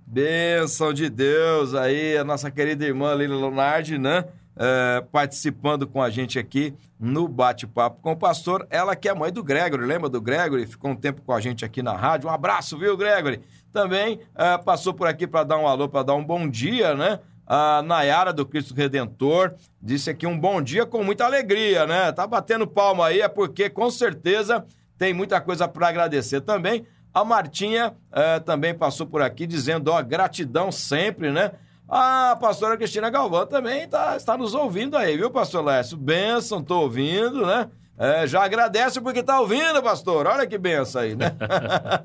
Bênção 0.06 0.92
de 0.92 1.08
Deus 1.08 1.74
aí, 1.74 2.16
a 2.16 2.24
nossa 2.24 2.50
querida 2.50 2.84
irmã 2.84 3.14
Lila 3.14 3.36
Lonardi, 3.36 3.98
né? 3.98 4.24
É, 4.56 5.02
participando 5.12 5.86
com 5.86 6.02
a 6.02 6.10
gente 6.10 6.38
aqui 6.38 6.74
no 6.98 7.26
bate-papo 7.26 8.02
com 8.02 8.12
o 8.12 8.16
pastor. 8.16 8.66
Ela 8.68 8.94
que 8.94 9.08
é 9.08 9.14
mãe 9.14 9.32
do 9.32 9.42
Gregory, 9.42 9.86
lembra 9.86 10.08
do 10.08 10.20
Gregory? 10.20 10.66
Ficou 10.66 10.90
um 10.90 10.96
tempo 10.96 11.22
com 11.22 11.32
a 11.32 11.40
gente 11.40 11.64
aqui 11.64 11.82
na 11.82 11.96
rádio. 11.96 12.28
Um 12.28 12.32
abraço, 12.32 12.76
viu, 12.76 12.96
Gregory? 12.96 13.40
Também 13.72 14.20
é, 14.34 14.58
passou 14.58 14.92
por 14.92 15.06
aqui 15.06 15.26
para 15.26 15.44
dar 15.44 15.58
um 15.58 15.66
alô, 15.66 15.88
para 15.88 16.02
dar 16.02 16.14
um 16.14 16.24
bom 16.24 16.48
dia, 16.48 16.94
né? 16.94 17.20
A 17.46 17.82
Nayara 17.82 18.32
do 18.32 18.46
Cristo 18.46 18.74
Redentor 18.74 19.54
disse 19.82 20.08
aqui 20.10 20.26
um 20.26 20.38
bom 20.38 20.62
dia 20.62 20.86
com 20.86 21.02
muita 21.02 21.24
alegria, 21.24 21.86
né? 21.86 22.12
Tá 22.12 22.26
batendo 22.26 22.66
palma 22.66 23.06
aí, 23.06 23.20
é 23.20 23.28
porque 23.28 23.68
com 23.68 23.90
certeza 23.90 24.64
tem 24.96 25.14
muita 25.14 25.40
coisa 25.40 25.66
para 25.66 25.88
agradecer 25.88 26.42
também. 26.42 26.84
A 27.12 27.24
Martinha 27.24 27.94
eh, 28.12 28.38
também 28.40 28.72
passou 28.72 29.04
por 29.04 29.20
aqui 29.20 29.46
dizendo, 29.46 29.90
ó, 29.90 30.00
gratidão 30.00 30.70
sempre, 30.70 31.32
né? 31.32 31.52
A 31.90 32.36
pastora 32.36 32.76
Cristina 32.76 33.10
Galvão 33.10 33.44
também 33.44 33.88
tá, 33.88 34.16
está 34.16 34.38
nos 34.38 34.54
ouvindo 34.54 34.96
aí, 34.96 35.16
viu, 35.16 35.28
pastor 35.28 35.64
Lécio? 35.64 35.96
Benção, 35.96 36.62
tô 36.62 36.82
ouvindo, 36.82 37.44
né? 37.44 37.68
Eh, 37.98 38.28
já 38.28 38.44
agradece 38.44 39.00
porque 39.00 39.24
tá 39.24 39.40
ouvindo, 39.40 39.82
pastor. 39.82 40.24
Olha 40.28 40.46
que 40.46 40.56
benção 40.56 41.02
aí, 41.02 41.16
né? 41.16 41.32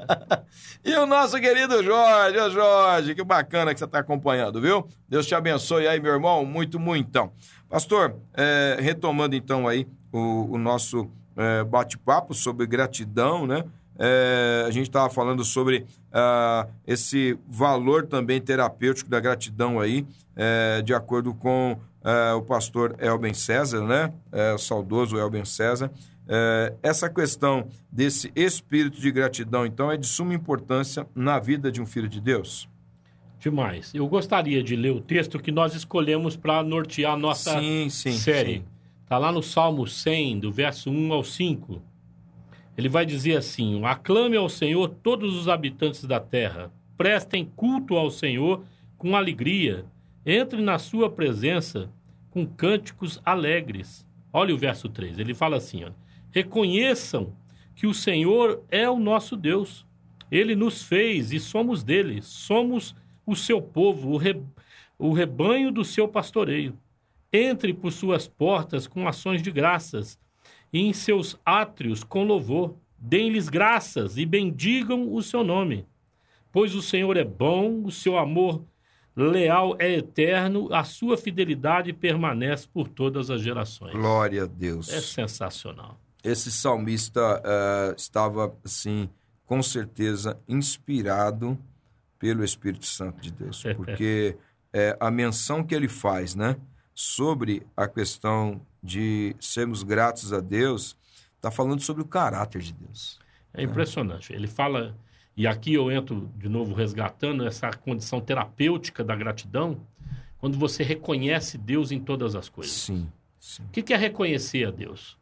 e 0.84 0.96
o 0.96 1.06
nosso 1.06 1.40
querido 1.40 1.84
Jorge, 1.84 2.50
Jorge, 2.50 3.14
que 3.14 3.24
bacana 3.24 3.74
que 3.76 3.80
você 3.80 3.86
está 3.86 4.00
acompanhando, 4.00 4.60
viu? 4.60 4.88
Deus 5.08 5.28
te 5.28 5.36
abençoe 5.36 5.88
aí, 5.88 6.02
meu 6.02 6.14
irmão, 6.14 6.44
muito, 6.44 6.80
muito. 6.80 7.08
Então. 7.08 7.32
Pastor, 7.70 8.16
eh, 8.34 8.78
retomando 8.80 9.36
então 9.36 9.68
aí 9.68 9.88
o, 10.12 10.56
o 10.56 10.58
nosso 10.58 11.12
eh, 11.38 11.64
bate-papo 11.64 12.34
sobre 12.34 12.66
gratidão, 12.66 13.46
né? 13.46 13.64
É, 13.98 14.66
a 14.68 14.72
gente 14.72 14.88
estava 14.88 15.10
falando 15.10 15.44
sobre 15.44 15.86
ah, 16.12 16.68
esse 16.86 17.38
valor 17.48 18.06
também 18.06 18.42
terapêutico 18.42 19.10
da 19.10 19.20
gratidão 19.20 19.80
aí, 19.80 20.06
é, 20.36 20.82
de 20.82 20.94
acordo 20.94 21.34
com 21.34 21.80
é, 22.04 22.34
o 22.34 22.42
pastor 22.42 22.96
Elben 23.00 23.34
César, 23.34 23.82
né? 23.86 24.14
É, 24.32 24.54
o 24.54 24.58
saudoso 24.58 25.18
Elben 25.18 25.46
César. 25.46 25.92
É, 26.28 26.74
essa 26.82 27.10
questão 27.10 27.68
desse 27.92 28.32
espírito 28.36 29.00
de 29.00 29.12
gratidão, 29.12 29.66
então, 29.66 29.92
é 29.92 29.98
de 29.98 30.08
suma 30.08 30.34
importância 30.34 31.08
na 31.16 31.40
vida 31.40 31.72
de 31.72 31.82
um 31.82 31.86
filho 31.86 32.10
de 32.10 32.20
Deus? 32.20 32.68
Demais. 33.40 33.94
Eu 33.94 34.08
gostaria 34.08 34.64
de 34.64 34.76
ler 34.76 34.92
o 34.92 35.00
texto 35.00 35.40
que 35.40 35.52
nós 35.52 35.76
escolhemos 35.76 36.36
para 36.36 36.64
nortear 36.64 37.14
a 37.14 37.18
nossa 37.18 37.60
Sim, 37.60 37.90
sim, 37.90 38.14
série. 38.14 38.56
sim. 38.56 38.66
Está 39.04 39.20
lá 39.20 39.32
no 39.32 39.44
Salmo 39.44 39.86
100, 39.86 40.40
do 40.40 40.52
verso 40.52 40.90
1 40.90 41.14
ao 41.14 41.24
5. 41.24 41.80
Ele 42.78 42.90
vai 42.90 43.06
dizer 43.06 43.38
assim: 43.38 43.84
Aclame 43.84 44.36
ao 44.36 44.50
Senhor 44.50 44.90
todos 44.90 45.36
os 45.36 45.48
habitantes 45.48 46.04
da 46.04 46.20
terra, 46.20 46.72
prestem 46.98 47.46
culto 47.46 47.96
ao 47.96 48.10
Senhor 48.10 48.64
com 48.98 49.16
alegria, 49.16 49.86
entre 50.26 50.62
na 50.62 50.78
sua 50.78 51.10
presença 51.10 51.90
com 52.30 52.46
cânticos 52.46 53.22
alegres. 53.24 54.06
Olha 54.32 54.54
o 54.54 54.58
verso 54.58 54.90
3, 54.90 55.20
ele 55.20 55.34
fala 55.34 55.58
assim: 55.58 55.86
ó, 55.86 55.92
Reconheçam 56.32 57.34
que 57.76 57.88
o 57.88 57.94
Senhor 57.94 58.64
é 58.70 58.90
o 58.90 59.00
nosso 59.00 59.36
Deus. 59.36 59.86
Ele 60.30 60.56
nos 60.56 60.84
fez 60.84 61.32
e 61.32 61.40
somos 61.40 61.84
dele, 61.84 62.22
somos 62.22 62.96
o 63.26 63.36
seu 63.36 63.62
povo, 63.62 64.10
o, 64.10 64.18
re... 64.18 64.42
o 64.98 65.14
rebanho 65.14 65.72
do 65.72 65.86
seu 65.86 66.08
pastoreio. 66.08 66.78
Entre 67.32 67.74
por 67.74 67.92
suas 67.92 68.28
portas 68.28 68.88
com 68.88 69.08
ações 69.08 69.42
de 69.42 69.52
graças 69.52 70.20
e 70.76 70.82
em 70.82 70.92
seus 70.92 71.38
átrios 71.46 72.04
com 72.04 72.26
louvor. 72.26 72.76
Deem-lhes 73.00 73.48
graças 73.48 74.18
e 74.18 74.26
bendigam 74.26 75.14
o 75.14 75.24
seu 75.24 75.42
nome. 75.42 75.88
Pois 76.52 76.76
o 76.76 76.82
Senhor 76.82 77.16
é 77.16 77.24
bom, 77.24 77.86
o 77.86 77.92
seu 77.92 78.18
amor 78.18 78.62
leal 79.16 79.78
é 79.80 79.90
eterno, 79.94 80.68
a 80.74 80.84
sua 80.84 81.16
fidelidade 81.16 81.94
permanece 81.94 82.68
por 82.68 82.90
todas 82.90 83.30
as 83.30 83.42
gerações. 83.42 83.94
Glória 83.94 84.44
a 84.44 84.46
Deus. 84.46 84.92
É 84.92 85.00
sensacional. 85.00 85.98
esse 86.22 86.52
salmista 86.52 87.42
eh, 87.46 87.96
estava, 87.98 88.54
assim, 88.66 89.10
com 89.46 89.64
certeza 89.64 90.38
inspirado 90.46 91.58
pelo 92.20 92.44
Espírito 92.44 92.86
Santo 92.86 93.22
de 93.22 93.32
Deus, 93.32 93.64
porque 93.78 94.36
é, 94.74 94.98
a 95.00 95.10
menção 95.10 95.64
que 95.64 95.74
ele 95.74 95.88
faz, 95.88 96.36
né, 96.36 96.58
sobre 96.94 97.66
a 97.78 97.88
questão 97.88 98.60
de 98.86 99.36
sermos 99.40 99.82
gratos 99.82 100.32
a 100.32 100.40
Deus, 100.40 100.96
está 101.36 101.50
falando 101.50 101.82
sobre 101.82 102.04
o 102.04 102.06
caráter 102.06 102.62
de 102.62 102.74
Deus. 102.74 103.20
É 103.54 103.64
impressionante. 103.64 104.32
Ele 104.32 104.48
fala, 104.48 104.96
e 105.36 105.48
aqui 105.48 105.74
eu 105.74 105.92
entro 105.92 106.32
de 106.38 106.48
novo 106.48 106.76
resgatando 106.76 107.46
essa 107.46 107.72
condição 107.72 108.22
terapêutica 108.22 109.04
da 109.04 109.16
gratidão, 109.16 109.82
quando 110.38 110.60
você 110.60 110.84
reconhece 110.84 111.58
Deus 111.58 111.92
em 111.92 112.00
todas 112.00 112.36
as 112.36 112.48
coisas. 112.48 112.74
Sim, 112.76 113.10
sim. 113.40 113.64
O 113.64 113.70
que 113.70 113.82
que 113.82 113.94
é 113.94 113.98
reconhecer 113.98 114.68
a 114.68 114.72
Deus? 114.72 115.18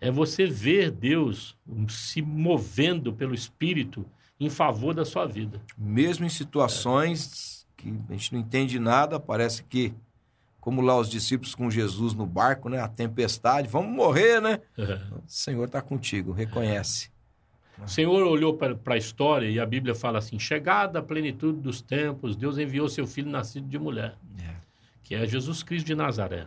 É 0.00 0.10
você 0.10 0.46
ver 0.46 0.90
Deus 0.90 1.56
se 1.88 2.20
movendo 2.20 3.12
pelo 3.12 3.34
Espírito 3.34 4.04
em 4.40 4.50
favor 4.50 4.92
da 4.92 5.04
sua 5.04 5.26
vida. 5.26 5.62
Mesmo 5.78 6.26
em 6.26 6.28
situações 6.28 7.66
que 7.76 7.94
a 8.08 8.12
gente 8.12 8.32
não 8.32 8.40
entende 8.40 8.78
nada, 8.80 9.20
parece 9.20 9.62
que, 9.62 9.94
como 10.64 10.80
lá 10.80 10.96
os 10.98 11.10
discípulos 11.10 11.54
com 11.54 11.70
Jesus 11.70 12.14
no 12.14 12.24
barco, 12.24 12.70
né? 12.70 12.80
A 12.80 12.88
tempestade, 12.88 13.68
vamos 13.68 13.94
morrer, 13.94 14.40
né? 14.40 14.60
O 14.78 15.20
Senhor 15.26 15.66
está 15.66 15.82
contigo, 15.82 16.32
reconhece. 16.32 17.10
O 17.84 17.86
Senhor 17.86 18.26
olhou 18.26 18.54
para 18.56 18.94
a 18.94 18.96
história 18.96 19.46
e 19.46 19.60
a 19.60 19.66
Bíblia 19.66 19.94
fala 19.94 20.20
assim: 20.20 20.38
chegada 20.38 21.00
a 21.00 21.02
plenitude 21.02 21.60
dos 21.60 21.82
tempos, 21.82 22.34
Deus 22.34 22.56
enviou 22.56 22.88
seu 22.88 23.06
filho 23.06 23.30
nascido 23.30 23.68
de 23.68 23.78
mulher, 23.78 24.16
É. 24.42 24.54
que 25.02 25.14
é 25.14 25.26
Jesus 25.26 25.62
Cristo 25.62 25.84
de 25.84 25.94
Nazaré. 25.94 26.46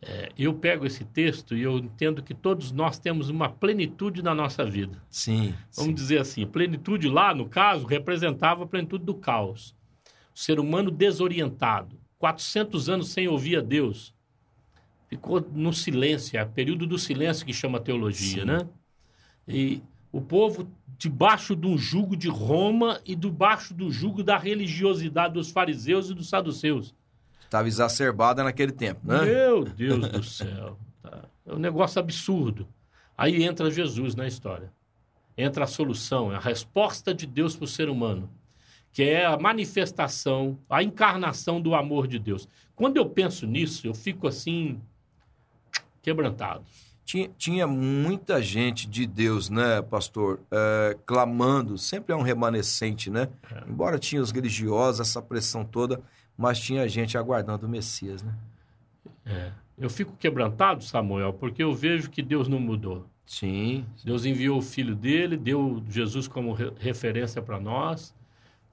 É, 0.00 0.30
eu 0.38 0.54
pego 0.54 0.86
esse 0.86 1.04
texto 1.04 1.54
e 1.54 1.60
eu 1.60 1.76
entendo 1.76 2.22
que 2.22 2.32
todos 2.32 2.72
nós 2.72 2.98
temos 2.98 3.28
uma 3.28 3.50
plenitude 3.50 4.22
na 4.22 4.34
nossa 4.34 4.64
vida. 4.64 4.96
Sim, 5.10 5.52
Vamos 5.76 5.90
sim. 5.90 5.94
dizer 5.94 6.20
assim, 6.22 6.46
plenitude 6.46 7.06
lá, 7.06 7.34
no 7.34 7.46
caso, 7.46 7.84
representava 7.86 8.64
a 8.64 8.66
plenitude 8.66 9.04
do 9.04 9.12
caos. 9.12 9.74
O 10.34 10.38
ser 10.38 10.58
humano 10.58 10.90
desorientado, 10.90 11.99
400 12.20 12.88
anos 12.90 13.08
sem 13.08 13.26
ouvir 13.26 13.56
a 13.56 13.60
Deus. 13.62 14.14
Ficou 15.08 15.40
no 15.40 15.72
silêncio, 15.72 16.38
é 16.38 16.44
o 16.44 16.48
período 16.48 16.86
do 16.86 16.98
silêncio 16.98 17.44
que 17.44 17.52
chama 17.52 17.80
teologia, 17.80 18.42
Sim. 18.42 18.46
né? 18.46 18.68
E 19.48 19.82
o 20.12 20.20
povo 20.20 20.70
debaixo 20.98 21.56
de 21.56 21.66
um 21.66 21.78
jugo 21.78 22.14
de 22.14 22.28
Roma 22.28 23.00
e 23.06 23.16
debaixo 23.16 23.72
do 23.72 23.90
jugo 23.90 24.22
da 24.22 24.36
religiosidade 24.36 25.34
dos 25.34 25.50
fariseus 25.50 26.10
e 26.10 26.14
dos 26.14 26.28
saduceus. 26.28 26.94
Estava 27.40 27.66
exacerbada 27.66 28.44
naquele 28.44 28.70
tempo, 28.70 29.00
né? 29.04 29.24
Meu 29.24 29.64
Deus 29.74 30.08
do 30.08 30.22
céu. 30.22 30.78
tá? 31.02 31.24
É 31.46 31.54
um 31.54 31.58
negócio 31.58 31.98
absurdo. 31.98 32.68
Aí 33.16 33.42
entra 33.42 33.70
Jesus 33.70 34.14
na 34.14 34.28
história. 34.28 34.70
Entra 35.36 35.64
a 35.64 35.66
solução, 35.66 36.30
é 36.30 36.36
a 36.36 36.40
resposta 36.40 37.14
de 37.14 37.26
Deus 37.26 37.56
para 37.56 37.64
o 37.64 37.68
ser 37.68 37.88
humano, 37.88 38.30
que 38.92 39.02
é 39.02 39.24
a 39.24 39.38
manifestação, 39.38 40.58
a 40.68 40.82
encarnação 40.82 41.60
do 41.60 41.74
amor 41.74 42.06
de 42.06 42.18
Deus. 42.18 42.48
Quando 42.74 42.96
eu 42.96 43.06
penso 43.08 43.46
nisso, 43.46 43.86
eu 43.86 43.94
fico 43.94 44.26
assim, 44.26 44.80
quebrantado. 46.02 46.64
Tinha, 47.04 47.30
tinha 47.36 47.66
muita 47.66 48.40
gente 48.40 48.88
de 48.88 49.06
Deus, 49.06 49.50
né, 49.50 49.82
pastor, 49.82 50.40
é, 50.50 50.96
clamando, 51.04 51.76
sempre 51.76 52.12
é 52.12 52.16
um 52.16 52.22
remanescente, 52.22 53.10
né? 53.10 53.28
Embora 53.68 53.98
tinha 53.98 54.22
os 54.22 54.30
religiosos, 54.30 55.00
essa 55.00 55.20
pressão 55.20 55.64
toda, 55.64 56.00
mas 56.36 56.60
tinha 56.60 56.88
gente 56.88 57.18
aguardando 57.18 57.66
o 57.66 57.68
Messias, 57.68 58.22
né? 58.22 58.32
É. 59.26 59.50
Eu 59.76 59.90
fico 59.90 60.14
quebrantado, 60.16 60.84
Samuel, 60.84 61.32
porque 61.32 61.62
eu 61.62 61.74
vejo 61.74 62.10
que 62.10 62.22
Deus 62.22 62.46
não 62.46 62.60
mudou. 62.60 63.06
Sim, 63.26 63.84
Deus 64.04 64.24
enviou 64.24 64.58
o 64.58 64.62
filho 64.62 64.94
dele, 64.94 65.36
deu 65.36 65.82
Jesus 65.88 66.28
como 66.28 66.52
re- 66.52 66.72
referência 66.78 67.40
para 67.40 67.58
nós, 67.58 68.14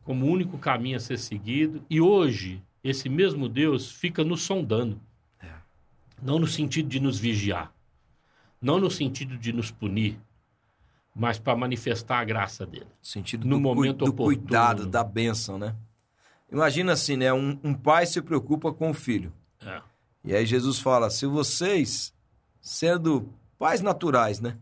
como 0.07 0.25
único 0.25 0.57
caminho 0.57 0.95
a 0.95 1.01
ser 1.01 1.19
seguido. 1.19 1.83
E 1.89 1.99
hoje, 1.99 2.63
esse 2.81 3.09
mesmo 3.09 3.49
Deus 3.49 3.91
fica 3.91 4.23
nos 4.23 4.41
sondando. 4.41 4.97
É. 5.37 5.51
Não 6.23 6.39
no 6.39 6.47
sentido 6.47 6.87
de 6.87 6.97
nos 6.97 7.19
vigiar, 7.19 7.73
não 8.61 8.79
no 8.79 8.89
sentido 8.89 9.37
de 9.37 9.51
nos 9.51 9.69
punir, 9.69 10.17
mas 11.13 11.37
para 11.37 11.57
manifestar 11.57 12.19
a 12.19 12.23
graça 12.23 12.65
dele. 12.65 12.87
sentido 13.01 13.45
No 13.45 13.57
do, 13.57 13.61
momento 13.61 14.05
do 14.05 14.11
oportuno. 14.11 14.37
cuidado, 14.37 14.87
da 14.87 15.03
bênção, 15.03 15.57
né? 15.57 15.75
Imagina 16.49 16.93
assim, 16.93 17.17
né? 17.17 17.33
Um, 17.33 17.59
um 17.61 17.73
pai 17.73 18.05
se 18.05 18.21
preocupa 18.21 18.71
com 18.71 18.89
o 18.89 18.93
filho. 18.93 19.33
É. 19.59 19.81
E 20.23 20.33
aí 20.33 20.45
Jesus 20.45 20.79
fala: 20.79 21.09
se 21.09 21.25
vocês, 21.25 22.13
sendo 22.61 23.27
pais 23.59 23.81
naturais, 23.81 24.39
né? 24.39 24.57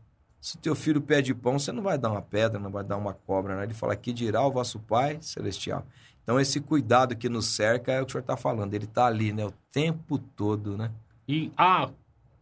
Se 0.46 0.60
teu 0.60 0.76
filho 0.76 1.02
pede 1.02 1.34
pão, 1.34 1.58
você 1.58 1.72
não 1.72 1.82
vai 1.82 1.98
dar 1.98 2.12
uma 2.12 2.22
pedra, 2.22 2.60
não 2.60 2.70
vai 2.70 2.84
dar 2.84 2.98
uma 2.98 3.16
cobra, 3.16 3.56
né? 3.56 3.64
Ele 3.64 3.74
fala: 3.74 3.96
que 3.96 4.14
dirá 4.14 4.46
o 4.46 4.52
vosso 4.52 4.80
Pai 4.80 5.18
celestial. 5.20 5.84
Então, 6.22 6.40
esse 6.40 6.62
cuidado 6.62 7.16
que 7.16 7.28
nos 7.28 7.48
cerca 7.48 7.92
é 7.92 8.00
o 8.00 8.06
que 8.06 8.10
o 8.10 8.12
senhor 8.12 8.22
está 8.22 8.38
falando. 8.38 8.72
Ele 8.76 8.86
está 8.86 9.08
ali, 9.08 9.34
né? 9.34 9.44
O 9.44 9.52
tempo 9.72 10.20
todo, 10.20 10.78
né? 10.78 10.92
E 11.28 11.52
há 11.58 11.90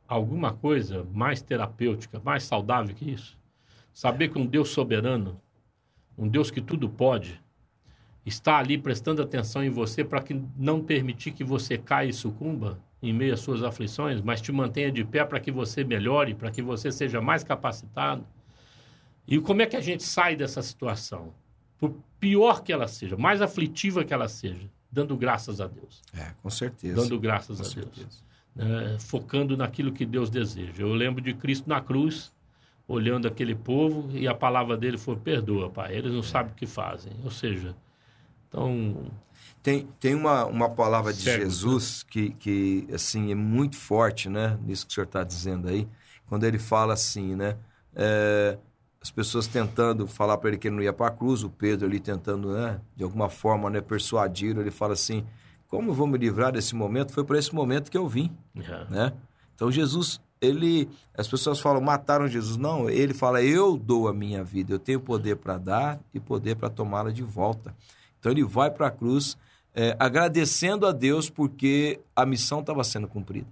alguma 0.05 0.51
coisa 0.51 1.07
mais 1.13 1.41
terapêutica, 1.41 2.21
mais 2.25 2.43
saudável 2.43 2.93
que 2.93 3.09
isso? 3.09 3.39
Saber 3.93 4.27
que 4.27 4.37
um 4.37 4.45
Deus 4.45 4.67
soberano, 4.67 5.39
um 6.17 6.27
Deus 6.27 6.51
que 6.51 6.59
tudo 6.59 6.89
pode, 6.89 7.41
está 8.25 8.57
ali 8.57 8.77
prestando 8.77 9.21
atenção 9.21 9.63
em 9.63 9.69
você 9.69 10.03
para 10.03 10.21
que 10.21 10.43
não 10.57 10.83
permitir 10.83 11.31
que 11.31 11.45
você 11.45 11.77
caia 11.77 12.09
e 12.09 12.13
sucumba 12.13 12.77
em 13.03 13.11
meio 13.11 13.33
às 13.33 13.41
suas 13.41 13.61
aflições, 13.61 14.21
mas 14.21 14.39
te 14.39 14.49
mantenha 14.49 14.89
de 14.89 15.03
pé 15.03 15.25
para 15.25 15.37
que 15.37 15.51
você 15.51 15.83
melhore, 15.83 16.33
para 16.33 16.49
que 16.49 16.61
você 16.61 16.89
seja 16.89 17.19
mais 17.19 17.43
capacitado. 17.43 18.25
E 19.27 19.39
como 19.39 19.61
é 19.61 19.65
que 19.65 19.75
a 19.75 19.81
gente 19.81 20.03
sai 20.03 20.37
dessa 20.37 20.61
situação? 20.61 21.33
Por 21.77 21.93
pior 22.17 22.63
que 22.63 22.71
ela 22.71 22.87
seja, 22.87 23.17
mais 23.17 23.41
aflitiva 23.41 24.05
que 24.05 24.13
ela 24.13 24.29
seja, 24.29 24.69
dando 24.89 25.17
graças 25.17 25.59
a 25.59 25.67
Deus. 25.67 26.01
É, 26.17 26.31
com 26.41 26.49
certeza. 26.49 26.95
Dando 26.95 27.19
graças 27.19 27.57
com 27.57 27.63
a 27.63 27.69
Deus 27.69 27.93
certeza. 27.93 28.23
né, 28.55 28.97
focando 28.99 29.57
naquilo 29.57 29.91
que 29.91 30.05
Deus 30.05 30.29
deseja. 30.29 30.83
Eu 30.83 30.93
lembro 30.93 31.21
de 31.21 31.33
Cristo 31.33 31.67
na 31.67 31.81
cruz, 31.81 32.31
olhando 32.87 33.27
aquele 33.27 33.53
povo, 33.53 34.09
e 34.17 34.29
a 34.29 34.33
palavra 34.33 34.77
dele 34.77 34.97
foi: 34.97 35.17
perdoa, 35.17 35.69
pai, 35.69 35.93
eles 35.97 36.13
não 36.13 36.23
sabem 36.23 36.53
o 36.53 36.55
que 36.55 36.65
fazem. 36.65 37.11
Ou 37.21 37.31
seja, 37.31 37.75
então, 38.47 39.11
Tem, 39.63 39.87
tem 39.99 40.13
uma, 40.13 40.45
uma 40.45 40.69
palavra 40.69 41.13
de 41.13 41.21
Cegos, 41.21 41.39
Jesus 41.39 42.03
que, 42.03 42.31
que, 42.31 42.87
assim, 42.93 43.31
é 43.31 43.35
muito 43.35 43.77
forte, 43.77 44.29
né? 44.29 44.59
Nisso 44.61 44.85
que 44.85 44.91
o 44.91 44.95
senhor 44.95 45.05
está 45.05 45.23
dizendo 45.23 45.69
aí. 45.69 45.87
Quando 46.27 46.43
ele 46.43 46.59
fala 46.59 46.93
assim, 46.93 47.33
né? 47.33 47.55
é, 47.95 48.57
as 49.01 49.11
pessoas 49.11 49.47
tentando 49.47 50.07
falar 50.07 50.37
para 50.37 50.49
ele 50.49 50.57
que 50.57 50.67
ele 50.67 50.75
não 50.75 50.83
ia 50.83 50.93
para 50.93 51.07
a 51.07 51.11
cruz, 51.11 51.43
o 51.43 51.49
Pedro 51.49 51.87
ali 51.87 51.99
tentando, 51.99 52.53
né? 52.53 52.79
De 52.95 53.03
alguma 53.03 53.29
forma, 53.29 53.69
né? 53.69 53.81
Persuadir, 53.81 54.57
ele 54.57 54.71
fala 54.71 54.93
assim, 54.93 55.25
como 55.67 55.91
eu 55.91 55.93
vou 55.93 56.07
me 56.07 56.17
livrar 56.17 56.51
desse 56.51 56.75
momento? 56.75 57.11
Foi 57.11 57.23
por 57.23 57.35
esse 57.35 57.53
momento 57.53 57.91
que 57.91 57.97
eu 57.97 58.07
vim, 58.07 58.31
é, 58.55 58.85
né? 58.89 59.13
Então, 59.55 59.71
Jesus, 59.71 60.19
ele... 60.41 60.89
As 61.15 61.27
pessoas 61.27 61.59
falam, 61.59 61.81
mataram 61.81 62.27
Jesus. 62.27 62.57
Não, 62.57 62.89
ele 62.89 63.13
fala, 63.13 63.43
eu 63.43 63.77
dou 63.77 64.07
a 64.07 64.13
minha 64.13 64.43
vida. 64.43 64.73
Eu 64.73 64.79
tenho 64.79 64.99
poder 64.99 65.35
para 65.35 65.57
dar 65.57 65.99
e 66.13 66.19
poder 66.19 66.55
para 66.55 66.69
tomá-la 66.69 67.11
de 67.11 67.23
volta. 67.23 67.75
Então, 68.19 68.31
ele 68.31 68.43
vai 68.43 68.71
para 68.71 68.87
a 68.87 68.91
cruz 68.91 69.37
é, 69.75 69.95
agradecendo 69.99 70.85
a 70.85 70.91
Deus 70.91 71.29
porque 71.29 71.99
a 72.15 72.25
missão 72.25 72.59
estava 72.59 72.83
sendo 72.83 73.07
cumprida. 73.07 73.47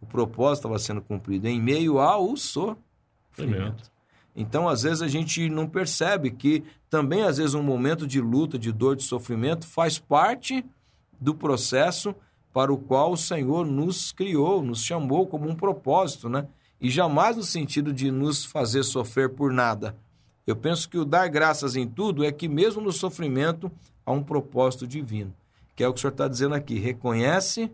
O 0.00 0.06
propósito 0.06 0.66
estava 0.66 0.78
sendo 0.78 1.02
cumprido 1.02 1.46
em 1.46 1.60
meio 1.60 1.98
ao 1.98 2.36
sofrimento. 2.36 3.90
Então, 4.34 4.68
às 4.68 4.82
vezes, 4.82 5.02
a 5.02 5.08
gente 5.08 5.50
não 5.50 5.68
percebe 5.68 6.30
que 6.30 6.64
também, 6.88 7.22
às 7.22 7.36
vezes, 7.36 7.54
um 7.54 7.62
momento 7.62 8.06
de 8.06 8.20
luta, 8.20 8.58
de 8.58 8.72
dor, 8.72 8.96
de 8.96 9.02
sofrimento 9.02 9.66
faz 9.66 9.98
parte 9.98 10.64
do 11.20 11.34
processo 11.34 12.14
para 12.52 12.72
o 12.72 12.78
qual 12.78 13.12
o 13.12 13.16
Senhor 13.16 13.66
nos 13.66 14.12
criou, 14.12 14.62
nos 14.62 14.82
chamou 14.82 15.26
como 15.26 15.48
um 15.48 15.54
propósito, 15.54 16.28
né? 16.28 16.46
E 16.80 16.88
jamais 16.88 17.36
no 17.36 17.42
sentido 17.42 17.92
de 17.92 18.10
nos 18.10 18.44
fazer 18.44 18.82
sofrer 18.82 19.28
por 19.28 19.52
nada. 19.52 19.94
Eu 20.46 20.56
penso 20.56 20.88
que 20.88 20.96
o 20.96 21.04
dar 21.04 21.28
graças 21.28 21.76
em 21.76 21.86
tudo 21.86 22.24
é 22.24 22.32
que, 22.32 22.48
mesmo 22.48 22.80
no 22.80 22.92
sofrimento, 22.92 23.70
há 24.06 24.10
um 24.10 24.22
propósito 24.22 24.86
divino. 24.86 25.34
Que 25.80 25.84
é 25.84 25.88
o 25.88 25.94
que 25.94 25.98
o 25.98 26.00
senhor 26.02 26.12
está 26.12 26.28
dizendo 26.28 26.54
aqui. 26.54 26.78
Reconhece 26.78 27.72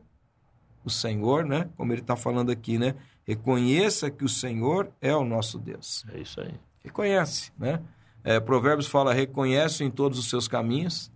o 0.84 0.88
Senhor, 0.88 1.44
né? 1.44 1.68
Como 1.76 1.92
ele 1.92 2.02
está 2.02 2.14
falando 2.14 2.52
aqui, 2.52 2.78
né? 2.78 2.94
Reconheça 3.26 4.12
que 4.12 4.24
o 4.24 4.28
Senhor 4.28 4.92
é 5.00 5.12
o 5.12 5.24
nosso 5.24 5.59
Deus. 5.59 6.07
é 6.14 6.20
isso 6.20 6.40
aí. 6.40 6.54
Reconhece, 6.84 7.50
né? 7.59 7.82
É, 8.22 8.38
Provérbios 8.38 8.86
fala, 8.86 9.12
reconhece 9.12 9.82
em 9.82 9.90
todos 9.90 10.20
os 10.20 10.30
seus 10.30 10.46
caminhos, 10.46 11.11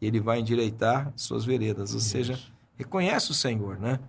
e 0.00 0.06
ele 0.06 0.18
vai 0.18 0.38
endireitar 0.38 1.12
suas 1.14 1.44
veredas. 1.44 1.92
Ou 1.92 2.00
seja, 2.00 2.40
reconhece 2.78 3.32
o 3.32 3.34
Senhor, 3.34 3.78
né? 3.78 4.00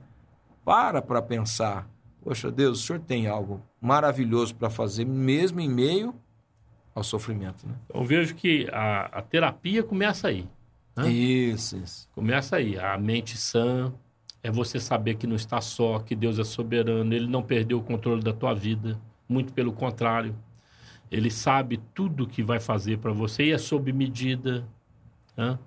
Para 0.63 1.01
para 1.01 1.21
pensar, 1.21 1.85
poxa 2.23 2.49
Deus, 2.49 2.81
o 2.81 2.87
Senhor 2.87 3.01
tem 3.01 3.27
algo 3.27 3.61
maravilhoso 3.81 4.55
para 4.55 4.69
fazer, 4.69 5.03
mesmo 5.03 5.59
em 5.59 5.67
meio 5.67 6.15
ao 6.95 7.03
sofrimento, 7.03 7.67
né? 7.67 7.75
Eu 7.93 8.05
vejo 8.05 8.33
que 8.35 8.69
a, 8.71 9.19
a 9.19 9.21
terapia 9.21 9.83
começa 9.83 10.29
aí. 10.29 10.47
Hã? 11.05 11.09
Isso, 11.09 11.77
isso. 11.77 12.07
Começa 12.13 12.55
aí. 12.55 12.77
A 12.77 12.97
mente 12.97 13.37
sã 13.37 13.93
é 14.43 14.51
você 14.51 14.79
saber 14.79 15.15
que 15.15 15.27
não 15.27 15.35
está 15.35 15.61
só, 15.61 15.99
que 15.99 16.15
Deus 16.15 16.39
é 16.39 16.43
soberano, 16.43 17.13
ele 17.13 17.27
não 17.27 17.43
perdeu 17.43 17.79
o 17.79 17.83
controle 17.83 18.21
da 18.21 18.33
tua 18.33 18.53
vida. 18.53 18.99
Muito 19.27 19.53
pelo 19.53 19.71
contrário. 19.71 20.35
Ele 21.11 21.29
sabe 21.29 21.77
tudo 21.93 22.23
o 22.23 22.27
que 22.27 22.41
vai 22.41 22.59
fazer 22.59 22.97
para 22.99 23.11
você 23.11 23.45
e 23.45 23.51
é 23.51 23.57
sob 23.57 23.91
medida. 23.91 24.65
né? 25.35 25.57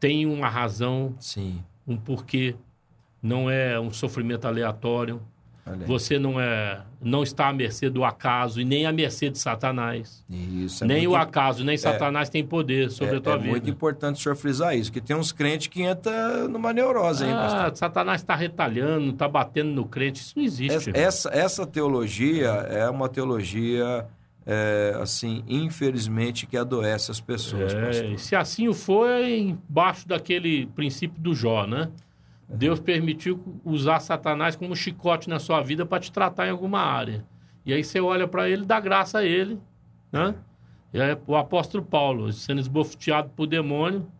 tem 0.00 0.26
uma 0.26 0.48
razão, 0.48 1.14
Sim. 1.18 1.62
um 1.86 1.96
porquê. 1.96 2.56
Não 3.22 3.50
é 3.50 3.78
um 3.80 3.90
sofrimento 3.90 4.46
aleatório. 4.46 5.20
Você 5.86 6.18
não 6.18 6.40
é, 6.40 6.80
não 7.00 7.22
está 7.22 7.48
à 7.48 7.52
mercê 7.52 7.88
do 7.88 8.04
acaso 8.04 8.60
e 8.60 8.64
nem 8.64 8.86
à 8.86 8.92
mercê 8.92 9.30
de 9.30 9.38
Satanás. 9.38 10.24
Isso. 10.28 10.84
é 10.84 10.86
nem 10.86 10.98
muito 11.06 11.12
o 11.12 11.16
acaso, 11.16 11.64
nem 11.64 11.76
Satanás 11.76 12.28
tem 12.28 12.44
poder 12.44 12.90
sobre 12.90 13.14
É, 13.14 13.18
a 13.18 13.20
tua 13.20 13.34
é 13.34 13.38
vida. 13.38 13.50
muito 13.50 13.70
importante 13.70 14.16
o 14.16 14.18
senhor 14.22 14.36
frisar 14.36 14.76
isso, 14.76 14.90
que 14.92 15.00
tem 15.00 15.14
uns 15.16 15.32
crentes 15.32 15.66
que 15.68 15.82
entram 15.82 16.48
numa 16.48 16.72
neurose 16.72 17.24
pastor. 17.24 17.60
Ah, 17.60 17.74
Satanás 17.74 18.20
está 18.20 18.34
retalhando, 18.34 19.10
está 19.10 19.28
batendo 19.28 19.70
no 19.70 19.84
crente. 19.84 20.20
Isso 20.20 20.34
não 20.36 20.44
existe. 20.44 20.90
Essa, 20.90 20.90
essa, 20.90 21.30
essa 21.30 21.66
teologia 21.66 22.48
é 22.48 22.88
uma 22.88 23.08
teologia, 23.08 24.06
é, 24.46 24.96
assim, 25.00 25.42
infelizmente, 25.46 26.46
que 26.46 26.56
adoece 26.56 27.10
as 27.10 27.20
pessoas. 27.20 27.74
É, 27.74 27.80
pastor. 27.86 28.18
se 28.18 28.34
assim 28.36 28.68
o 28.68 28.74
for, 28.74 29.08
é 29.08 29.36
embaixo 29.38 30.06
daquele 30.08 30.66
princípio 30.66 31.20
do 31.20 31.34
Jó, 31.34 31.66
né? 31.66 31.88
Deus 32.48 32.80
permitiu 32.80 33.60
usar 33.64 34.00
Satanás 34.00 34.56
como 34.56 34.74
chicote 34.74 35.28
na 35.28 35.38
sua 35.38 35.60
vida 35.60 35.84
para 35.84 36.00
te 36.00 36.10
tratar 36.10 36.46
em 36.46 36.50
alguma 36.50 36.80
área. 36.80 37.24
E 37.64 37.72
aí 37.72 37.84
você 37.84 38.00
olha 38.00 38.26
para 38.26 38.48
ele, 38.48 38.64
dá 38.64 38.80
graça 38.80 39.18
a 39.18 39.24
ele, 39.24 39.58
né? 40.10 40.34
E 40.92 40.98
o 41.26 41.36
apóstolo 41.36 41.84
Paulo, 41.84 42.32
sendo 42.32 42.60
esbofeteado 42.60 43.28
por 43.36 43.46
demônio, 43.46 44.10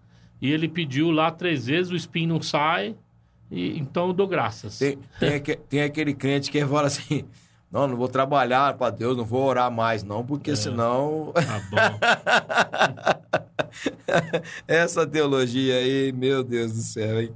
e 0.41 0.53
ele 0.53 0.68
pediu 0.68 1.11
lá 1.11 1.31
três 1.31 1.66
vezes, 1.66 1.91
o 1.91 1.97
espinho 1.97 2.29
não 2.29 2.43
sai, 2.43 2.95
e 3.51 3.79
então 3.79 4.09
eu 4.09 4.12
dou 4.12 4.29
graças. 4.29 4.79
Tem, 4.79 4.99
tem, 5.18 5.41
tem 5.41 5.83
aquele 5.83 6.12
crente 6.12 6.51
que 6.51 6.64
fala 6.66 6.89
assim: 6.89 7.24
não, 7.70 7.87
não 7.87 7.97
vou 7.97 8.09
trabalhar 8.09 8.74
para 8.74 8.91
Deus, 8.91 9.16
não 9.16 9.24
vou 9.24 9.45
orar 9.45 9.70
mais, 9.70 10.03
não, 10.03 10.24
porque 10.24 10.55
senão. 10.55 11.33
Tá 11.35 11.61
bom. 11.70 11.99
essa 14.68 15.07
teologia 15.07 15.76
aí, 15.76 16.12
meu 16.12 16.43
Deus 16.45 16.72
do 16.72 16.81
céu, 16.81 17.22
hein? 17.22 17.33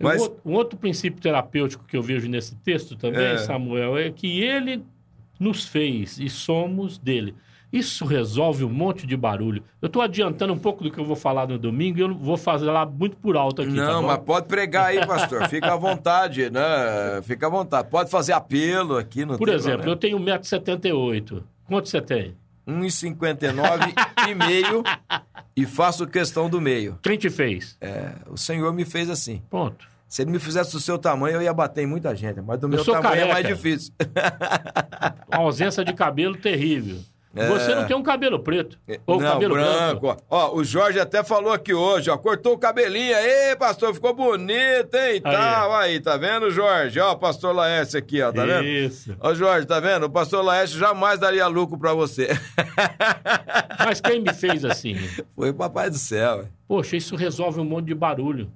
Um 0.00 0.04
Mas, 0.04 0.22
outro- 0.22 0.40
Um 0.44 0.52
outro 0.54 0.78
princípio 0.78 1.20
terapêutico 1.20 1.84
que 1.84 1.96
eu 1.96 2.02
vejo 2.02 2.28
nesse 2.28 2.54
texto 2.56 2.96
também, 2.96 3.20
É. 3.24 3.38
Samuel, 3.38 3.98
é 3.98 4.10
que 4.10 4.40
ele 4.42 4.82
nos 5.38 5.66
fez 5.66 6.18
e 6.18 6.28
somos 6.28 6.96
dele. 6.98 7.34
Isso 7.72 8.04
resolve 8.04 8.64
um 8.64 8.68
monte 8.68 9.06
de 9.06 9.16
barulho. 9.16 9.62
Eu 9.80 9.86
estou 9.86 10.02
adiantando 10.02 10.52
um 10.52 10.58
pouco 10.58 10.82
do 10.82 10.90
que 10.90 10.98
eu 10.98 11.04
vou 11.04 11.14
falar 11.14 11.46
no 11.46 11.56
domingo 11.56 11.98
e 11.98 12.02
eu 12.02 12.12
vou 12.14 12.36
fazer 12.36 12.64
lá 12.66 12.84
muito 12.84 13.16
por 13.16 13.36
alto 13.36 13.62
aqui. 13.62 13.76
tá 13.76 13.86
não, 13.92 14.00
bom? 14.02 14.08
mas 14.08 14.18
pode 14.18 14.46
pregar 14.48 14.86
aí, 14.86 15.06
pastor. 15.06 15.48
Fica 15.48 15.72
à 15.72 15.76
vontade, 15.76 16.50
né? 16.50 16.60
Fica 17.22 17.46
à 17.46 17.50
vontade. 17.50 17.88
Pode 17.88 18.10
fazer 18.10 18.32
apelo 18.32 18.96
aqui 18.96 19.24
no 19.24 19.38
Por 19.38 19.48
exemplo, 19.48 19.88
eu 19.88 19.94
tenho 19.96 20.18
1,78m. 20.18 21.42
Quanto 21.68 21.88
você 21.88 22.00
tem? 22.00 22.34
1,59 22.66 23.92
e 24.28 24.34
meio 24.34 24.82
e 25.56 25.64
faço 25.66 26.06
questão 26.06 26.50
do 26.50 26.60
meio. 26.60 26.98
Quem 27.02 27.16
te 27.16 27.30
fez? 27.30 27.76
É, 27.80 28.14
o 28.28 28.36
Senhor 28.36 28.72
me 28.72 28.84
fez 28.84 29.08
assim. 29.08 29.42
Ponto. 29.48 29.88
Se 30.10 30.22
ele 30.22 30.32
me 30.32 30.40
fizesse 30.40 30.72
do 30.72 30.80
seu 30.80 30.98
tamanho, 30.98 31.36
eu 31.36 31.42
ia 31.42 31.54
bater 31.54 31.82
em 31.84 31.86
muita 31.86 32.16
gente. 32.16 32.40
Mas 32.40 32.58
do 32.58 32.68
meu 32.68 32.82
sou 32.84 32.94
tamanho 32.94 33.14
é 33.14 33.28
careca. 33.28 33.32
mais 33.32 33.46
difícil. 33.46 33.92
Uma 35.32 35.42
ausência 35.44 35.84
de 35.84 35.92
cabelo 35.92 36.36
terrível. 36.36 36.98
É. 37.32 37.46
Você 37.46 37.72
não 37.76 37.86
tem 37.86 37.96
um 37.96 38.02
cabelo 38.02 38.40
preto. 38.40 38.76
Ou 39.06 39.20
Não, 39.20 39.34
cabelo 39.34 39.54
branco. 39.54 40.00
branco. 40.08 40.22
Ó, 40.28 40.56
o 40.56 40.64
Jorge 40.64 40.98
até 40.98 41.22
falou 41.22 41.52
aqui 41.52 41.72
hoje, 41.72 42.10
ó. 42.10 42.18
Cortou 42.18 42.54
o 42.54 42.58
cabelinho. 42.58 43.14
Aí, 43.16 43.54
pastor, 43.54 43.94
ficou 43.94 44.12
bonito, 44.12 44.92
hein? 44.96 45.14
E 45.14 45.20
tal. 45.20 45.72
Aí, 45.76 46.00
tá 46.00 46.16
vendo, 46.16 46.50
Jorge? 46.50 46.98
Ó, 46.98 47.12
o 47.12 47.16
pastor 47.16 47.54
Laércio 47.54 47.96
aqui, 47.96 48.20
ó. 48.20 48.32
Tá 48.32 48.44
vendo? 48.44 48.64
Isso. 48.66 49.14
Ó, 49.20 49.32
Jorge, 49.32 49.64
tá 49.64 49.78
vendo? 49.78 50.06
O 50.06 50.10
pastor 50.10 50.44
Laércio 50.44 50.76
jamais 50.76 51.20
daria 51.20 51.46
lucro 51.46 51.78
pra 51.78 51.94
você. 51.94 52.30
Mas 53.78 54.00
quem 54.00 54.20
me 54.20 54.34
fez 54.34 54.64
assim? 54.64 54.96
Foi 55.36 55.50
o 55.50 55.54
papai 55.54 55.88
do 55.88 55.98
céu. 55.98 56.48
Poxa, 56.66 56.96
isso 56.96 57.14
resolve 57.14 57.60
um 57.60 57.64
monte 57.64 57.86
de 57.86 57.94
barulho. 57.94 58.50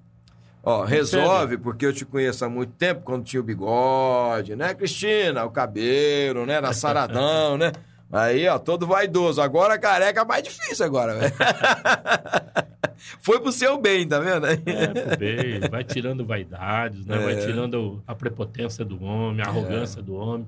Ó, 0.65 0.83
resolve, 0.85 1.59
porque 1.59 1.85
eu 1.85 1.93
te 1.93 2.05
conheço 2.07 2.45
há 2.45 2.49
muito 2.49 2.73
tempo, 2.73 3.03
quando 3.03 3.25
tinha 3.25 3.41
o 3.41 3.45
bigode, 3.45 4.57
né, 4.57 4.73
Cristina? 4.75 5.45
O 5.45 5.51
cabelo, 5.51 6.47
né? 6.47 6.61
Na 6.61 6.73
saradão, 6.73 7.59
né? 7.59 7.71
Aí, 8.11 8.47
ó, 8.49 8.59
todo 8.59 8.87
vaidoso. 8.87 9.43
Agora 9.43 9.79
careca 9.79 10.21
é 10.23 10.25
mais 10.25 10.43
difícil 10.43 10.87
agora, 10.87 11.15
velho. 11.19 11.33
Foi 13.21 13.41
pro 13.41 13.53
seu 13.53 13.79
bem, 13.79 14.07
tá 14.07 14.19
vendo? 14.21 14.47
É, 14.47 14.57
pro 14.57 15.19
bem, 15.19 15.61
vai 15.71 15.85
tirando 15.85 16.25
vaidades, 16.25 17.05
né? 17.05 17.17
É. 17.17 17.25
vai 17.25 17.37
tirando 17.37 18.03
a 18.07 18.15
prepotência 18.15 18.85
do 18.85 19.03
homem, 19.03 19.45
a 19.45 19.49
arrogância 19.49 20.01
do 20.01 20.15
homem, 20.15 20.47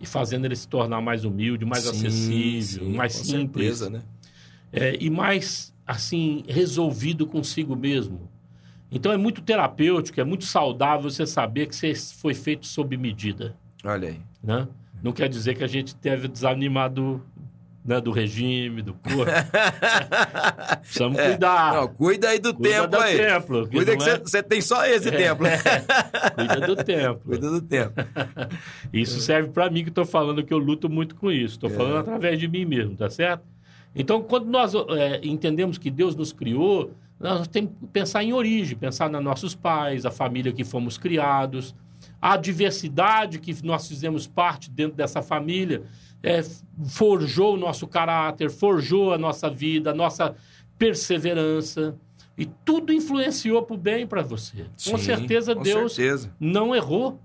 e 0.00 0.06
fazendo 0.06 0.44
ele 0.44 0.56
se 0.56 0.68
tornar 0.68 1.00
mais 1.00 1.24
humilde, 1.24 1.64
mais 1.64 1.84
Sim, 1.84 1.90
acessível, 1.90 2.86
sim, 2.86 2.96
mais 2.96 3.16
com 3.18 3.24
simples. 3.24 3.78
certeza, 3.78 3.90
né? 3.90 4.02
é, 4.72 4.96
e 4.98 5.10
mais, 5.10 5.74
assim, 5.86 6.44
resolvido 6.48 7.26
consigo 7.26 7.74
mesmo. 7.76 8.30
Então 8.90 9.12
é 9.12 9.16
muito 9.16 9.42
terapêutico, 9.42 10.20
é 10.20 10.24
muito 10.24 10.44
saudável 10.44 11.10
você 11.10 11.26
saber 11.26 11.66
que 11.66 11.76
você 11.76 11.94
foi 11.94 12.32
feito 12.34 12.66
sob 12.66 12.96
medida, 12.96 13.54
Olha 13.84 14.08
aí. 14.08 14.20
né? 14.42 14.66
Não 15.02 15.12
quer 15.12 15.28
dizer 15.28 15.54
que 15.56 15.62
a 15.62 15.66
gente 15.68 15.94
deve 15.96 16.26
desanimar 16.26 16.90
do, 16.90 17.22
né, 17.84 18.00
do 18.00 18.10
regime, 18.10 18.80
do 18.82 18.94
corpo. 18.94 19.30
Precisamos 20.80 21.20
cuidar. 21.20 21.74
É. 21.74 21.80
Não, 21.80 21.88
cuida 21.88 22.28
aí 22.30 22.38
do 22.38 22.54
Cuida 22.54 22.70
templo 22.70 22.88
do 22.88 22.98
aí. 22.98 23.16
templo, 23.16 23.68
que 23.68 23.76
Cuida 23.76 23.96
que 23.96 24.02
é- 24.02 24.06
você 24.06 24.18
você 24.18 24.42
tem 24.42 24.60
só 24.60 24.84
esse 24.86 25.10
templo. 25.10 25.46
Cuida 26.34 26.60
do 26.66 26.76
templo. 26.84 27.20
Cuida 27.26 27.50
do 27.50 27.60
templo. 27.62 28.04
Isso 28.92 29.20
serve 29.20 29.50
para 29.50 29.70
mim 29.70 29.82
que 29.82 29.90
estou 29.90 30.04
falando 30.06 30.42
que 30.42 30.52
eu 30.52 30.58
luto 30.58 30.88
muito 30.88 31.14
com 31.14 31.30
isso. 31.30 31.54
Estou 31.54 31.70
falando 31.70 31.96
É. 31.96 32.00
através 32.00 32.38
de 32.40 32.48
mim 32.48 32.64
mesmo, 32.64 32.96
tá 32.96 33.08
certo? 33.10 33.42
Então, 33.94 34.22
quando 34.22 34.46
nós 34.46 34.74
é, 34.74 35.20
entendemos 35.22 35.78
que 35.78 35.90
Deus 35.90 36.14
nos 36.14 36.32
criou, 36.32 36.92
nós 37.20 37.48
temos 37.48 37.72
que 37.78 37.86
pensar 37.88 38.22
em 38.22 38.32
origem, 38.32 38.76
pensar 38.76 39.10
nos 39.10 39.22
nossos 39.22 39.54
pais, 39.54 40.06
a 40.06 40.10
família 40.10 40.52
que 40.52 40.64
fomos 40.64 40.96
criados, 40.96 41.74
a 42.20 42.36
diversidade 42.36 43.38
que 43.38 43.54
nós 43.64 43.88
fizemos 43.88 44.26
parte 44.26 44.70
dentro 44.70 44.96
dessa 44.96 45.20
família, 45.22 45.82
é, 46.22 46.42
forjou 46.86 47.54
o 47.54 47.56
nosso 47.56 47.86
caráter, 47.86 48.50
forjou 48.50 49.12
a 49.12 49.18
nossa 49.18 49.50
vida, 49.50 49.90
a 49.90 49.94
nossa 49.94 50.34
perseverança. 50.78 51.96
E 52.36 52.46
tudo 52.46 52.92
influenciou 52.92 53.62
para 53.64 53.74
o 53.74 53.78
bem 53.78 54.06
para 54.06 54.22
você. 54.22 54.64
com 54.64 54.96
Sim, 54.96 54.98
certeza 54.98 55.56
com 55.56 55.62
Deus 55.62 55.94
certeza. 55.94 56.32
não 56.38 56.74
errou. 56.74 57.20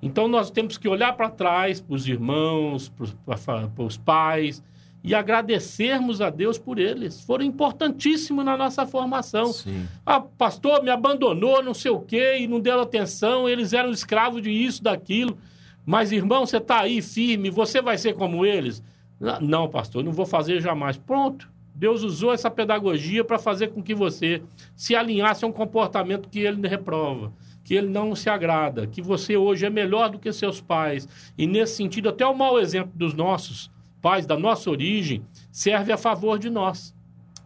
Então 0.00 0.28
nós 0.28 0.48
temos 0.48 0.78
que 0.78 0.88
olhar 0.88 1.16
para 1.16 1.28
trás, 1.28 1.80
para 1.80 1.94
os 1.94 2.06
irmãos, 2.06 2.88
para 2.88 3.84
os 3.84 3.96
pais, 3.96 4.62
e 5.08 5.14
agradecermos 5.14 6.20
a 6.20 6.28
Deus 6.28 6.58
por 6.58 6.78
eles. 6.78 7.22
Foram 7.22 7.42
importantíssimos 7.42 8.44
na 8.44 8.58
nossa 8.58 8.86
formação. 8.86 9.54
Sim. 9.54 9.86
Ah, 10.04 10.20
pastor, 10.20 10.82
me 10.82 10.90
abandonou, 10.90 11.62
não 11.62 11.72
sei 11.72 11.90
o 11.90 12.00
quê, 12.00 12.36
e 12.40 12.46
não 12.46 12.60
deu 12.60 12.78
atenção, 12.78 13.48
eles 13.48 13.72
eram 13.72 13.90
escravos 13.90 14.42
de 14.42 14.50
isso, 14.50 14.82
daquilo. 14.82 15.38
Mas, 15.86 16.12
irmão, 16.12 16.44
você 16.44 16.58
está 16.58 16.80
aí 16.80 17.00
firme, 17.00 17.48
você 17.48 17.80
vai 17.80 17.96
ser 17.96 18.16
como 18.16 18.44
eles? 18.44 18.82
Não, 19.18 19.40
Não, 19.40 19.68
pastor, 19.70 20.04
não 20.04 20.12
vou 20.12 20.26
fazer 20.26 20.60
jamais. 20.60 20.98
Pronto. 20.98 21.50
Deus 21.74 22.02
usou 22.02 22.34
essa 22.34 22.50
pedagogia 22.50 23.24
para 23.24 23.38
fazer 23.38 23.68
com 23.68 23.82
que 23.82 23.94
você 23.94 24.42
se 24.76 24.94
alinhasse 24.94 25.42
a 25.42 25.48
um 25.48 25.52
comportamento 25.52 26.28
que 26.28 26.40
ele 26.40 26.68
reprova, 26.68 27.32
que 27.64 27.72
ele 27.72 27.88
não 27.88 28.14
se 28.14 28.28
agrada, 28.28 28.86
que 28.86 29.00
você 29.00 29.38
hoje 29.38 29.64
é 29.64 29.70
melhor 29.70 30.10
do 30.10 30.18
que 30.18 30.30
seus 30.32 30.60
pais. 30.60 31.08
E 31.38 31.46
nesse 31.46 31.76
sentido, 31.76 32.10
até 32.10 32.26
o 32.26 32.34
mau 32.34 32.58
exemplo 32.58 32.92
dos 32.94 33.14
nossos 33.14 33.70
pais, 34.08 34.24
da 34.24 34.38
nossa 34.38 34.70
origem, 34.70 35.22
serve 35.52 35.92
a 35.92 35.98
favor 35.98 36.38
de 36.38 36.48
nós. 36.48 36.96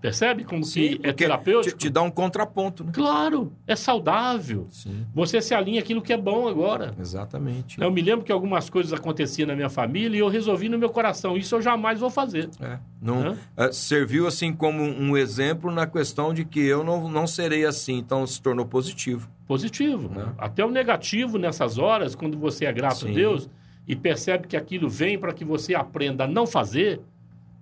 Percebe 0.01 0.45
como 0.45 0.65
que 0.65 1.01
é 1.03 1.13
terapêutico? 1.13 1.77
Te, 1.77 1.87
te 1.87 1.91
dá 1.91 2.03
um 2.03 2.11
contraponto, 2.11 2.85
né? 2.85 2.93
Claro, 2.93 3.53
é 3.67 3.75
saudável. 3.75 4.69
Sim. 4.71 5.05
Você 5.13 5.41
se 5.41 5.55
alinha 5.55 5.81
aquilo 5.81 6.01
que 6.01 6.13
é 6.13 6.17
bom 6.17 6.47
agora. 6.47 6.95
Exatamente. 7.01 7.81
Eu 7.81 7.91
me 7.91 8.01
lembro 8.01 8.25
que 8.25 8.31
algumas 8.31 8.71
coisas 8.71 8.93
aconteciam 8.93 9.49
na 9.49 9.57
minha 9.57 9.69
família 9.69 10.17
e 10.17 10.21
eu 10.21 10.29
resolvi 10.29 10.69
no 10.69 10.79
meu 10.79 10.91
coração, 10.91 11.37
isso 11.37 11.57
eu 11.57 11.63
jamais 11.63 11.99
vou 11.99 12.11
fazer. 12.11 12.49
É, 12.61 12.79
não, 13.01 13.37
é, 13.57 13.73
serviu 13.73 14.29
assim 14.29 14.53
como 14.53 14.83
um 14.83 15.17
exemplo 15.17 15.71
na 15.73 15.87
questão 15.87 16.33
de 16.33 16.45
que 16.45 16.61
eu 16.61 16.85
não, 16.85 17.09
não 17.09 17.27
serei 17.27 17.65
assim, 17.65 17.99
então 17.99 18.25
se 18.25 18.41
tornou 18.41 18.67
positivo. 18.67 19.29
Positivo. 19.49 20.09
Né? 20.09 20.33
Até 20.39 20.65
o 20.65 20.71
negativo 20.71 21.39
nessas 21.39 21.77
horas, 21.79 22.15
quando 22.15 22.39
você 22.39 22.67
é 22.67 22.73
grato 22.73 23.01
Sim. 23.01 23.11
a 23.11 23.15
Deus 23.15 23.51
e 23.87 23.97
percebe 23.97 24.47
que 24.47 24.57
aquilo 24.57 24.89
vem 24.89 25.19
para 25.19 25.33
que 25.33 25.45
você 25.45 25.75
aprenda 25.75 26.25
a 26.25 26.29
não 26.29 26.47
fazer, 26.47 27.01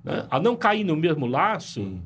né? 0.05 0.27
a 0.31 0.39
não 0.39 0.55
cair 0.57 0.85
no 0.85 0.97
mesmo 0.97 1.27
laço, 1.27 1.81
Sim, 1.81 2.03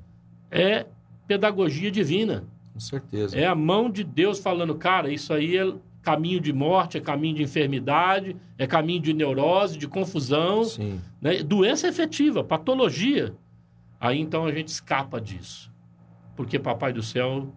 é 0.50 0.86
pedagogia 1.26 1.90
divina. 1.90 2.44
com 2.72 2.80
certeza. 2.80 3.36
É 3.36 3.46
a 3.46 3.54
mão 3.54 3.90
de 3.90 4.04
Deus 4.04 4.38
falando, 4.38 4.74
cara, 4.74 5.10
isso 5.10 5.32
aí 5.32 5.56
é 5.56 5.72
caminho 6.02 6.38
de 6.38 6.52
morte, 6.52 6.98
é 6.98 7.00
caminho 7.00 7.34
de 7.34 7.42
enfermidade, 7.42 8.36
é 8.58 8.66
caminho 8.66 9.00
de 9.00 9.12
neurose, 9.14 9.78
de 9.78 9.88
confusão. 9.88 10.64
Sim. 10.64 11.00
né? 11.20 11.42
Doença 11.42 11.88
efetiva, 11.88 12.44
patologia. 12.44 13.34
Aí 13.98 14.20
então 14.20 14.44
a 14.44 14.52
gente 14.52 14.68
escapa 14.68 15.20
disso. 15.20 15.72
Porque 16.36 16.58
Papai 16.58 16.92
do 16.92 17.02
Céu 17.02 17.48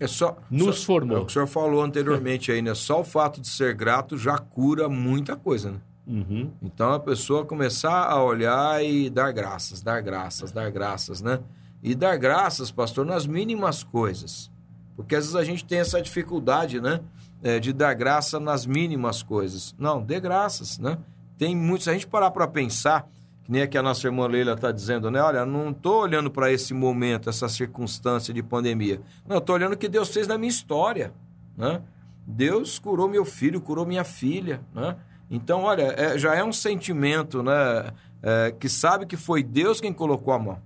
É 0.00 0.06
só. 0.06 0.36
nos 0.50 0.78
só- 0.80 0.86
formou. 0.86 1.18
É 1.18 1.20
o 1.20 1.24
que 1.26 1.30
o 1.30 1.32
senhor 1.34 1.46
falou 1.46 1.82
anteriormente 1.82 2.50
aí, 2.50 2.60
né? 2.62 2.74
Só 2.74 3.00
o 3.00 3.04
fato 3.04 3.40
de 3.40 3.48
ser 3.48 3.74
grato 3.74 4.16
já 4.16 4.36
cura 4.38 4.88
muita 4.88 5.36
coisa, 5.36 5.70
né? 5.72 5.78
Uhum. 6.06 6.50
Então 6.62 6.92
a 6.92 6.98
pessoa 6.98 7.44
começar 7.44 8.04
a 8.06 8.20
olhar 8.24 8.82
e 8.84 9.08
dar 9.10 9.30
graças, 9.30 9.80
dar 9.82 10.00
graças, 10.00 10.50
dar 10.50 10.70
graças, 10.70 11.20
né? 11.20 11.38
E 11.82 11.94
dar 11.94 12.16
graças, 12.16 12.70
pastor, 12.70 13.06
nas 13.06 13.26
mínimas 13.26 13.82
coisas. 13.84 14.50
Porque 14.96 15.14
às 15.14 15.24
vezes 15.24 15.36
a 15.36 15.44
gente 15.44 15.64
tem 15.64 15.78
essa 15.78 16.00
dificuldade, 16.02 16.80
né? 16.80 17.00
É, 17.42 17.58
de 17.60 17.72
dar 17.72 17.94
graça 17.94 18.40
nas 18.40 18.66
mínimas 18.66 19.22
coisas. 19.22 19.74
Não, 19.78 20.02
dê 20.02 20.18
graças, 20.18 20.78
né? 20.78 20.98
Tem 21.38 21.54
muitos. 21.54 21.84
Se 21.84 21.90
a 21.90 21.92
gente 21.94 22.06
parar 22.06 22.30
para 22.32 22.46
pensar, 22.48 23.08
que 23.50 23.52
nem 23.52 23.62
aqui 23.62 23.76
a 23.76 23.82
nossa 23.82 24.06
irmã 24.06 24.28
Leila 24.28 24.52
está 24.52 24.70
dizendo, 24.70 25.10
né? 25.10 25.20
Olha, 25.20 25.44
não 25.44 25.70
estou 25.70 26.02
olhando 26.02 26.30
para 26.30 26.52
esse 26.52 26.72
momento, 26.72 27.28
essa 27.28 27.48
circunstância 27.48 28.32
de 28.32 28.44
pandemia. 28.44 29.00
Não, 29.26 29.38
estou 29.38 29.56
olhando 29.56 29.72
o 29.72 29.76
que 29.76 29.88
Deus 29.88 30.08
fez 30.10 30.28
na 30.28 30.38
minha 30.38 30.48
história, 30.48 31.12
né? 31.56 31.82
Deus 32.24 32.78
curou 32.78 33.08
meu 33.08 33.24
filho, 33.24 33.60
curou 33.60 33.84
minha 33.84 34.04
filha, 34.04 34.60
né? 34.72 34.94
Então, 35.28 35.62
olha, 35.62 35.92
é, 35.96 36.16
já 36.16 36.32
é 36.36 36.44
um 36.44 36.52
sentimento, 36.52 37.42
né? 37.42 37.90
É, 38.22 38.52
que 38.52 38.68
sabe 38.68 39.04
que 39.04 39.16
foi 39.16 39.42
Deus 39.42 39.80
quem 39.80 39.92
colocou 39.92 40.32
a 40.32 40.38
mão. 40.38 40.62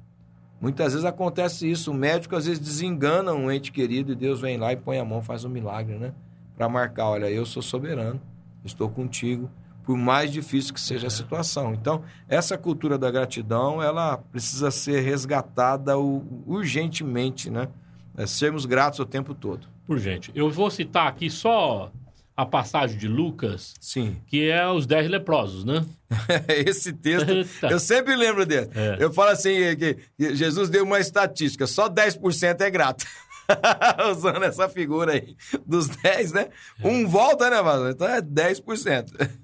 Muitas 0.60 0.92
vezes 0.92 1.06
acontece 1.06 1.70
isso, 1.70 1.90
o 1.90 1.94
médico 1.94 2.36
às 2.36 2.44
vezes 2.44 2.60
desengana 2.60 3.32
um 3.32 3.50
ente 3.50 3.72
querido 3.72 4.12
e 4.12 4.14
Deus 4.14 4.42
vem 4.42 4.58
lá 4.58 4.74
e 4.74 4.76
põe 4.76 4.98
a 4.98 5.04
mão, 5.06 5.22
faz 5.22 5.42
um 5.42 5.48
milagre, 5.48 5.96
né? 5.96 6.12
Para 6.54 6.68
marcar, 6.68 7.06
olha, 7.06 7.30
eu 7.30 7.46
sou 7.46 7.62
soberano, 7.62 8.20
estou 8.62 8.90
contigo, 8.90 9.50
por 9.84 9.96
mais 9.96 10.32
difícil 10.32 10.72
que 10.72 10.80
seja 10.80 11.06
a 11.06 11.10
situação. 11.10 11.74
Então, 11.74 12.02
essa 12.28 12.56
cultura 12.56 12.96
da 12.96 13.10
gratidão, 13.10 13.82
ela 13.82 14.16
precisa 14.16 14.70
ser 14.70 15.00
resgatada 15.00 15.96
urgentemente, 15.98 17.50
né? 17.50 17.68
É 18.16 18.26
sermos 18.26 18.64
gratos 18.64 19.00
o 19.00 19.04
tempo 19.04 19.34
todo. 19.34 19.66
Urgente. 19.88 20.30
Eu 20.34 20.50
vou 20.50 20.70
citar 20.70 21.06
aqui 21.08 21.28
só 21.28 21.92
a 22.36 22.46
passagem 22.46 22.96
de 22.96 23.06
Lucas, 23.06 23.74
Sim. 23.80 24.16
que 24.26 24.48
é 24.48 24.66
os 24.68 24.86
dez 24.86 25.08
leprosos, 25.08 25.64
né? 25.64 25.84
Esse 26.48 26.92
texto, 26.92 27.30
eu 27.62 27.78
sempre 27.78 28.16
lembro 28.16 28.46
dele. 28.46 28.70
É. 28.74 28.96
Eu 28.98 29.12
falo 29.12 29.30
assim, 29.30 29.54
que 29.76 29.98
Jesus 30.34 30.68
deu 30.68 30.84
uma 30.84 30.98
estatística, 30.98 31.66
só 31.66 31.88
10% 31.88 32.60
é 32.60 32.70
grato. 32.70 33.04
Usando 34.10 34.42
essa 34.42 34.68
figura 34.68 35.12
aí, 35.12 35.36
dos 35.66 35.88
10, 35.88 36.32
né? 36.32 36.48
Um 36.82 37.06
volta, 37.06 37.50
né, 37.50 37.62
Vasco? 37.62 37.88
Então 37.88 38.08
é 38.08 38.22
10%. 38.22 39.43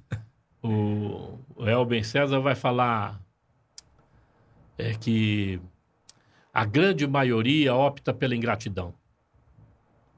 O 0.62 1.38
o 1.56 1.68
Elben 1.68 2.02
César 2.02 2.40
vai 2.40 2.54
falar 2.54 3.20
é 4.78 4.94
que 4.94 5.60
a 6.54 6.64
grande 6.64 7.06
maioria 7.06 7.74
opta 7.74 8.14
pela 8.14 8.34
ingratidão. 8.34 8.94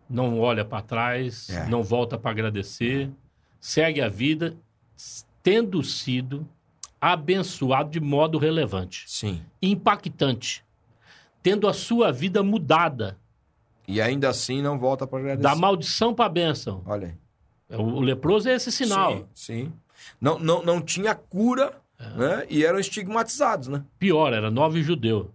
Não 0.09 0.39
olha 0.39 0.65
para 0.65 0.83
trás, 0.83 1.49
É. 1.51 1.67
não 1.69 1.83
volta 1.83 2.17
para 2.19 2.31
agradecer, 2.31 3.11
segue 3.61 4.01
a 4.01 4.09
vida 4.09 4.57
tendo 5.43 5.83
sido 5.83 6.47
abençoado 7.01 7.91
de 7.91 7.99
modo 8.01 8.39
relevante, 8.39 9.05
Sim. 9.09 9.43
impactante, 9.61 10.65
tendo 11.43 11.67
a 11.67 11.73
sua 11.73 12.13
vida 12.13 12.41
mudada 12.45 13.19
E 13.89 14.01
ainda 14.01 14.29
assim 14.29 14.63
não 14.63 14.79
volta 14.79 15.05
para 15.09 15.19
agradecer. 15.19 15.43
da 15.43 15.57
maldição 15.57 16.15
para 16.15 16.27
a 16.27 16.29
bênção. 16.29 16.83
Olha 16.87 17.09
aí. 17.69 17.77
O 17.79 17.83
o 17.83 18.01
leproso 18.01 18.49
é 18.49 18.55
esse 18.55 18.71
sinal. 18.71 19.13
Sim, 19.13 19.27
sim. 19.35 19.73
Não, 20.21 20.39
não, 20.39 20.63
não 20.63 20.81
tinha 20.81 21.15
cura, 21.15 21.73
É. 21.99 22.05
né? 22.19 22.47
E 22.49 22.65
eram 22.65 22.79
estigmatizados, 22.79 23.69
né? 23.69 23.83
Pior, 23.99 24.33
era 24.33 24.51
nove 24.51 24.83
judeu. 24.83 25.31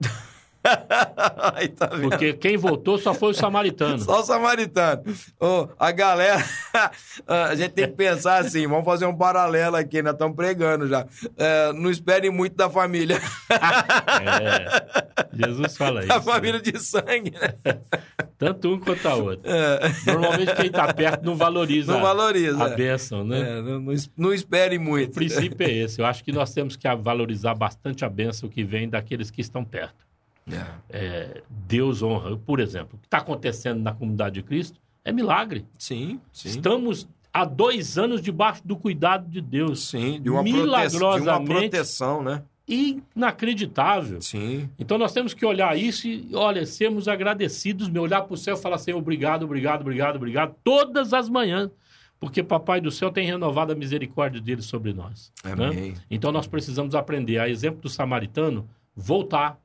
tá? 1.78 1.88
Porque 2.02 2.32
quem 2.32 2.56
voltou 2.56 2.98
só 2.98 3.14
foi 3.14 3.30
o 3.30 3.34
samaritano. 3.34 4.00
Só 4.00 4.20
o 4.20 4.24
samaritano. 4.24 5.02
Ô, 5.38 5.68
a 5.78 5.92
galera, 5.92 6.44
a 7.26 7.54
gente 7.54 7.70
tem 7.72 7.86
que 7.88 7.94
pensar 7.96 8.38
assim, 8.44 8.66
vamos 8.66 8.84
fazer 8.84 9.06
um 9.06 9.16
paralelo 9.16 9.76
aqui, 9.76 10.02
nós 10.02 10.14
estamos 10.14 10.34
pregando 10.34 10.88
já. 10.88 11.06
É, 11.36 11.72
não 11.72 11.88
esperem 11.90 12.30
muito 12.30 12.56
da 12.56 12.68
família. 12.68 13.20
É, 14.18 15.15
Jesus 15.36 15.76
fala 15.76 16.00
isso. 16.04 16.08
Da 16.08 16.20
família 16.20 16.60
de 16.60 16.78
sangue, 16.78 17.30
né? 17.30 17.54
Tanto 18.38 18.74
um 18.74 18.78
quanto 18.78 19.06
a 19.08 19.14
outra. 19.14 19.50
Normalmente 20.06 20.54
quem 20.56 20.66
está 20.66 20.92
perto 20.92 21.24
não 21.24 21.34
valoriza, 21.36 21.92
Não 21.92 22.02
valoriza. 22.02 22.62
a 22.64 22.68
bênção, 22.68 23.24
né? 23.24 23.40
É, 23.58 23.62
não, 23.62 23.80
não 23.80 23.94
não 24.16 24.34
esperem 24.34 24.78
O 24.78 24.82
muito. 24.82 25.12
princípio 25.14 25.66
é 25.66 25.70
esse. 25.72 26.00
Eu 26.00 26.06
acho 26.06 26.22
que 26.22 26.32
nós 26.32 26.52
temos 26.52 26.76
que 26.76 26.86
valorizar 26.96 27.54
bastante 27.54 28.04
a 28.04 28.08
bênção 28.10 28.48
que 28.48 28.62
vem 28.62 28.88
daqueles 28.88 29.30
que 29.30 29.40
estão 29.40 29.64
perto. 29.64 30.06
É. 30.50 30.64
É, 30.90 31.42
Deus 31.48 32.02
honra. 32.02 32.36
Por 32.36 32.60
exemplo, 32.60 32.90
o 32.94 32.98
que 32.98 33.06
está 33.06 33.18
acontecendo 33.18 33.80
na 33.82 33.92
comunidade 33.92 34.34
de 34.36 34.42
Cristo 34.42 34.78
é 35.04 35.12
milagre. 35.12 35.64
Sim, 35.78 36.20
sim. 36.32 36.48
Estamos 36.50 37.08
há 37.32 37.44
dois 37.44 37.96
anos 37.98 38.20
debaixo 38.20 38.62
do 38.64 38.76
cuidado 38.76 39.28
de 39.28 39.40
Deus. 39.40 39.88
Sim, 39.88 40.20
de 40.20 40.30
uma, 40.30 40.42
prote... 40.42 40.52
de 40.52 40.58
uma 40.58 40.64
Milagrosamente. 40.66 41.50
proteção, 41.70 42.22
né? 42.22 42.42
Inacreditável. 42.68 44.20
Sim. 44.20 44.68
Então 44.78 44.98
nós 44.98 45.12
temos 45.12 45.32
que 45.32 45.44
olhar 45.46 45.76
isso 45.78 46.06
e, 46.08 46.28
olha, 46.34 46.66
sermos 46.66 47.08
agradecidos, 47.08 47.88
meu, 47.88 48.02
olhar 48.02 48.22
para 48.22 48.34
o 48.34 48.36
céu 48.36 48.56
e 48.56 48.60
falar 48.60 48.76
assim, 48.76 48.92
obrigado, 48.92 49.44
obrigado, 49.44 49.80
obrigado, 49.82 50.16
obrigado, 50.16 50.54
todas 50.64 51.12
as 51.12 51.28
manhãs, 51.28 51.70
porque 52.18 52.42
Papai 52.42 52.80
do 52.80 52.90
céu 52.90 53.10
tem 53.10 53.26
renovado 53.26 53.72
a 53.72 53.74
misericórdia 53.74 54.40
dele 54.40 54.62
sobre 54.62 54.92
nós. 54.92 55.32
né? 55.44 55.52
Amém. 55.52 55.94
Então 56.10 56.32
nós 56.32 56.46
precisamos 56.46 56.94
aprender, 56.94 57.38
a 57.38 57.48
exemplo 57.48 57.80
do 57.82 57.88
samaritano, 57.88 58.68
voltar. 58.94 59.58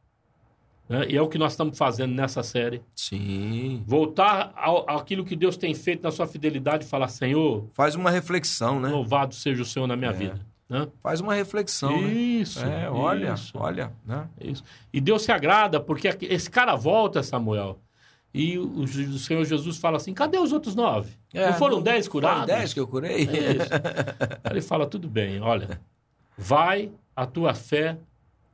né? 0.90 1.06
E 1.10 1.16
é 1.16 1.22
o 1.22 1.28
que 1.30 1.38
nós 1.38 1.54
estamos 1.54 1.78
fazendo 1.78 2.14
nessa 2.14 2.44
série. 2.44 2.82
Sim. 2.96 3.82
Voltar 3.88 4.52
ao, 4.56 4.90
àquilo 4.90 5.24
que 5.26 5.36
Deus 5.36 5.56
tem 5.58 5.74
feito 5.74 6.04
na 6.04 6.12
sua 6.12 6.28
fidelidade 6.28 6.86
e 6.86 6.88
falar, 6.88 7.08
Senhor, 7.08 7.66
Faz 7.74 7.96
uma 7.96 8.12
reflexão, 8.12 8.80
né? 8.80 8.90
louvado 8.90 9.34
seja 9.34 9.62
o 9.62 9.66
Senhor 9.66 9.88
na 9.88 9.96
minha 9.96 10.12
É. 10.12 10.14
vida. 10.14 10.51
Né? 10.72 10.88
Faz 11.02 11.20
uma 11.20 11.34
reflexão, 11.34 12.02
né? 12.02 12.14
Isso. 12.14 12.64
É, 12.64 12.90
olha, 12.90 13.34
isso. 13.34 13.52
olha, 13.56 13.92
né? 14.06 14.26
É 14.40 14.48
Isso. 14.48 14.64
E 14.94 15.02
Deus 15.02 15.22
se 15.22 15.30
agrada, 15.30 15.82
porque 15.82 16.18
esse 16.22 16.50
cara 16.50 16.78
volta, 16.78 17.22
Samuel. 17.22 17.78
E 18.34 18.58
o, 18.58 18.84
o 18.84 18.88
Senhor 18.88 19.44
Jesus 19.44 19.78
fala 19.78 19.98
assim: 19.98 20.14
cadê 20.14 20.38
os 20.38 20.54
outros 20.54 20.74
nove? 20.74 21.12
não 21.34 21.54
foram 21.56 21.82
dez 21.82 22.08
curados? 22.08 22.44
É, 22.44 22.46
Foram 22.46 22.60
dez 22.60 22.74
que 22.74 22.80
eu 22.80 22.88
curei? 22.88 23.26
É. 23.26 24.40
Aí 24.46 24.52
ele 24.52 24.62
fala: 24.62 24.88
tudo 24.88 25.10
bem, 25.10 25.42
olha, 25.42 25.82
vai, 26.38 26.90
a 27.14 27.26
tua 27.26 27.54
fé 27.54 27.98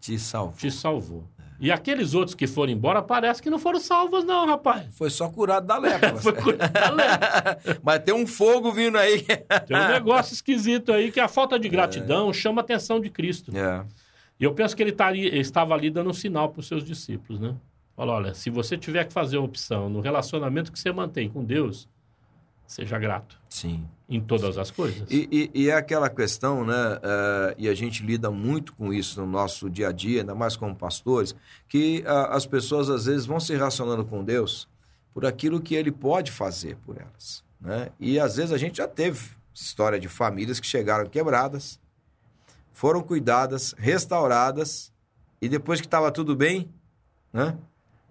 Te 0.02 0.18
salvo. 0.18 0.58
te 0.58 0.72
salvou. 0.72 1.24
E 1.60 1.72
aqueles 1.72 2.14
outros 2.14 2.36
que 2.36 2.46
foram 2.46 2.72
embora, 2.72 3.02
parece 3.02 3.42
que 3.42 3.50
não 3.50 3.58
foram 3.58 3.80
salvos, 3.80 4.24
não, 4.24 4.46
rapaz. 4.46 4.86
Foi 4.96 5.10
só 5.10 5.28
curado 5.30 5.66
da 5.66 5.78
lepra. 5.78 6.16
Foi 6.22 6.34
curado 6.34 6.72
da 6.72 6.90
lepra. 6.92 7.60
Mas 7.84 8.00
tem 8.04 8.14
um 8.14 8.28
fogo 8.28 8.72
vindo 8.72 8.98
aí. 8.98 9.22
Tem 9.66 9.76
um 9.76 9.88
negócio 9.88 10.34
esquisito 10.34 10.92
aí 10.94 11.12
que 11.12 11.20
a 11.20 11.28
falta 11.28 11.58
de 11.58 11.68
gratidão 11.68 12.32
chama 12.32 12.62
a 12.62 12.64
atenção 12.64 13.00
de 13.00 13.10
Cristo. 13.10 13.52
É. 13.58 13.84
E 14.40 14.44
eu 14.44 14.54
penso 14.54 14.76
que 14.76 14.84
ele, 14.84 14.92
estaria- 14.92 15.28
ele 15.28 15.40
estava 15.40 15.74
ali 15.74 15.90
dando 15.90 16.10
um 16.12 16.14
sinal 16.14 16.50
para 16.50 16.60
os 16.60 16.68
seus 16.68 16.84
discípulos, 16.84 17.40
né? 17.40 17.56
Fala, 17.96 18.14
olha, 18.14 18.34
se 18.36 18.52
você 18.52 18.78
tiver 18.78 19.04
que 19.06 19.12
fazer 19.12 19.38
uma 19.40 19.46
opção 19.48 19.90
no 19.90 20.00
relacionamento 20.00 20.72
que 20.72 20.78
você 20.78 20.92
mantém 20.92 21.28
com 21.28 21.44
Deus, 21.44 21.90
seja 22.68 23.00
grato 23.00 23.40
Sim. 23.50 23.88
em 24.10 24.20
todas 24.22 24.58
as 24.58 24.70
coisas. 24.70 25.10
E, 25.10 25.28
e- 25.32 25.62
e 25.64 25.70
é 25.70 25.74
aquela 25.74 26.10
questão, 26.10 26.66
né? 26.66 27.00
eh, 27.02 27.56
e 27.58 27.70
a 27.70 27.74
gente 27.74 28.04
lida 28.04 28.30
muito 28.30 28.74
com 28.74 28.94
isso 28.94 29.20
no 29.22 29.26
nosso 29.28 29.70
dia 29.70 29.88
a 29.88 29.92
dia, 29.92 30.20
ainda 30.22 30.36
mais 30.36 30.56
como 30.58 30.76
pastores, 30.76 31.34
que 31.70 32.04
ah, 32.06 32.36
as 32.36 32.46
pessoas 32.46 32.90
às 32.90 33.06
vezes 33.06 33.26
vão 33.26 33.40
se 33.40 33.54
relacionando 33.54 34.04
com 34.06 34.24
Deus 34.24 34.68
por 35.14 35.26
aquilo 35.26 35.62
que 35.62 35.74
Ele 35.76 35.92
pode 35.92 36.32
fazer 36.32 36.76
por 36.86 36.98
elas, 37.00 37.44
né? 37.60 37.90
E 38.00 38.20
às 38.20 38.36
vezes 38.36 38.52
a 38.52 38.58
gente 38.58 38.78
já 38.78 38.88
teve 38.88 39.30
história 39.54 40.00
de 40.00 40.08
famílias 40.08 40.60
que 40.60 40.68
chegaram 40.68 41.08
quebradas, 41.10 41.80
foram 42.72 43.02
cuidadas, 43.02 43.74
restauradas 43.78 44.92
e 45.42 45.50
depois 45.50 45.80
que 45.82 45.88
estava 45.88 46.12
tudo 46.12 46.36
bem, 46.36 46.70
né? 47.34 47.58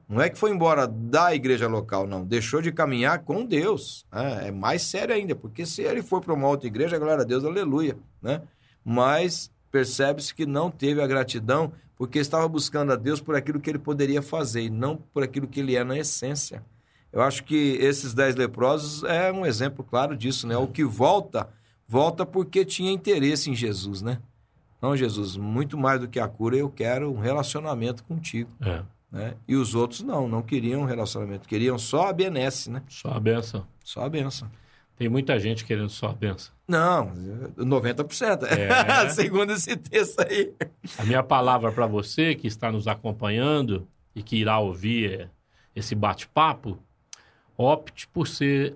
Não 0.09 0.21
é 0.21 0.31
que 0.31 0.39
foi 0.39 0.51
embora 0.51 0.87
da 0.87 1.35
igreja 1.35 1.67
local, 1.67 2.07
não. 2.07 2.25
Deixou 2.25 2.63
de 2.63 2.71
caminhar 2.71 3.21
com 3.21 3.45
Deus. 3.45 4.07
né? 4.13 4.49
É 4.49 4.51
mais 4.53 4.83
sério 4.83 5.15
ainda, 5.15 5.35
porque 5.35 5.67
se 5.67 5.83
ele 5.83 6.03
for 6.03 6.21
para 6.21 6.33
uma 6.33 6.47
outra 6.47 6.69
igreja, 6.69 6.99
glória 6.99 7.23
a 7.23 7.27
Deus, 7.27 7.45
aleluia. 7.45 7.97
Né? 8.23 8.41
Mas 8.85 9.51
percebe-se 9.71 10.33
que 10.33 10.47
não 10.47 10.71
teve 10.71 11.03
a 11.03 11.07
gratidão 11.07 11.73
porque 11.97 12.19
estava 12.19 12.47
buscando 12.47 12.93
a 12.93 12.97
Deus 12.97 13.21
por 13.21 13.35
aquilo 13.35 13.59
que 13.59 13.71
ele 13.71 13.79
poderia 13.79 14.23
fazer 14.23 14.63
e 14.63 14.71
não 14.71 14.97
por 14.97 15.23
aquilo 15.23 15.49
que 15.49 15.61
ele 15.61 15.75
é 15.75 15.83
na 15.83 15.99
essência. 15.99 16.63
Eu 17.13 17.23
acho 17.23 17.45
que 17.45 17.79
esses 17.81 18.13
dez 18.13 18.37
leprosos 18.37 19.03
é 19.05 19.33
um 19.33 19.47
exemplo 19.47 19.83
claro 19.83 20.17
disso, 20.17 20.47
né? 20.47 20.57
O 20.57 20.67
que 20.67 20.85
volta, 20.85 21.49
volta 21.89 22.27
porque 22.27 22.65
tinha 22.65 22.93
interesse 22.93 23.51
em 23.51 23.55
Jesus, 23.55 24.03
né? 24.03 24.21
Não, 24.81 24.95
Jesus, 24.95 25.37
muito 25.37 25.79
mais 25.79 25.99
do 26.01 26.07
que 26.07 26.21
a 26.21 26.29
cura, 26.29 26.57
eu 26.57 26.69
quero 26.69 27.11
um 27.11 27.19
relacionamento 27.19 28.05
contigo 28.05 28.51
É, 28.61 28.83
né? 29.11 29.35
E 29.47 29.57
os 29.57 29.75
outros 29.75 30.03
não, 30.03 30.29
não 30.29 30.43
queriam 30.43 30.83
um 30.83 30.85
relacionamento, 30.85 31.49
queriam 31.49 31.79
só 31.79 32.09
a 32.09 32.13
benesse, 32.13 32.71
né? 32.71 32.83
só 32.89 33.11
a 33.11 33.21
benção. 33.21 33.67
Só 33.85 34.05
a 34.05 34.09
benção. 34.09 34.51
Tem 34.97 35.09
muita 35.09 35.39
gente 35.39 35.65
querendo 35.65 35.91
só 35.91 36.09
a 36.09 36.13
benção. 36.13 36.55
Não, 36.67 37.13
90%. 37.57 38.45
É. 38.45 39.09
Segundo 39.11 39.53
esse 39.53 39.77
texto 39.77 40.21
aí. 40.21 40.55
A 40.99 41.05
minha 41.05 41.23
palavra 41.23 41.71
para 41.71 41.87
você 41.87 42.35
que 42.35 42.47
está 42.47 42.73
nos 42.73 42.89
acompanhando 42.89 43.87
e 44.15 44.23
que 44.23 44.37
irá 44.37 44.59
ouvir 44.59 45.21
é, 45.21 45.29
esse 45.75 45.95
bate-papo, 45.95 46.79
opte 47.57 48.09
por 48.09 48.27
ser 48.27 48.75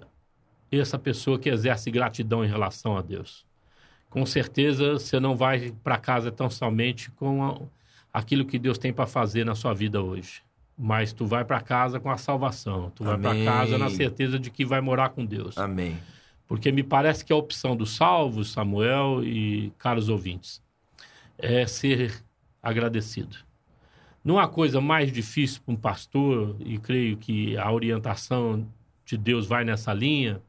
essa 0.71 0.99
pessoa 0.99 1.39
que 1.39 1.49
exerce 1.49 1.91
gratidão 1.91 2.45
em 2.45 2.49
relação 2.49 2.97
a 2.97 3.03
Deus. 3.03 3.45
Com 4.11 4.27
certeza 4.27 4.93
você 4.93 5.19
não 5.19 5.35
vai 5.35 5.73
para 5.83 5.97
casa 5.97 6.31
tão 6.31 6.51
somente 6.51 7.11
com 7.13 7.69
aquilo 8.13 8.45
que 8.45 8.59
Deus 8.59 8.79
tem 8.79 8.93
para 8.93 9.07
fazer 9.07 9.45
na 9.45 9.55
sua 9.55 9.73
vida 9.75 10.01
hoje. 10.03 10.43
mas 10.83 11.13
tu 11.13 11.27
vai 11.27 11.45
para 11.45 11.61
casa 11.61 12.01
com 12.01 12.11
a 12.11 12.17
salvação. 12.17 12.91
Tu 12.95 13.05
vai 13.05 13.19
para 13.19 13.31
Amém. 13.33 13.45
casa 13.45 13.77
na 13.77 13.91
certeza 13.91 14.39
de 14.39 14.51
que 14.51 14.65
vai 14.65 14.81
morar 14.81 15.11
com 15.11 15.27
Deus. 15.27 15.59
Amém. 15.59 15.99
Porque 16.49 16.73
me 16.73 16.83
parece 16.83 17.23
que 17.23 17.31
a 17.33 17.37
opção 17.37 17.77
dos 17.77 17.95
salvos, 17.95 18.51
Samuel 18.51 19.23
e 19.23 19.71
caros 19.79 20.09
ouvintes, 20.09 20.63
é 21.37 21.67
ser 21.67 22.25
agradecido. 22.63 23.37
Não 24.25 24.39
há 24.39 24.49
coisa 24.49 24.81
mais 24.81 25.13
difícil 25.13 25.61
para 25.65 25.75
um 25.75 25.77
pastor, 25.77 26.57
e 26.61 26.79
creio 26.79 27.19
que 27.19 27.57
a 27.59 27.71
orientação 27.71 28.67
de 29.05 29.19
Deus 29.19 29.47
vai 29.47 29.65
nessa 29.65 29.93
linha, 29.93 30.41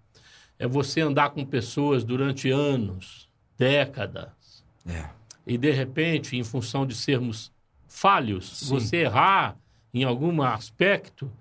é 0.57 0.65
você 0.65 1.01
andar 1.01 1.31
com 1.31 1.45
pessoas 1.45 2.03
durante 2.05 2.49
anos, 2.49 3.29
décadas, 3.57 4.63
É. 4.87 5.09
e 5.45 5.57
de 5.57 5.71
repente, 5.71 6.37
em 6.37 6.43
função 6.43 6.85
de 6.85 6.95
sermos 6.95 7.51
falhos, 7.87 8.59
Sim. 8.59 8.69
você 8.69 8.97
errar 8.97 9.55
em 9.93 10.03
algum 10.03 10.41
aspecto 10.41 11.31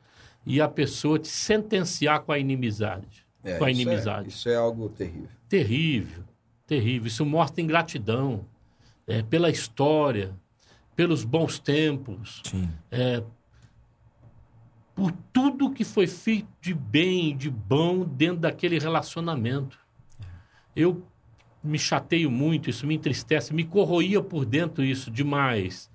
e 0.44 0.60
a 0.60 0.68
pessoa 0.68 1.18
te 1.18 1.28
sentenciar 1.28 2.20
com 2.22 2.32
a 2.32 2.38
inimizade. 2.38 3.24
É, 3.44 3.56
com 3.56 3.64
a 3.64 3.70
isso 3.70 3.80
é- 3.80 3.82
inimizade. 3.82 4.28
Isso 4.28 4.48
é, 4.48 4.56
algo 4.56 4.88
terrível. 4.88 5.28
Terrível, 5.48 6.24
terrível. 6.66 7.06
Isso 7.06 7.24
mostra 7.24 7.62
ingratidão 7.62 8.44
é, 9.06 9.22
pela 9.22 9.50
história, 9.50 10.34
pelos 10.94 11.24
bons 11.24 11.58
tempos, 11.58 12.42
é, 12.90 13.22
por 14.94 15.12
tudo 15.32 15.70
que 15.70 15.84
foi 15.84 16.06
feito 16.06 16.48
de 16.60 16.74
bem, 16.74 17.36
de 17.36 17.48
bom 17.48 18.04
dentro 18.04 18.40
daquele 18.40 18.78
relacionamento. 18.78 19.78
Eu 20.76 21.02
me 21.62 21.78
chateio 21.78 22.30
muito, 22.30 22.70
isso 22.70 22.86
me 22.86 22.94
entristece, 22.94 23.52
me 23.52 23.64
corroía 23.64 24.22
por 24.22 24.44
dentro 24.44 24.84
isso 24.84 25.10
demais. 25.10 25.90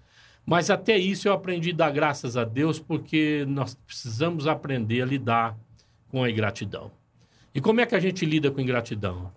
Mas 0.45 0.69
até 0.69 0.97
isso 0.97 1.27
eu 1.27 1.33
aprendi 1.33 1.71
a 1.71 1.75
dar 1.75 1.91
graças 1.91 2.37
a 2.37 2.43
Deus, 2.43 2.79
porque 2.79 3.45
nós 3.47 3.73
precisamos 3.73 4.45
aprender 4.45 5.01
a 5.01 5.05
lidar 5.05 5.57
com 6.09 6.23
a 6.23 6.29
ingratidão. 6.29 6.91
E 7.53 7.59
como 7.59 7.81
é 7.81 7.85
que 7.85 7.95
a 7.95 7.99
gente 7.99 8.25
lida 8.25 8.51
com 8.51 8.61
ingratidão? 8.61 9.31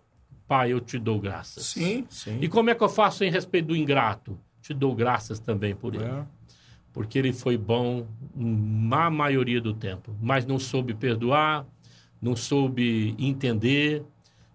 Pai, 0.46 0.72
eu 0.72 0.80
te 0.80 0.98
dou 0.98 1.18
graças. 1.18 1.64
Sim, 1.64 2.06
sim. 2.10 2.38
E 2.40 2.48
como 2.48 2.68
é 2.68 2.74
que 2.74 2.82
eu 2.82 2.88
faço 2.88 3.24
em 3.24 3.30
respeito 3.30 3.68
do 3.68 3.76
ingrato? 3.76 4.38
Te 4.60 4.74
dou 4.74 4.94
graças 4.94 5.38
também 5.38 5.74
por 5.74 5.94
ele. 5.94 6.04
É. 6.04 6.24
Porque 6.92 7.18
ele 7.18 7.32
foi 7.32 7.56
bom 7.56 8.06
na 8.34 9.08
maioria 9.08 9.60
do 9.60 9.72
tempo, 9.72 10.14
mas 10.20 10.44
não 10.44 10.58
soube 10.58 10.94
perdoar, 10.94 11.66
não 12.20 12.34
soube 12.34 13.14
entender, 13.18 14.02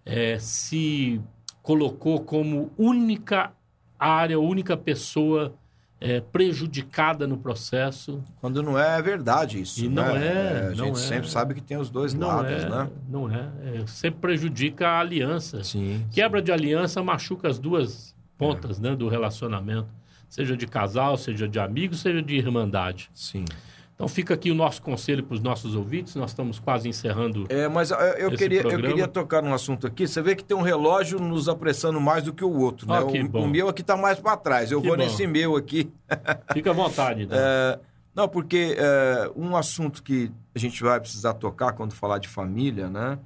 eh, 0.04 0.38
se 0.38 1.20
colocou 1.64 2.20
como 2.20 2.70
única 2.76 3.50
área, 3.98 4.38
única 4.38 4.76
pessoa 4.76 5.54
eh, 5.98 6.20
prejudicada 6.20 7.26
no 7.26 7.38
processo. 7.38 8.22
Quando 8.38 8.62
não 8.62 8.78
é, 8.78 8.98
é 8.98 9.02
verdade 9.02 9.62
isso. 9.62 9.82
E 9.82 9.88
não 9.88 10.14
né? 10.14 10.26
é, 10.26 10.66
A 10.66 10.76
não 10.76 10.84
gente 10.88 10.98
é. 10.98 11.00
sempre 11.00 11.30
sabe 11.30 11.54
que 11.54 11.62
tem 11.62 11.78
os 11.78 11.88
dois 11.88 12.12
Não 12.12 12.28
lados, 12.28 12.64
é, 12.64 12.68
né? 12.68 12.90
não 13.08 13.30
é, 13.34 13.48
é, 13.64 13.86
sempre 13.86 14.20
prejudica 14.20 14.86
a 14.86 15.00
aliança. 15.00 15.64
Sim. 15.64 16.04
Quebra 16.12 16.42
de 16.42 16.52
aliança 16.52 17.02
machuca 17.02 17.48
as 17.48 17.58
duas 17.58 18.14
pontas 18.36 18.78
né, 18.78 18.94
do 18.94 19.08
relacionamento, 19.08 19.88
seja 20.28 20.54
de 20.54 20.66
casal, 20.66 21.16
seja 21.16 21.48
de 21.48 21.58
amigo, 21.58 21.94
seja 21.94 22.20
de 22.20 22.36
irmandade. 22.36 23.10
Sim. 23.14 23.46
Então 23.94 24.08
fica 24.08 24.34
aqui 24.34 24.50
o 24.50 24.54
nosso 24.54 24.82
conselho 24.82 25.22
para 25.22 25.34
os 25.34 25.40
nossos 25.40 25.76
ouvintes. 25.76 26.16
Nós 26.16 26.30
estamos 26.30 26.58
quase 26.58 26.88
encerrando. 26.88 27.46
É, 27.48 27.68
mas 27.68 27.92
eu, 27.92 27.96
eu 27.98 28.30
queria, 28.32 28.62
eu 28.62 28.80
queria 28.80 29.06
tocar 29.06 29.40
num 29.40 29.54
assunto 29.54 29.86
aqui. 29.86 30.06
Você 30.06 30.20
vê 30.20 30.34
que 30.34 30.42
tem 30.42 30.56
um 30.56 30.62
relógio 30.62 31.20
nos 31.20 31.48
apressando 31.48 32.00
mais 32.00 32.24
do 32.24 32.32
que 32.32 32.44
o 32.44 32.52
outro, 32.58 32.88
né? 32.88 32.98
Ah, 32.98 33.04
o, 33.04 33.42
o 33.42 33.46
meu 33.46 33.68
aqui 33.68 33.84
tá 33.84 33.96
mais 33.96 34.18
para 34.18 34.36
trás. 34.36 34.72
Eu 34.72 34.80
Que 34.80 34.88
vou 34.88 34.96
bom. 34.96 35.02
nesse 35.02 35.26
meu 35.26 35.54
aqui. 35.54 35.92
Fica 36.52 36.70
à 36.70 36.72
vontade. 36.74 37.22
Então. 37.22 37.38
É, 37.38 37.78
não, 38.14 38.28
porque 38.28 38.76
é, 38.76 39.30
um 39.36 39.56
assunto 39.56 40.02
que 40.02 40.30
a 40.54 40.58
gente 40.58 40.82
vai 40.82 40.98
precisar 40.98 41.34
tocar 41.34 41.72
quando 41.72 41.92
falar 41.92 42.18
de 42.18 42.26
família, 42.28 42.88
né? 42.88 43.18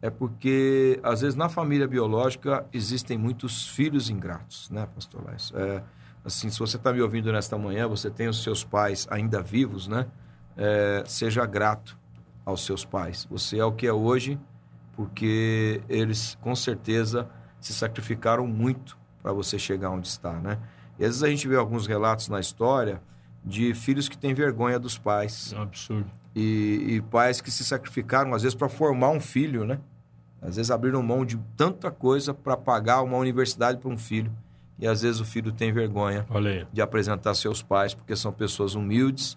É 0.00 0.10
porque, 0.10 1.00
às 1.02 1.22
vezes, 1.22 1.34
na 1.34 1.48
família 1.48 1.86
biológica 1.86 2.64
existem 2.72 3.18
muitos 3.18 3.68
filhos 3.68 4.08
ingratos, 4.08 4.70
né, 4.70 4.86
pastor 4.94 5.24
Lais? 5.24 5.52
É, 5.54 5.82
assim, 6.28 6.48
se 6.50 6.58
você 6.58 6.76
está 6.76 6.92
me 6.92 7.00
ouvindo 7.02 7.32
nesta 7.32 7.58
manhã, 7.58 7.88
você 7.88 8.08
tem 8.10 8.28
os 8.28 8.42
seus 8.42 8.62
pais 8.64 9.06
ainda 9.10 9.42
vivos, 9.42 9.88
né? 9.88 10.06
É, 10.56 11.02
seja 11.06 11.44
grato 11.46 11.98
aos 12.44 12.64
seus 12.64 12.84
pais. 12.84 13.26
Você 13.30 13.58
é 13.58 13.64
o 13.64 13.72
que 13.72 13.86
é 13.86 13.92
hoje 13.92 14.38
porque 14.96 15.80
eles, 15.88 16.36
com 16.40 16.54
certeza, 16.56 17.28
se 17.60 17.72
sacrificaram 17.72 18.46
muito 18.46 18.98
para 19.22 19.32
você 19.32 19.58
chegar 19.58 19.90
onde 19.90 20.08
está, 20.08 20.32
né? 20.32 20.58
E 20.98 21.04
às 21.04 21.10
vezes 21.10 21.22
a 21.22 21.28
gente 21.28 21.46
vê 21.46 21.56
alguns 21.56 21.86
relatos 21.86 22.28
na 22.28 22.40
história 22.40 23.00
de 23.44 23.72
filhos 23.74 24.08
que 24.08 24.18
têm 24.18 24.34
vergonha 24.34 24.78
dos 24.78 24.98
pais 24.98 25.52
É 25.52 25.56
um 25.58 25.62
absurdo. 25.62 26.10
e, 26.34 26.84
e 26.96 27.00
pais 27.02 27.40
que 27.40 27.50
se 27.50 27.64
sacrificaram 27.64 28.34
às 28.34 28.42
vezes 28.42 28.56
para 28.56 28.68
formar 28.68 29.10
um 29.10 29.20
filho, 29.20 29.64
né? 29.64 29.78
Às 30.42 30.56
vezes 30.56 30.70
abriram 30.70 31.02
mão 31.02 31.24
de 31.24 31.36
tanta 31.56 31.90
coisa 31.90 32.34
para 32.34 32.56
pagar 32.56 33.02
uma 33.02 33.16
universidade 33.16 33.78
para 33.78 33.88
um 33.90 33.96
filho 33.98 34.32
e 34.78 34.86
às 34.86 35.02
vezes 35.02 35.20
o 35.20 35.24
filho 35.24 35.52
tem 35.52 35.72
vergonha 35.72 36.24
de 36.72 36.80
apresentar 36.80 37.34
seus 37.34 37.62
pais 37.62 37.94
porque 37.94 38.14
são 38.14 38.32
pessoas 38.32 38.74
humildes, 38.74 39.36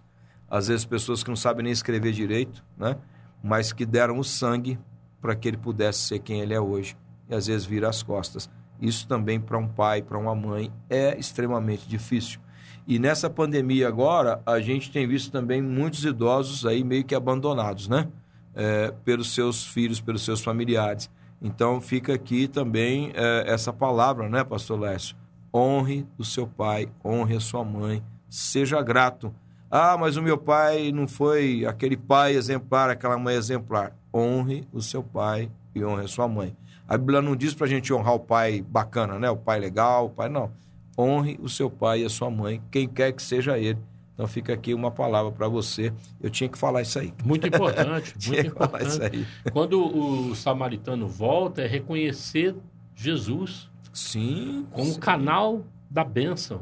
às 0.50 0.68
vezes 0.68 0.86
pessoas 0.86 1.24
que 1.24 1.30
não 1.30 1.36
sabem 1.36 1.64
nem 1.64 1.74
escrever 1.74 2.12
direito, 2.12 2.64
né? 2.78 2.98
Mas 3.44 3.74
que 3.74 3.86
deram 3.86 4.20
o 4.20 4.24
sangue 4.24 4.78
para 5.20 5.36
que 5.36 5.48
ele 5.48 5.58
pudesse 5.58 6.00
ser 6.00 6.20
quem 6.20 6.42
ele 6.42 6.54
é 6.54 6.60
hoje 6.60 6.96
e 7.30 7.34
às 7.34 7.48
vezes 7.48 7.66
vira 7.66 7.90
as 7.90 8.04
costas. 8.04 8.50
Isso 8.80 9.08
também 9.08 9.40
para 9.40 9.58
um 9.58 9.68
pai, 9.68 10.02
para 10.02 10.18
uma 10.18 10.36
mãe 10.36 10.72
é 10.90 11.18
extremamente 11.18 11.88
difícil. 11.88 12.40
E 12.88 13.00
nessa 13.00 13.30
pandemia 13.30 13.88
agora, 13.88 14.42
a 14.46 14.60
gente 14.60 14.92
tem 14.92 15.08
visto 15.08 15.32
também 15.32 15.62
muitos 15.62 16.04
idosos 16.04 16.66
aí 16.66 16.84
meio 16.84 17.04
que 17.04 17.16
abandonados, 17.16 17.88
né? 17.88 18.08
É, 18.54 18.92
pelos 19.06 19.34
seus 19.34 19.66
filhos, 19.66 20.02
pelos 20.02 20.26
seus 20.26 20.44
familiares. 20.44 21.10
Então 21.42 21.80
fica 21.80 22.14
aqui 22.14 22.48
também 22.48 23.12
é, 23.16 23.46
essa 23.48 23.72
palavra, 23.72 24.28
né, 24.28 24.44
Pastor 24.44 24.80
Lécio? 24.80 25.16
Honre 25.54 26.06
o 26.18 26.24
seu 26.24 26.48
pai, 26.48 26.88
honre 27.04 27.36
a 27.36 27.40
sua 27.40 27.64
mãe, 27.64 28.04
seja 28.30 28.82
grato. 28.82 29.34
Ah, 29.70 29.98
mas 29.98 30.18
o 30.18 30.22
meu 30.22 30.38
pai 30.38 30.92
não 30.92 31.08
foi 31.08 31.66
aquele 31.66 31.98
pai 31.98 32.36
exemplar, 32.36 32.90
aquela 32.90 33.18
mãe 33.18 33.36
exemplar. 33.36 33.96
Honre 34.14 34.68
o 34.72 34.82
seu 34.82 35.02
pai 35.02 35.50
e 35.74 35.84
honre 35.84 36.06
a 36.06 36.08
sua 36.08 36.28
mãe. 36.28 36.56
A 36.88 36.98
Bíblia 36.98 37.22
não 37.22 37.36
diz 37.36 37.54
pra 37.54 37.68
gente 37.68 37.94
honrar 37.94 38.16
o 38.16 38.20
pai 38.20 38.62
bacana, 38.62 39.18
né? 39.18 39.30
O 39.30 39.38
pai 39.38 39.60
legal, 39.60 40.08
o 40.08 40.10
pai 40.10 40.28
não. 40.28 40.52
Honre 40.98 41.40
o 41.42 41.48
seu 41.48 41.70
pai 41.70 42.02
e 42.02 42.06
a 42.06 42.10
sua 42.10 42.30
mãe, 42.30 42.62
quem 42.70 42.88
quer 42.88 43.14
que 43.14 43.24
seja 43.24 43.58
ele. 43.58 43.80
Então 44.14 44.28
fica 44.28 44.54
aqui 44.54 44.74
uma 44.74 44.92
palavra 44.92 45.32
para 45.32 45.48
você. 45.48 45.94
Eu 46.22 46.30
tinha 46.30 46.50
que 46.50 46.58
falar 46.58 46.82
isso 46.82 47.00
aí. 47.00 47.14
Muito 47.24 47.48
importante, 47.48 48.14
muito 48.28 48.48
importante. 48.48 49.26
Quando 49.54 49.82
o 49.82 50.36
samaritano 50.36 51.08
volta, 51.08 51.62
é 51.62 51.68
reconhecer 51.68 52.56
Jesus 52.94 53.71
Sim. 53.94 54.66
como 54.72 54.92
sim. 54.92 55.00
canal 55.00 55.66
da 55.90 56.04
bênção, 56.04 56.62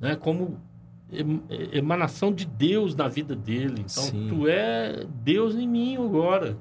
né? 0.00 0.16
como 0.16 0.58
em- 1.10 1.42
emanação 1.72 2.32
de 2.32 2.44
Deus 2.46 2.94
na 2.94 3.08
vida 3.08 3.34
dele. 3.34 3.80
Então, 3.80 4.02
Sim. 4.04 4.28
tu 4.28 4.48
é 4.48 5.04
Deus 5.22 5.54
em 5.54 5.66
mim 5.68 5.96
agora. 5.96 6.56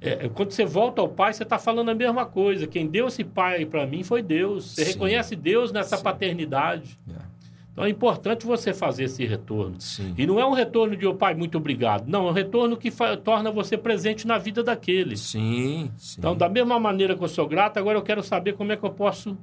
É, 0.00 0.26
é, 0.26 0.28
quando 0.28 0.50
você 0.50 0.64
volta 0.64 1.00
ao 1.00 1.08
Pai, 1.08 1.32
você 1.32 1.44
está 1.44 1.58
falando 1.58 1.90
a 1.90 1.94
mesma 1.94 2.26
coisa. 2.26 2.66
Quem 2.66 2.86
deu 2.86 3.06
esse 3.08 3.24
Pai 3.24 3.64
para 3.64 3.86
mim 3.86 4.02
foi 4.02 4.22
Deus. 4.22 4.72
Você 4.72 4.84
Sim. 4.84 4.92
reconhece 4.92 5.34
Deus 5.36 5.72
nessa 5.72 5.96
paternidade. 5.98 6.98
É. 7.08 7.23
Então 7.74 7.84
é 7.84 7.88
importante 7.90 8.46
você 8.46 8.72
fazer 8.72 9.04
esse 9.04 9.26
retorno. 9.26 9.74
Sim. 9.80 10.14
E 10.16 10.24
não 10.24 10.38
é 10.38 10.46
um 10.46 10.52
retorno 10.52 10.96
de, 10.96 11.04
ô 11.08 11.12
pai, 11.14 11.34
muito 11.34 11.58
obrigado. 11.58 12.06
Não, 12.06 12.28
é 12.28 12.30
um 12.30 12.32
retorno 12.32 12.76
que 12.76 12.88
torna 13.24 13.50
você 13.50 13.76
presente 13.76 14.26
na 14.28 14.38
vida 14.38 14.62
daqueles. 14.62 15.18
Sim, 15.20 15.90
sim. 15.96 16.16
Então, 16.20 16.36
da 16.36 16.48
mesma 16.48 16.78
maneira 16.78 17.16
que 17.16 17.24
eu 17.24 17.28
sou 17.28 17.48
grato, 17.48 17.76
agora 17.78 17.98
eu 17.98 18.02
quero 18.02 18.22
saber 18.22 18.52
como 18.52 18.70
é 18.70 18.76
que 18.76 18.84
eu 18.84 18.90
posso 18.90 19.36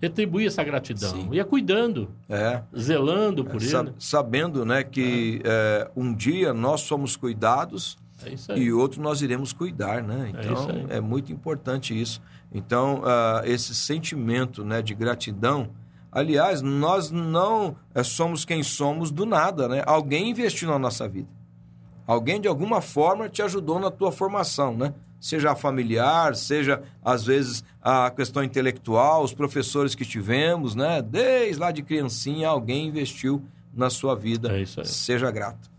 retribuir 0.00 0.46
essa 0.46 0.62
gratidão. 0.62 1.10
Sim. 1.10 1.28
E 1.32 1.40
é 1.40 1.44
cuidando, 1.44 2.08
É. 2.28 2.62
zelando 2.78 3.44
por 3.44 3.60
Sa- 3.60 3.80
ele. 3.80 3.92
sabendo 3.98 4.64
né, 4.64 4.84
que 4.84 5.40
é, 5.44 5.90
um 5.96 6.14
dia 6.14 6.54
nós 6.54 6.82
somos 6.82 7.16
cuidados 7.16 7.98
É 8.48 8.56
e 8.56 8.72
outro 8.72 9.02
nós 9.02 9.20
iremos 9.22 9.52
cuidar, 9.52 10.00
né? 10.02 10.30
É 10.36 10.40
Então 10.44 10.68
é, 10.90 11.00
muito 11.00 11.32
importante 11.32 12.00
isso. 12.00 12.20
Então 12.54 13.02
ah, 13.04 13.42
esse 13.44 13.74
sentimento 13.74 14.64
né, 14.64 14.80
de 14.80 14.94
gratidão, 14.94 15.70
aliás, 16.10 16.62
nós 16.62 17.10
não 17.10 17.76
é, 17.94 18.02
somos 18.02 18.44
quem 18.44 18.62
somos 18.62 19.10
do 19.10 19.26
nada, 19.26 19.68
né? 19.68 19.82
Alguém 19.86 20.30
investiu 20.30 20.68
na 20.68 20.78
nossa 20.78 21.08
vida. 21.08 21.28
Alguém 22.06 22.40
de 22.40 22.48
alguma 22.48 22.80
forma 22.80 23.28
te 23.28 23.42
ajudou 23.42 23.78
na 23.78 23.90
tua 23.90 24.10
formação, 24.10 24.76
né? 24.76 24.94
Seja 25.20 25.54
familiar, 25.54 26.34
seja 26.36 26.82
às 27.04 27.24
vezes 27.24 27.64
a 27.82 28.10
questão 28.10 28.42
intelectual, 28.42 29.22
os 29.22 29.34
professores 29.34 29.94
que 29.94 30.04
tivemos, 30.04 30.74
né? 30.74 31.02
Desde 31.02 31.60
lá 31.60 31.70
de 31.70 31.82
criancinha 31.82 32.48
alguém 32.48 32.86
investiu 32.86 33.42
na 33.74 33.90
sua 33.90 34.14
vida. 34.14 34.52
É 34.52 34.62
isso 34.62 34.80
aí. 34.80 34.86
Seja 34.86 35.30
grato. 35.30 35.70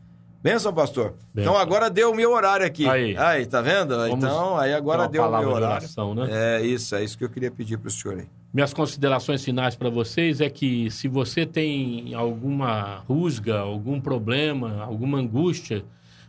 Benção, 0.41 0.73
pastor. 0.73 1.15
Benção. 1.33 1.53
Então 1.53 1.57
agora 1.57 1.89
deu 1.89 2.11
o 2.11 2.15
meu 2.15 2.31
horário 2.31 2.65
aqui. 2.65 2.87
Aí. 2.87 3.17
tá 3.45 3.61
vendo? 3.61 3.97
Vamos 3.97 4.23
então, 4.23 4.57
aí 4.57 4.73
agora 4.73 5.07
deu 5.07 5.23
o 5.23 5.29
meu 5.29 5.49
horário. 5.49 5.77
oração, 5.77 6.15
né? 6.15 6.59
É 6.59 6.61
isso, 6.65 6.95
é 6.95 7.03
isso 7.03 7.17
que 7.17 7.23
eu 7.23 7.29
queria 7.29 7.51
pedir 7.51 7.77
para 7.77 7.87
o 7.87 7.91
senhor 7.91 8.19
aí. 8.19 8.27
Minhas 8.51 8.73
considerações 8.73 9.43
finais 9.45 9.75
para 9.75 9.91
vocês 9.91 10.41
é 10.41 10.49
que 10.49 10.89
se 10.89 11.07
você 11.07 11.45
tem 11.45 12.15
alguma 12.15 12.95
rusga, 13.07 13.59
algum 13.59 14.01
problema, 14.01 14.81
alguma 14.81 15.19
angústia 15.19 15.85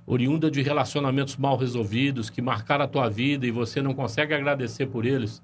oriunda 0.06 0.50
de 0.50 0.60
relacionamentos 0.60 1.36
mal 1.36 1.56
resolvidos 1.56 2.28
que 2.28 2.42
marcaram 2.42 2.84
a 2.84 2.88
tua 2.88 3.08
vida 3.08 3.46
e 3.46 3.50
você 3.50 3.80
não 3.80 3.94
consegue 3.94 4.34
agradecer 4.34 4.86
por 4.86 5.06
eles, 5.06 5.42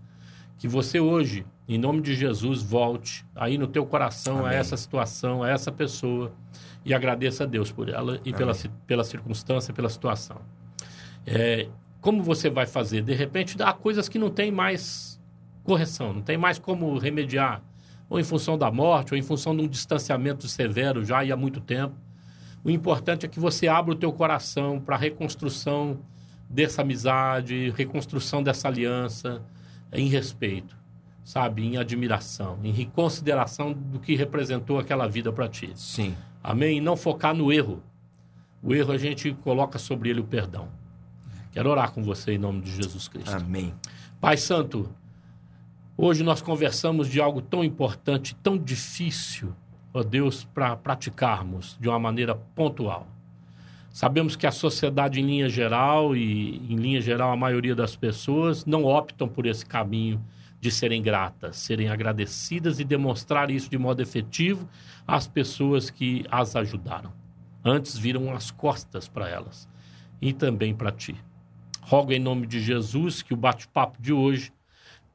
que 0.58 0.68
você 0.68 1.00
hoje, 1.00 1.46
em 1.66 1.78
nome 1.78 2.02
de 2.02 2.14
Jesus, 2.14 2.62
volte 2.62 3.24
aí 3.34 3.56
no 3.56 3.66
teu 3.66 3.86
coração 3.86 4.40
Amém. 4.40 4.50
a 4.50 4.54
essa 4.54 4.76
situação, 4.76 5.42
a 5.42 5.48
essa 5.48 5.72
pessoa 5.72 6.30
e 6.84 6.92
agradeça 6.92 7.44
a 7.44 7.46
Deus 7.46 7.72
por 7.72 7.88
ela 7.88 8.20
e 8.22 8.34
pela, 8.34 8.52
pela 8.86 9.04
circunstância, 9.04 9.72
pela 9.72 9.88
situação. 9.88 10.42
É, 11.26 11.68
como 12.02 12.22
você 12.22 12.50
vai 12.50 12.66
fazer? 12.66 13.02
De 13.02 13.14
repente, 13.14 13.56
há 13.62 13.72
coisas 13.72 14.10
que 14.10 14.18
não 14.18 14.30
tem 14.30 14.50
mais 14.50 15.15
correção, 15.66 16.12
não 16.14 16.22
tem 16.22 16.38
mais 16.38 16.58
como 16.58 16.96
remediar, 16.96 17.60
ou 18.08 18.20
em 18.20 18.24
função 18.24 18.56
da 18.56 18.70
morte, 18.70 19.12
ou 19.12 19.18
em 19.18 19.22
função 19.22 19.54
de 19.54 19.62
um 19.62 19.68
distanciamento 19.68 20.46
severo 20.46 21.04
já 21.04 21.24
e 21.24 21.32
há 21.32 21.36
muito 21.36 21.60
tempo. 21.60 21.94
O 22.62 22.70
importante 22.70 23.26
é 23.26 23.28
que 23.28 23.40
você 23.40 23.66
abra 23.66 23.92
o 23.92 23.96
teu 23.96 24.12
coração 24.12 24.80
para 24.80 24.94
a 24.94 24.98
reconstrução 24.98 25.98
dessa 26.48 26.82
amizade, 26.82 27.72
reconstrução 27.76 28.42
dessa 28.42 28.68
aliança, 28.68 29.42
em 29.92 30.08
respeito, 30.08 30.76
sabe, 31.24 31.64
em 31.64 31.76
admiração, 31.76 32.58
em 32.62 32.84
consideração 32.86 33.72
do 33.72 33.98
que 33.98 34.14
representou 34.14 34.78
aquela 34.78 35.08
vida 35.08 35.32
para 35.32 35.48
ti. 35.48 35.72
Sim. 35.74 36.14
Amém? 36.42 36.78
E 36.78 36.80
não 36.80 36.96
focar 36.96 37.34
no 37.34 37.52
erro. 37.52 37.82
O 38.62 38.72
erro 38.74 38.92
a 38.92 38.98
gente 38.98 39.32
coloca 39.42 39.78
sobre 39.78 40.10
ele 40.10 40.20
o 40.20 40.24
perdão. 40.24 40.68
Quero 41.52 41.70
orar 41.70 41.90
com 41.90 42.02
você 42.02 42.32
em 42.32 42.38
nome 42.38 42.60
de 42.60 42.70
Jesus 42.70 43.08
Cristo. 43.08 43.34
Amém. 43.34 43.74
Pai 44.20 44.36
Santo, 44.36 44.88
hoje 45.96 46.22
nós 46.22 46.42
conversamos 46.42 47.08
de 47.08 47.20
algo 47.20 47.40
tão 47.40 47.64
importante, 47.64 48.34
tão 48.42 48.58
difícil, 48.58 49.52
ó 49.92 50.02
Deus, 50.02 50.44
para 50.44 50.76
praticarmos 50.76 51.76
de 51.80 51.88
uma 51.88 51.98
maneira 51.98 52.34
pontual. 52.34 53.06
Sabemos 53.90 54.36
que 54.36 54.46
a 54.46 54.52
sociedade, 54.52 55.20
em 55.20 55.24
linha 55.26 55.48
geral, 55.48 56.14
e 56.14 56.56
em 56.70 56.76
linha 56.76 57.00
geral 57.00 57.32
a 57.32 57.36
maioria 57.36 57.74
das 57.74 57.96
pessoas, 57.96 58.66
não 58.66 58.84
optam 58.84 59.26
por 59.26 59.46
esse 59.46 59.64
caminho 59.64 60.22
de 60.60 60.70
serem 60.70 61.00
gratas, 61.00 61.56
serem 61.56 61.88
agradecidas 61.88 62.78
e 62.78 62.84
demonstrar 62.84 63.50
isso 63.50 63.70
de 63.70 63.78
modo 63.78 64.02
efetivo 64.02 64.68
às 65.06 65.26
pessoas 65.26 65.88
que 65.88 66.26
as 66.30 66.56
ajudaram. 66.56 67.12
Antes 67.64 67.96
viram 67.96 68.34
as 68.34 68.50
costas 68.50 69.08
para 69.08 69.28
elas 69.28 69.68
e 70.20 70.32
também 70.32 70.74
para 70.74 70.92
ti. 70.92 71.16
Rogo 71.80 72.12
em 72.12 72.18
nome 72.18 72.46
de 72.46 72.60
Jesus 72.60 73.22
que 73.22 73.32
o 73.32 73.36
bate-papo 73.36 74.00
de 74.02 74.12
hoje 74.12 74.52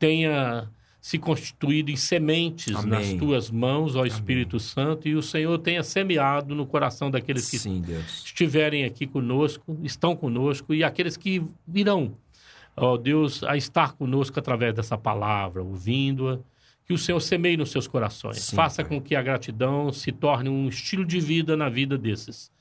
tenha 0.02 0.68
se 0.99 1.18
constituído 1.18 1.89
em 1.91 1.95
sementes 1.95 2.76
Amém. 2.76 2.89
nas 2.89 3.14
tuas 3.14 3.49
mãos, 3.49 3.95
ó 3.95 4.06
Espírito 4.06 4.58
Amém. 4.58 4.68
Santo, 4.68 5.08
e 5.08 5.16
o 5.16 5.22
Senhor 5.22 5.58
tenha 5.60 5.84
semeado 5.84 6.54
no 6.54 6.66
coração 6.66 7.10
daqueles 7.10 7.49
que 7.49 7.58
Sim, 7.58 7.84
estiverem 8.24 8.84
aqui 8.84 9.08
conosco, 9.08 9.78
estão 9.84 10.16
conosco, 10.16 10.74
e 10.74 10.84
aqueles 10.84 11.18
que 11.18 11.43
virão 11.68 12.14
ó 12.76 12.97
Deus, 12.97 13.43
a 13.43 13.58
estar 13.58 13.93
conosco 13.93 14.39
através 14.39 14.74
dessa 14.74 14.97
palavra, 14.97 15.62
ouvindo-a, 15.62 16.39
que 16.86 16.93
o 16.93 16.97
Senhor 16.97 17.20
semeie 17.20 17.58
nos 17.58 17.72
seus 17.72 17.88
corações. 17.88 18.39
Sim, 18.39 18.56
Faça 18.56 18.84
pai. 18.84 18.89
com 18.89 19.02
que 19.02 19.16
a 19.16 19.22
gratidão 19.22 19.91
se 19.91 20.12
torne 20.12 20.49
um 20.49 20.68
estilo 20.68 21.06
de 21.06 21.20
vida 21.20 21.56
na 21.56 21.70
vida 21.70 21.97
desses. 21.97 22.52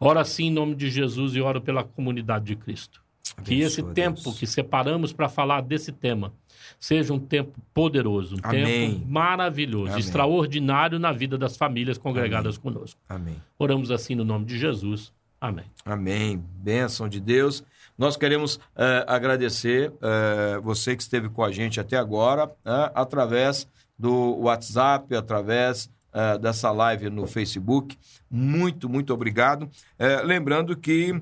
Ora 0.00 0.24
sim 0.24 0.46
em 0.46 0.50
nome 0.50 0.74
de 0.74 0.90
Jesus 0.90 1.34
e 1.34 1.40
oro 1.40 1.60
pela 1.60 1.84
comunidade 1.84 2.46
de 2.46 2.56
Cristo. 2.56 3.02
Abençoa, 3.36 3.44
que 3.44 3.60
esse 3.62 3.82
tempo 3.94 4.22
Deus. 4.22 4.38
que 4.38 4.46
separamos 4.46 5.12
para 5.12 5.28
falar 5.28 5.60
desse 5.60 5.92
tema 5.92 6.32
seja 6.78 7.12
um 7.12 7.18
tempo 7.18 7.58
poderoso, 7.72 8.36
um 8.36 8.38
Amém. 8.42 8.64
tempo 8.64 9.06
maravilhoso, 9.08 9.92
Amém. 9.92 10.00
extraordinário 10.00 10.98
na 10.98 11.12
vida 11.12 11.36
das 11.36 11.56
famílias 11.56 11.98
congregadas 11.98 12.56
Amém. 12.56 12.74
conosco. 12.74 13.00
Amém. 13.08 13.36
Oramos 13.58 13.90
assim 13.90 14.14
no 14.14 14.24
nome 14.24 14.44
de 14.44 14.58
Jesus. 14.58 15.12
Amém. 15.40 15.64
Amém. 15.84 16.42
Bênção 16.56 17.08
de 17.08 17.20
Deus. 17.20 17.64
Nós 17.96 18.16
queremos 18.16 18.56
uh, 18.56 19.04
agradecer 19.06 19.90
uh, 19.90 20.60
você 20.62 20.96
que 20.96 21.02
esteve 21.02 21.28
com 21.28 21.42
a 21.42 21.50
gente 21.50 21.80
até 21.80 21.96
agora, 21.96 22.46
uh, 22.46 22.90
através 22.94 23.66
do 23.98 24.36
WhatsApp, 24.38 25.14
através 25.14 25.90
dessa 26.40 26.72
live 26.72 27.10
no 27.10 27.26
Facebook. 27.26 27.96
Muito, 28.30 28.88
muito 28.88 29.12
obrigado. 29.12 29.68
lembrando 30.24 30.76
que 30.76 31.20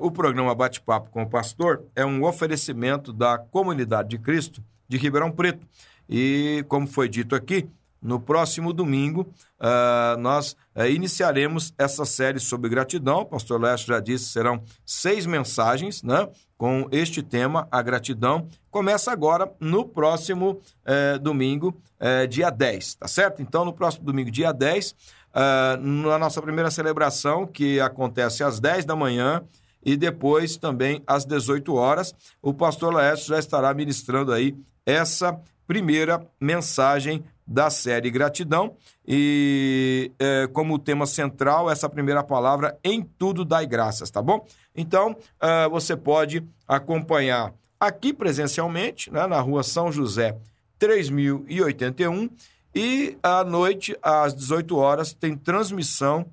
o 0.00 0.10
programa 0.10 0.54
Bate-Papo 0.54 1.10
com 1.10 1.22
o 1.22 1.28
Pastor 1.28 1.84
é 1.94 2.04
um 2.04 2.24
oferecimento 2.24 3.12
da 3.12 3.38
Comunidade 3.38 4.08
de 4.08 4.18
Cristo 4.18 4.62
de 4.88 4.96
Ribeirão 4.96 5.30
Preto. 5.30 5.66
E, 6.08 6.64
como 6.68 6.88
foi 6.88 7.08
dito 7.08 7.36
aqui, 7.36 7.68
no 8.02 8.18
próximo 8.18 8.72
domingo, 8.72 9.32
uh, 9.60 10.18
nós 10.18 10.56
uh, 10.74 10.86
iniciaremos 10.86 11.74
essa 11.76 12.04
série 12.04 12.40
sobre 12.40 12.70
gratidão. 12.70 13.20
O 13.20 13.26
pastor 13.26 13.60
Leste 13.60 13.88
já 13.88 14.00
disse, 14.00 14.26
serão 14.26 14.62
seis 14.86 15.26
mensagens 15.26 16.02
né, 16.02 16.26
com 16.56 16.88
este 16.90 17.22
tema, 17.22 17.68
a 17.70 17.82
gratidão. 17.82 18.48
Começa 18.70 19.12
agora 19.12 19.52
no 19.60 19.84
próximo 19.84 20.60
uh, 20.86 21.18
domingo, 21.20 21.80
eh, 21.98 22.26
dia 22.26 22.48
10, 22.48 22.94
tá 22.94 23.08
certo? 23.08 23.42
Então, 23.42 23.64
no 23.64 23.72
próximo 23.72 24.04
domingo, 24.04 24.30
dia 24.30 24.52
10, 24.52 24.94
na 25.80 26.18
nossa 26.18 26.42
primeira 26.42 26.70
celebração, 26.70 27.46
que 27.46 27.80
acontece 27.80 28.42
às 28.42 28.58
10 28.58 28.84
da 28.84 28.96
manhã, 28.96 29.42
e 29.84 29.96
depois 29.96 30.56
também 30.56 31.02
às 31.06 31.24
18 31.24 31.74
horas, 31.74 32.14
o 32.42 32.52
pastor 32.52 32.92
Laércio 32.92 33.28
já 33.28 33.38
estará 33.38 33.72
ministrando 33.72 34.32
aí 34.32 34.54
essa 34.84 35.38
primeira 35.66 36.26
mensagem 36.40 37.24
da 37.46 37.70
série 37.70 38.10
Gratidão 38.10 38.76
e 39.06 40.12
é, 40.18 40.48
como 40.52 40.78
tema 40.78 41.06
central 41.06 41.70
essa 41.70 41.88
primeira 41.88 42.22
palavra 42.22 42.78
em 42.84 43.02
tudo 43.02 43.44
dai 43.44 43.66
graças, 43.66 44.10
tá 44.10 44.22
bom? 44.22 44.46
Então 44.74 45.12
uh, 45.12 45.68
você 45.70 45.96
pode 45.96 46.46
acompanhar 46.66 47.52
aqui 47.78 48.12
presencialmente, 48.12 49.12
né, 49.12 49.26
na 49.26 49.40
rua 49.40 49.62
São 49.62 49.90
José 49.90 50.36
3081 50.78 52.30
e 52.74 53.18
à 53.22 53.42
noite 53.44 53.96
às 54.02 54.34
18 54.34 54.76
horas 54.76 55.12
tem 55.12 55.36
transmissão. 55.36 56.26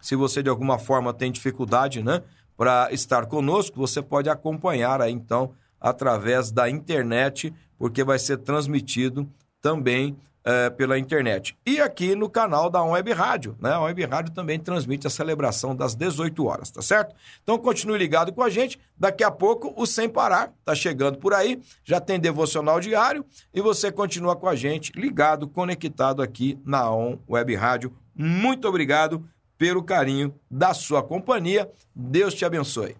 Se 0.00 0.14
você 0.14 0.42
de 0.42 0.48
alguma 0.48 0.78
forma 0.78 1.12
tem 1.12 1.32
dificuldade, 1.32 2.02
né, 2.02 2.22
para 2.56 2.92
estar 2.92 3.26
conosco, 3.26 3.76
você 3.76 4.00
pode 4.00 4.28
acompanhar 4.28 5.00
aí 5.00 5.12
então 5.12 5.52
através 5.80 6.50
da 6.50 6.70
internet, 6.70 7.52
porque 7.78 8.04
vai 8.04 8.18
ser 8.18 8.38
transmitido 8.38 9.28
também 9.60 10.16
é, 10.44 10.68
pela 10.70 10.98
internet. 10.98 11.56
E 11.64 11.80
aqui 11.80 12.14
no 12.14 12.28
canal 12.28 12.68
da 12.68 12.82
Web 12.82 13.12
Rádio, 13.12 13.56
né? 13.58 13.72
A 13.72 13.80
Web 13.80 14.04
Rádio 14.04 14.32
também 14.32 14.58
transmite 14.58 15.06
a 15.06 15.10
celebração 15.10 15.74
das 15.74 15.94
18 15.94 16.44
horas, 16.44 16.70
tá 16.70 16.82
certo? 16.82 17.14
Então 17.42 17.56
continue 17.56 17.96
ligado 17.96 18.32
com 18.32 18.42
a 18.42 18.50
gente. 18.50 18.78
Daqui 18.96 19.24
a 19.24 19.30
pouco 19.30 19.72
o 19.76 19.86
Sem 19.86 20.08
Parar 20.08 20.52
tá 20.64 20.74
chegando 20.74 21.18
por 21.18 21.32
aí. 21.32 21.60
Já 21.82 22.00
tem 22.00 22.20
devocional 22.20 22.78
diário 22.78 23.24
e 23.52 23.60
você 23.60 23.90
continua 23.90 24.36
com 24.36 24.48
a 24.48 24.54
gente 24.54 24.92
ligado, 24.94 25.48
conectado 25.48 26.22
aqui 26.22 26.58
na 26.64 26.90
On 26.90 27.18
Web 27.28 27.54
Rádio. 27.54 27.96
Muito 28.14 28.68
obrigado 28.68 29.24
pelo 29.56 29.82
carinho 29.82 30.34
da 30.50 30.74
sua 30.74 31.02
companhia. 31.02 31.70
Deus 31.94 32.34
te 32.34 32.44
abençoe. 32.44 32.96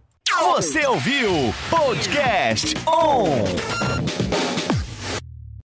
Você 0.55 0.87
ouviu 0.87 1.31
Podcast 1.71 2.75
On. 2.87 4.44